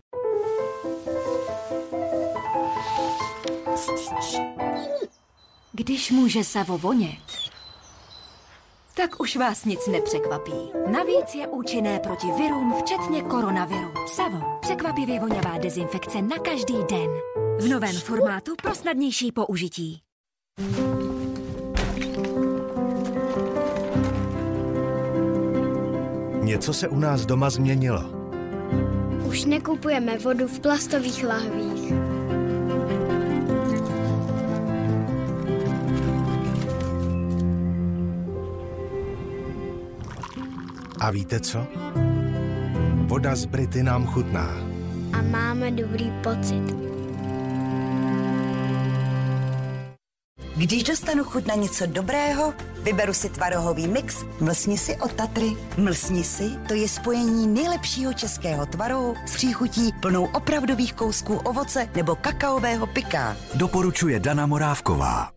Když 5.71 6.11
může 6.11 6.43
Savo 6.43 6.77
vonět, 6.77 7.47
tak 8.95 9.19
už 9.19 9.35
vás 9.35 9.65
nic 9.65 9.87
nepřekvapí. 9.87 10.71
Navíc 10.91 11.35
je 11.35 11.47
účinné 11.47 11.99
proti 11.99 12.27
virům, 12.31 12.73
včetně 12.81 13.21
koronaviru. 13.21 13.93
Savo, 14.15 14.59
překvapivě 14.61 15.19
voňavá 15.19 15.57
dezinfekce 15.57 16.21
na 16.21 16.37
každý 16.37 16.75
den. 16.89 17.09
V 17.59 17.67
novém 17.67 17.95
formátu 17.95 18.55
pro 18.61 18.75
snadnější 18.75 19.31
použití. 19.31 20.01
Něco 26.41 26.73
se 26.73 26.87
u 26.87 26.99
nás 26.99 27.25
doma 27.25 27.49
změnilo. 27.49 28.03
Už 29.27 29.45
nekupujeme 29.45 30.17
vodu 30.17 30.47
v 30.47 30.59
plastových 30.59 31.23
lahvích. 31.23 32.06
A 40.99 41.11
víte 41.11 41.39
co? 41.39 41.67
Voda 43.05 43.35
z 43.35 43.45
Brity 43.45 43.83
nám 43.83 44.05
chutná. 44.07 44.49
A 45.13 45.21
máme 45.21 45.71
dobrý 45.71 46.11
pocit. 46.23 46.87
Když 50.55 50.83
dostanu 50.83 51.23
chuť 51.23 51.45
na 51.45 51.55
něco 51.55 51.85
dobrého, 51.85 52.53
vyberu 52.83 53.13
si 53.13 53.29
tvarohový 53.29 53.87
mix 53.87 54.25
Mlsni 54.39 54.77
si 54.77 54.95
od 54.95 55.13
Tatry. 55.13 55.57
Mlsni 55.77 56.23
si, 56.23 56.49
to 56.67 56.73
je 56.73 56.87
spojení 56.89 57.47
nejlepšího 57.47 58.13
českého 58.13 58.65
tvarohu 58.65 59.15
s 59.25 59.33
příchutí 59.33 59.91
plnou 60.01 60.25
opravdových 60.25 60.93
kousků 60.93 61.35
ovoce 61.35 61.89
nebo 61.95 62.15
kakaového 62.15 62.87
pika. 62.87 63.37
Doporučuje 63.53 64.19
Dana 64.19 64.45
Morávková. 64.45 65.31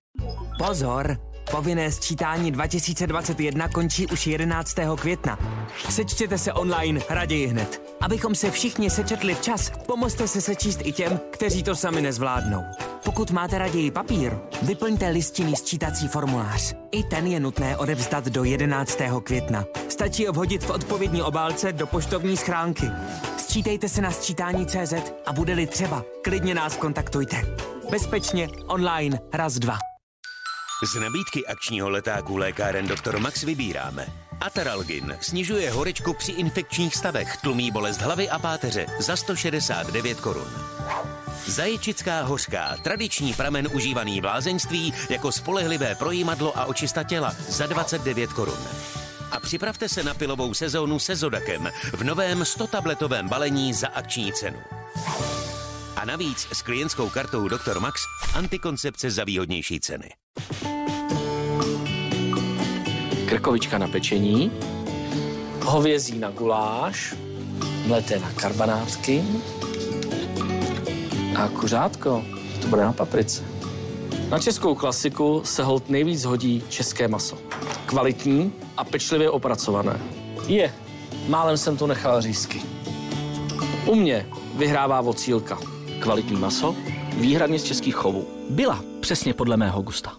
Pozor! 0.59 1.30
Povinné 1.51 1.93
sčítání 1.93 2.51
2021 2.51 3.69
končí 3.69 4.07
už 4.07 4.27
11. 4.27 4.75
května. 5.01 5.39
Sečtěte 5.89 6.39
se 6.39 6.53
online 6.53 7.01
raději 7.09 7.47
hned. 7.47 7.97
Abychom 8.01 8.35
se 8.35 8.51
všichni 8.51 8.91
sečetli 8.91 9.35
včas, 9.35 9.73
pomozte 9.87 10.29
se 10.29 10.41
sečíst 10.41 10.81
i 10.85 10.93
těm, 10.93 11.21
kteří 11.33 11.63
to 11.63 11.77
sami 11.77 12.01
nezvládnou. 12.01 12.65
Pokud 13.05 13.31
máte 13.31 13.59
raději 13.59 13.91
papír, 13.91 14.33
vyplňte 14.63 15.09
listinný 15.09 15.57
sčítací 15.57 16.09
formulář. 16.09 16.75
I 16.93 17.03
ten 17.05 17.27
je 17.27 17.41
nutné 17.41 17.77
odevzdat 17.77 18.25
do 18.25 18.45
11. 18.45 18.99
května. 19.25 19.65
Stačí 19.89 20.27
ho 20.27 20.33
vhodit 20.33 20.65
v 20.65 20.71
odpovědní 20.71 21.23
obálce 21.23 21.73
do 21.73 21.87
poštovní 21.87 22.37
schránky. 22.37 22.91
Sčítejte 23.39 23.89
se 23.89 24.01
na 24.01 24.11
sčítání 24.11 24.67
CZ 24.67 24.95
a 25.27 25.33
bude-li 25.33 25.67
třeba, 25.67 26.05
klidně 26.23 26.55
nás 26.55 26.77
kontaktujte. 26.77 27.43
Bezpečně, 27.91 28.49
online, 28.67 29.19
raz, 29.33 29.55
dva. 29.55 29.90
Z 30.83 30.95
nabídky 30.95 31.47
akčního 31.47 31.91
letáku 31.91 32.37
lékáren 32.37 32.87
Dr. 32.87 33.19
Max 33.19 33.43
vybíráme. 33.43 34.07
Ataralgin 34.41 35.17
snižuje 35.21 35.71
horečku 35.71 36.15
při 36.15 36.33
infekčních 36.33 36.97
stavech, 36.97 37.37
tlumí 37.37 37.71
bolest 37.71 38.01
hlavy 38.01 38.31
a 38.31 38.39
páteře 38.39 38.87
za 38.99 39.17
169 39.17 40.21
korun. 40.21 40.49
Zaječická 41.47 42.23
hořká, 42.23 42.77
tradiční 42.83 43.35
pramen 43.35 43.69
užívaný 43.73 44.21
v 44.21 44.25
lázeňství 44.25 44.95
jako 45.11 45.33
spolehlivé 45.33 45.95
projímadlo 45.95 46.59
a 46.59 46.65
očista 46.65 47.03
těla 47.03 47.35
za 47.49 47.67
29 47.67 48.33
korun. 48.33 48.59
A 49.31 49.41
připravte 49.41 49.89
se 49.89 50.03
na 50.03 50.15
pilovou 50.15 50.55
sezónu 50.55 50.99
se 50.99 51.17
Zodakem 51.17 51.71
v 51.93 52.05
novém 52.05 52.43
100-tabletovém 52.43 53.29
balení 53.29 53.75
za 53.75 53.89
akční 53.89 54.33
cenu. 54.33 54.59
A 56.01 56.05
navíc 56.05 56.49
s 56.53 56.63
klientskou 56.63 57.09
kartou 57.09 57.49
Dr. 57.49 57.81
Max 57.81 58.01
antikoncepce 58.35 59.11
za 59.11 59.25
výhodnější 59.25 59.81
ceny. 59.81 60.11
krkovička 63.29 63.79
na 63.79 63.89
pečení, 63.89 64.53
hovězí 65.65 66.19
na 66.19 66.31
guláš, 66.31 67.15
mleté 67.87 68.19
na 68.19 68.33
karbanátky 68.33 69.25
a 71.37 71.49
kuřátko, 71.49 72.25
to 72.63 72.69
bude 72.69 72.83
na 72.83 72.93
paprice. 72.93 73.45
Na 74.29 74.39
českou 74.39 74.75
klasiku 74.75 75.43
se 75.45 75.63
hold 75.63 75.91
nejvíc 75.91 76.25
hodí 76.25 76.63
české 76.69 77.09
maso. 77.09 77.39
Kvalitní 77.87 78.53
a 78.77 78.85
pečlivě 78.85 79.31
opracované. 79.31 80.01
Je, 80.47 80.75
málem 81.29 81.57
jsem 81.57 81.77
tu 81.77 81.87
nechal 81.87 82.21
řízky. 82.21 82.63
U 83.87 83.95
mě 83.95 84.27
vyhrává 84.55 85.01
vocílka. 85.01 85.80
Kvalitní 86.01 86.37
maso, 86.37 86.77
výhradně 87.21 87.59
z 87.59 87.65
českých 87.65 87.95
chovů. 87.95 88.29
Byla 88.51 88.85
přesně 89.01 89.35
podle 89.35 89.57
mého 89.57 89.83
gusta. 89.83 90.17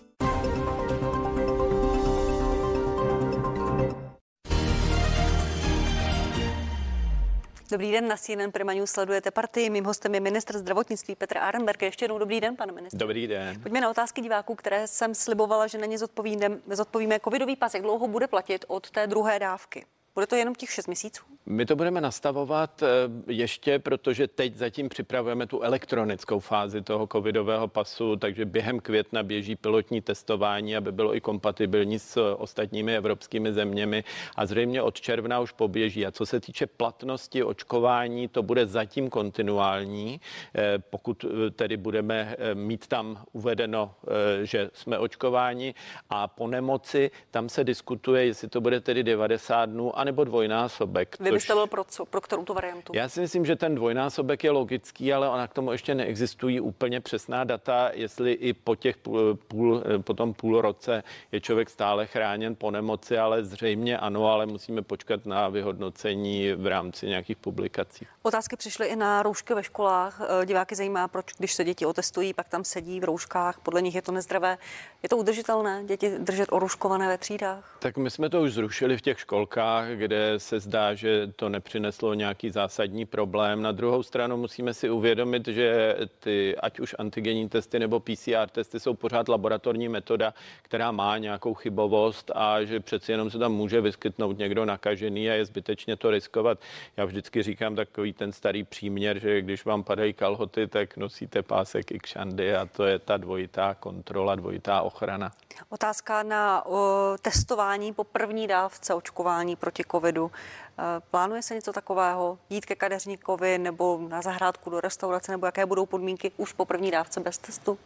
Dobrý 7.71 7.91
den, 7.91 8.07
na 8.07 8.17
CNN 8.17 8.51
Prima 8.51 8.73
News 8.73 8.91
sledujete 8.91 9.31
partii. 9.31 9.69
Mým 9.69 9.85
hostem 9.85 10.13
je 10.13 10.19
ministr 10.19 10.57
zdravotnictví 10.57 11.15
Petr 11.15 11.37
Arenberg. 11.37 11.81
Ještě 11.81 12.03
jednou 12.05 12.17
dobrý 12.17 12.41
den, 12.41 12.55
pane 12.55 12.71
ministr. 12.71 12.97
Dobrý 12.97 13.27
den. 13.27 13.61
Pojďme 13.61 13.81
na 13.81 13.89
otázky 13.89 14.21
diváků, 14.21 14.55
které 14.55 14.87
jsem 14.87 15.15
slibovala, 15.15 15.67
že 15.67 15.77
na 15.77 15.85
ně 15.85 15.97
zodpovíme. 15.97 16.49
zodpovíme. 16.71 17.19
Covidový 17.19 17.55
pas, 17.55 17.73
jak 17.73 17.83
dlouho 17.83 18.07
bude 18.07 18.27
platit 18.27 18.65
od 18.67 18.91
té 18.91 19.07
druhé 19.07 19.39
dávky? 19.39 19.85
Bude 20.15 20.27
to 20.27 20.35
jenom 20.35 20.55
těch 20.55 20.69
6 20.69 20.87
měsíců? 20.87 21.23
My 21.45 21.65
to 21.65 21.75
budeme 21.75 22.01
nastavovat 22.01 22.83
eh, 22.83 22.87
ještě, 23.27 23.79
protože 23.79 24.27
teď 24.27 24.55
zatím 24.55 24.89
připravujeme 24.89 25.47
tu 25.47 25.61
elektronickou 25.61 26.39
fázi 26.39 26.81
toho 26.81 27.07
covidového 27.07 27.67
pasu, 27.67 28.15
takže 28.15 28.45
během 28.45 28.79
května 28.79 29.23
běží 29.23 29.55
pilotní 29.55 30.01
testování, 30.01 30.75
aby 30.75 30.91
bylo 30.91 31.15
i 31.15 31.21
kompatibilní 31.21 31.99
s 31.99 32.35
ostatními 32.37 32.97
evropskými 32.97 33.53
zeměmi 33.53 34.03
a 34.35 34.45
zřejmě 34.45 34.81
od 34.81 35.01
června 35.01 35.39
už 35.39 35.51
poběží. 35.51 36.05
A 36.05 36.11
co 36.11 36.25
se 36.25 36.39
týče 36.39 36.67
platnosti 36.67 37.43
očkování, 37.43 38.27
to 38.27 38.43
bude 38.43 38.65
zatím 38.65 39.09
kontinuální, 39.09 40.21
eh, 40.55 40.79
pokud 40.79 41.25
eh, 41.25 41.51
tedy 41.51 41.77
budeme 41.77 42.35
mít 42.53 42.87
tam 42.87 43.23
uvedeno, 43.31 43.95
že 44.43 44.69
jsme 44.73 44.97
očkováni 44.97 45.73
a 46.09 46.27
po 46.27 46.47
nemoci 46.47 47.11
tam 47.31 47.49
se 47.49 47.63
diskutuje, 47.63 48.25
jestli 48.25 48.47
to 48.47 48.61
bude 48.61 48.81
tedy 48.81 49.03
90 49.03 49.65
dnů 49.65 49.99
anebo 50.01 50.23
dvojnásobek. 50.23 51.15
Vy 51.19 51.31
byste 51.31 51.53
byl 51.53 51.67
pro, 51.67 51.83
co, 51.83 52.05
pro 52.05 52.21
kterou 52.21 52.43
tu 52.43 52.53
variantu? 52.53 52.93
Já 52.95 53.09
si 53.09 53.21
myslím, 53.21 53.45
že 53.45 53.55
ten 53.55 53.75
dvojnásobek 53.75 54.43
je 54.43 54.51
logický, 54.51 55.13
ale 55.13 55.29
ona 55.29 55.47
k 55.47 55.53
tomu 55.53 55.71
ještě 55.71 55.95
neexistují 55.95 56.59
úplně 56.59 56.99
přesná 56.99 57.43
data, 57.43 57.89
jestli 57.93 58.31
i 58.31 58.53
po 58.53 58.75
těch 58.75 58.97
půl, 58.97 59.35
půl, 59.47 59.83
po 60.01 60.13
tom 60.13 60.33
půl 60.33 60.61
roce 60.61 61.03
je 61.31 61.41
člověk 61.41 61.69
stále 61.69 62.05
chráněn 62.05 62.55
po 62.55 62.71
nemoci, 62.71 63.17
ale 63.17 63.43
zřejmě 63.43 63.97
ano, 63.97 64.25
ale 64.25 64.45
musíme 64.45 64.81
počkat 64.81 65.25
na 65.25 65.49
vyhodnocení 65.49 66.53
v 66.53 66.67
rámci 66.67 67.07
nějakých 67.07 67.37
publikací. 67.37 68.07
Otázky 68.23 68.55
přišly 68.55 68.87
i 68.87 68.95
na 68.95 69.23
roušky 69.23 69.53
ve 69.53 69.63
školách. 69.63 70.21
Eh, 70.21 70.45
diváky 70.45 70.75
zajímá, 70.75 71.07
proč 71.07 71.25
když 71.37 71.53
se 71.53 71.63
děti 71.63 71.85
otestují, 71.85 72.33
pak 72.33 72.49
tam 72.49 72.63
sedí 72.63 72.99
v 72.99 73.03
rouškách, 73.03 73.59
podle 73.59 73.81
nich 73.81 73.95
je 73.95 74.01
to 74.01 74.11
nezdravé. 74.11 74.57
Je 75.03 75.09
to 75.09 75.17
udržitelné 75.17 75.83
děti 75.85 76.09
držet 76.09 76.51
oruškované 76.51 77.07
ve 77.07 77.17
třídách? 77.17 77.77
Tak 77.79 77.97
my 77.97 78.09
jsme 78.09 78.29
to 78.29 78.41
už 78.41 78.53
zrušili 78.53 78.97
v 78.97 79.01
těch 79.01 79.19
školkách, 79.19 79.90
kde 79.95 80.33
se 80.37 80.59
zdá, 80.59 80.93
že 80.93 81.27
to 81.35 81.49
nepřineslo 81.49 82.13
nějaký 82.13 82.49
zásadní 82.49 83.05
problém. 83.05 83.61
Na 83.61 83.71
druhou 83.71 84.03
stranu 84.03 84.37
musíme 84.37 84.73
si 84.73 84.89
uvědomit, 84.89 85.47
že 85.47 85.95
ty, 86.19 86.55
ať 86.57 86.79
už 86.79 86.95
antigenní 86.99 87.49
testy 87.49 87.79
nebo 87.79 87.99
PCR 87.99 88.49
testy 88.51 88.79
jsou 88.79 88.93
pořád 88.93 89.29
laboratorní 89.29 89.89
metoda, 89.89 90.33
která 90.61 90.91
má 90.91 91.17
nějakou 91.17 91.53
chybovost 91.53 92.31
a 92.35 92.63
že 92.63 92.79
přeci 92.79 93.11
jenom 93.11 93.29
se 93.29 93.37
tam 93.37 93.53
může 93.53 93.81
vyskytnout 93.81 94.37
někdo 94.37 94.65
nakažený 94.65 95.29
a 95.29 95.33
je 95.33 95.45
zbytečně 95.45 95.95
to 95.95 96.11
riskovat. 96.11 96.59
Já 96.97 97.05
vždycky 97.05 97.43
říkám 97.43 97.75
takový 97.75 98.13
ten 98.13 98.31
starý 98.31 98.63
příměr, 98.63 99.19
že 99.19 99.41
když 99.41 99.65
vám 99.65 99.83
padají 99.83 100.13
kalhoty, 100.13 100.67
tak 100.67 100.97
nosíte 100.97 101.41
pásek 101.41 101.91
i 101.91 101.99
kšandy 101.99 102.55
a 102.55 102.65
to 102.65 102.85
je 102.85 102.99
ta 102.99 103.17
dvojitá 103.17 103.73
kontrola, 103.73 104.35
dvojitá 104.35 104.81
ochrana. 104.81 105.31
Otázka 105.69 106.23
na 106.23 106.65
o, 106.65 107.15
testování 107.21 107.93
po 107.93 108.03
první 108.03 108.47
dávce 108.47 108.93
očkování 108.93 109.55
proti 109.55 109.80
covidu. 109.83 110.31
Eh, 110.79 111.01
plánuje 111.11 111.41
se 111.41 111.55
něco 111.55 111.73
takového? 111.73 112.37
Jít 112.49 112.65
ke 112.65 112.75
kadeřníkovi 112.75 113.57
nebo 113.57 113.99
na 114.09 114.21
zahrádku 114.21 114.69
do 114.69 114.81
restaurace, 114.81 115.31
nebo 115.31 115.45
jaké 115.45 115.65
budou 115.65 115.85
podmínky 115.85 116.31
už 116.37 116.53
po 116.53 116.65
první 116.65 116.91
dávce 116.91 117.19
bez 117.19 117.37
testu? 117.37 117.77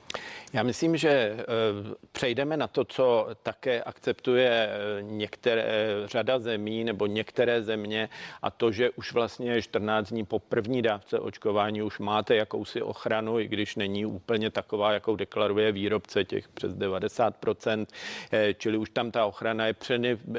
Já 0.54 0.64
myslím, 0.64 0.98
že 0.98 1.10
eh, 1.10 1.46
přejdeme 2.12 2.58
na 2.58 2.68
to, 2.68 2.86
co 2.86 3.28
také 3.44 3.84
akceptuje 3.84 4.50
eh, 4.50 5.02
některé 5.02 5.66
řada 6.06 6.40
zemí 6.40 6.84
nebo 6.84 7.06
některé 7.06 7.64
země 7.64 8.10
a 8.42 8.52
to, 8.52 8.72
že 8.72 8.90
už 8.90 9.14
vlastně 9.14 9.62
14 9.62 10.10
dní 10.10 10.26
po 10.26 10.40
první 10.40 10.82
dávce 10.82 11.20
očkování 11.20 11.82
už 11.82 12.00
máte 12.00 12.36
jakousi 12.36 12.82
ochranu, 12.82 13.40
i 13.40 13.48
když 13.48 13.76
není 13.76 14.06
úplně 14.06 14.50
taková, 14.50 14.92
jakou 14.92 15.16
deklaruje 15.16 15.72
výrobce 15.72 16.24
těch 16.24 16.48
přes 16.48 16.74
90%, 16.74 17.86
čili 18.58 18.78
už 18.78 18.90
tam 18.90 19.12
ta 19.12 19.26
ochrana 19.26 19.66
je 19.66 19.76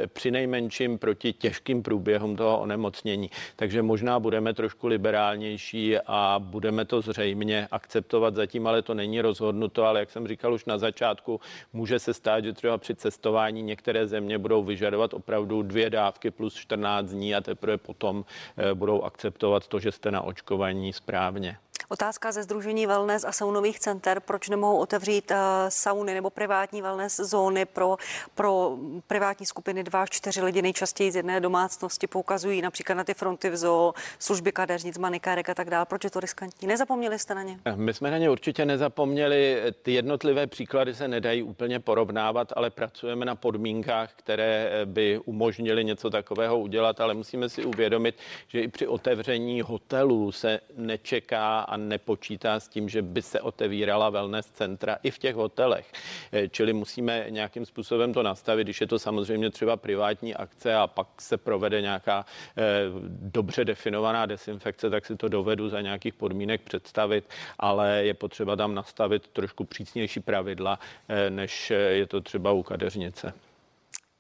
při 0.07 0.31
nejmenším 0.31 0.99
proti 0.99 1.33
těžkým 1.33 1.83
průběhům 1.83 2.36
toho 2.37 2.61
onemocnění. 2.61 3.31
Takže 3.57 3.83
možná 3.83 4.21
budeme 4.21 4.55
trošku 4.55 4.87
liberálnější 4.87 5.99
a 6.07 6.37
budeme 6.39 6.85
to 6.85 7.01
zřejmě 7.01 7.69
akceptovat 7.71 8.35
zatím, 8.35 8.67
ale 8.67 8.83
to 8.83 8.95
není 8.95 9.21
rozhodnuto, 9.21 9.85
ale 9.85 10.01
jak 10.01 10.11
jsem 10.11 10.29
říkal 10.29 10.55
už 10.55 10.65
na 10.65 10.79
začátku, 10.79 11.41
může 11.73 11.99
se 11.99 12.15
stát, 12.15 12.45
že 12.45 12.53
třeba 12.53 12.79
při 12.79 12.95
cestování 12.95 13.63
některé 13.63 14.07
země 14.07 14.39
budou 14.39 14.65
vyžadovat 14.65 15.15
opravdu 15.15 15.63
dvě 15.63 15.91
dávky 15.91 16.31
plus 16.31 16.55
14 16.55 17.11
dní 17.11 17.35
a 17.35 17.41
teprve 17.41 17.79
potom 17.79 18.25
eh, 18.57 18.75
budou 18.75 19.03
akceptovat 19.03 19.69
to, 19.69 19.81
že 19.81 19.93
jste 19.93 20.11
na 20.11 20.21
očkování 20.23 20.93
správně. 20.93 21.57
Otázka 21.89 22.33
ze 22.33 22.43
Združení 22.43 22.87
wellness 22.87 23.25
a 23.25 23.33
saunových 23.33 23.79
center, 23.81 24.21
proč 24.21 24.49
nemohou 24.49 24.79
otevřít 24.79 25.31
uh, 25.31 25.37
sauny 25.69 26.15
nebo 26.15 26.31
privátní 26.31 26.83
wellness 26.83 27.17
zóny 27.17 27.65
pro, 27.65 27.97
pro 28.35 28.77
privátní 29.07 29.47
skupiny 29.47 29.85
2 29.85 30.03
až 30.03 30.11
4 30.11 30.43
lidi 30.43 30.63
nejčastěji 30.63 31.13
z 31.13 31.17
jedné 31.17 31.41
domácnosti, 31.41 32.07
poukazují 32.07 32.63
například 32.63 32.95
na 32.95 33.05
ty 33.05 33.15
fronty 33.15 33.51
v 33.51 33.57
zoo, 33.57 33.95
služby 34.19 34.53
kadeřnic, 34.53 34.99
manikárek 34.99 35.49
a 35.49 35.55
tak 35.55 35.71
dále. 35.71 35.87
Proč 35.87 36.05
je 36.05 36.11
to 36.11 36.21
riskantní? 36.21 36.69
Nezapomněli 36.69 37.19
jste 37.19 37.35
na 37.35 37.43
ně? 37.43 37.59
My 37.75 37.95
jsme 37.95 38.11
na 38.11 38.19
ně 38.19 38.31
určitě 38.31 38.65
nezapomněli. 38.65 39.63
Ty 39.83 39.93
jednotlivé 39.93 40.47
příklady 40.47 40.95
se 40.95 41.09
nedají 41.09 41.43
úplně 41.43 41.81
porovnávat, 41.81 42.53
ale 42.57 42.71
pracujeme 42.71 43.25
na 43.25 43.35
podmínkách, 43.35 44.13
které 44.17 44.71
eh, 44.71 44.87
by 44.87 45.21
umožnily 45.25 45.85
něco 45.85 46.11
takového 46.11 46.59
udělat, 46.59 47.01
ale 47.01 47.15
musíme 47.15 47.49
si 47.49 47.65
uvědomit, 47.65 48.15
že 48.49 48.61
i 48.61 48.69
při 48.69 48.87
otevření 48.87 49.63
hotelů 49.63 50.33
se 50.33 50.61
nečeká 50.77 51.61
a 51.61 51.76
nepočítá 51.77 52.61
s 52.61 52.69
tím, 52.69 52.89
že 52.89 53.03
by 53.03 53.23
se 53.23 53.41
otevírala 53.41 54.11
wellness 54.11 54.47
centra 54.47 54.99
i 55.03 55.11
v 55.11 55.19
těch 55.19 55.35
hotelech. 55.35 55.93
Eh, 56.33 56.49
čili 56.49 56.73
musíme 56.73 57.27
nějakým 57.29 57.67
způsobem 57.67 58.13
to 58.13 58.23
nastavit, 58.23 58.65
když 58.65 58.81
je 58.81 58.87
to 58.87 58.99
samozřejmě 58.99 59.51
třeba 59.51 59.77
privátní 59.77 60.35
akce 60.35 60.75
a 60.75 60.87
pak 60.87 61.07
se 61.21 61.37
provede 61.37 61.81
nějaká 61.81 62.25
eh, 62.57 62.63
dobře 63.09 63.65
definovaná 63.65 64.27
desinfekce, 64.27 64.91
tak 64.91 65.07
si 65.07 65.17
to 65.17 65.29
dovedu 65.29 65.69
za 65.69 65.81
nějakých 65.81 66.15
podmínek 66.15 66.61
představit, 66.61 67.25
ale 67.59 68.05
je 68.05 68.15
potřeba 68.15 68.57
tam 68.57 68.75
nastavit 68.75 69.29
trošku 69.29 69.65
přísnější 69.65 70.21
pravidla, 70.21 70.79
eh, 71.09 71.31
než 71.31 71.71
je 71.71 72.07
to 72.07 72.21
třeba 72.21 72.53
u 72.53 72.63
kadeřnice. 72.63 73.33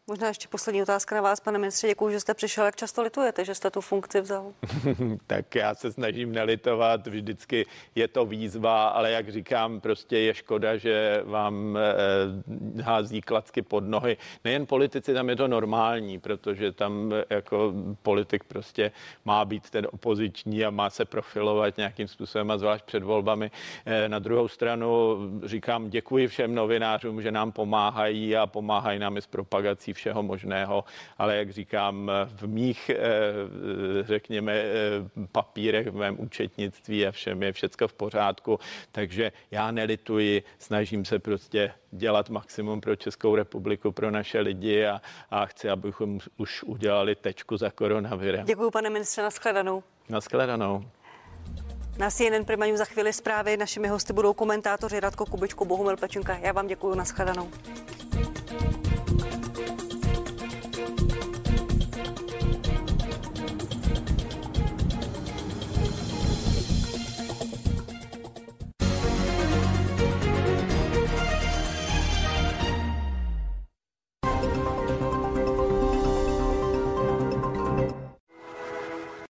Možná 0.09 0.29
ještě 0.29 0.49
poslední 0.49 0.83
otázka 0.83 1.15
na 1.15 1.21
vás, 1.21 1.41
pane 1.41 1.59
ministře. 1.59 1.89
Děkuji, 1.89 2.11
že 2.11 2.21
jste 2.21 2.35
přišel. 2.35 2.65
Jak 2.65 2.77
často 2.77 3.03
litujete, 3.03 3.45
že 3.45 3.55
jste 3.55 3.71
tu 3.71 3.81
funkci 3.81 4.21
vzal? 4.21 4.53
tak 5.27 5.55
já 5.55 5.75
se 5.75 5.93
snažím 5.93 6.33
nelitovat. 6.33 7.07
Vždycky 7.07 7.67
je 7.95 8.09
to 8.09 8.27
výzva, 8.27 8.89
ale 8.89 9.11
jak 9.11 9.29
říkám, 9.29 9.81
prostě 9.81 10.19
je 10.19 10.35
škoda, 10.35 10.77
že 10.77 11.23
vám 11.25 11.79
eh, 11.79 12.83
hází 12.83 13.21
klacky 13.21 13.63
pod 13.63 13.85
nohy. 13.85 14.17
Nejen 14.45 14.67
politici, 14.67 15.15
tam 15.15 15.29
je 15.29 15.37
to 15.37 15.49
normální, 15.49 16.19
protože 16.19 16.73
tam 16.73 17.13
eh, 17.13 17.25
jako 17.35 17.73
politik 18.03 18.45
prostě 18.45 18.93
má 19.25 19.45
být 19.45 19.71
ten 19.71 19.87
opoziční 19.93 20.65
a 20.65 20.71
má 20.71 20.91
se 20.91 21.05
profilovat 21.05 21.77
nějakým 21.77 22.09
způsobem 22.09 22.51
a 22.51 22.59
zvlášť 22.59 22.85
před 22.85 23.03
volbami. 23.03 23.51
Eh, 23.87 24.09
na 24.09 24.19
druhou 24.19 24.49
stranu 24.49 25.17
říkám 25.45 25.91
děkuji 25.91 26.29
všem 26.29 26.55
novinářům, 26.55 27.23
že 27.23 27.33
nám 27.33 27.53
pomáhají 27.53 28.37
a 28.37 28.47
pomáhají 28.47 28.99
nám 28.99 29.17
i 29.17 29.23
s 29.23 29.27
propagací 29.27 29.96
všeho 29.97 30.23
možného, 30.23 30.85
ale 31.19 31.37
jak 31.37 31.51
říkám, 31.51 32.11
v 32.37 32.47
mých, 32.47 32.91
eh, 32.91 33.03
řekněme, 34.03 34.53
eh, 34.53 34.67
papírech, 35.33 35.87
v 35.87 35.95
mém 35.95 36.21
účetnictví 36.21 37.07
a 37.07 37.11
všem 37.11 37.43
je 37.43 37.53
všecko 37.53 37.89
v 37.89 37.93
pořádku, 37.93 38.59
takže 38.93 39.33
já 39.51 39.71
nelituji, 39.71 40.43
snažím 40.59 41.05
se 41.05 41.19
prostě 41.19 41.73
dělat 41.91 42.31
maximum 42.31 42.81
pro 42.81 42.97
Českou 42.97 43.35
republiku, 43.35 43.93
pro 43.93 44.11
naše 44.11 44.41
lidi 44.41 44.87
a, 44.87 45.01
a 45.31 45.47
chci, 45.47 45.69
abychom 45.69 46.19
už 46.37 46.63
udělali 46.63 47.15
tečku 47.15 47.57
za 47.57 47.71
koronavirem. 47.71 48.47
Děkuji, 48.47 48.71
pane 48.71 48.91
ministře, 48.91 49.23
nashledanou. 49.23 49.83
Nashledanou. 50.09 50.85
Na 51.99 52.11
CNN 52.11 52.45
Prima 52.45 52.67
za 52.77 52.85
chvíli 52.85 53.13
zprávy. 53.13 53.57
Našimi 53.57 53.89
hosty 53.89 54.13
budou 54.13 54.35
komentátoři 54.35 55.01
Radko 55.01 55.27
Kubičko, 55.27 55.65
Bohumil 55.65 55.97
Pečunka. 55.97 56.37
Já 56.37 56.53
vám 56.53 56.67
děkuji, 56.67 56.95
nashledanou. 56.95 57.51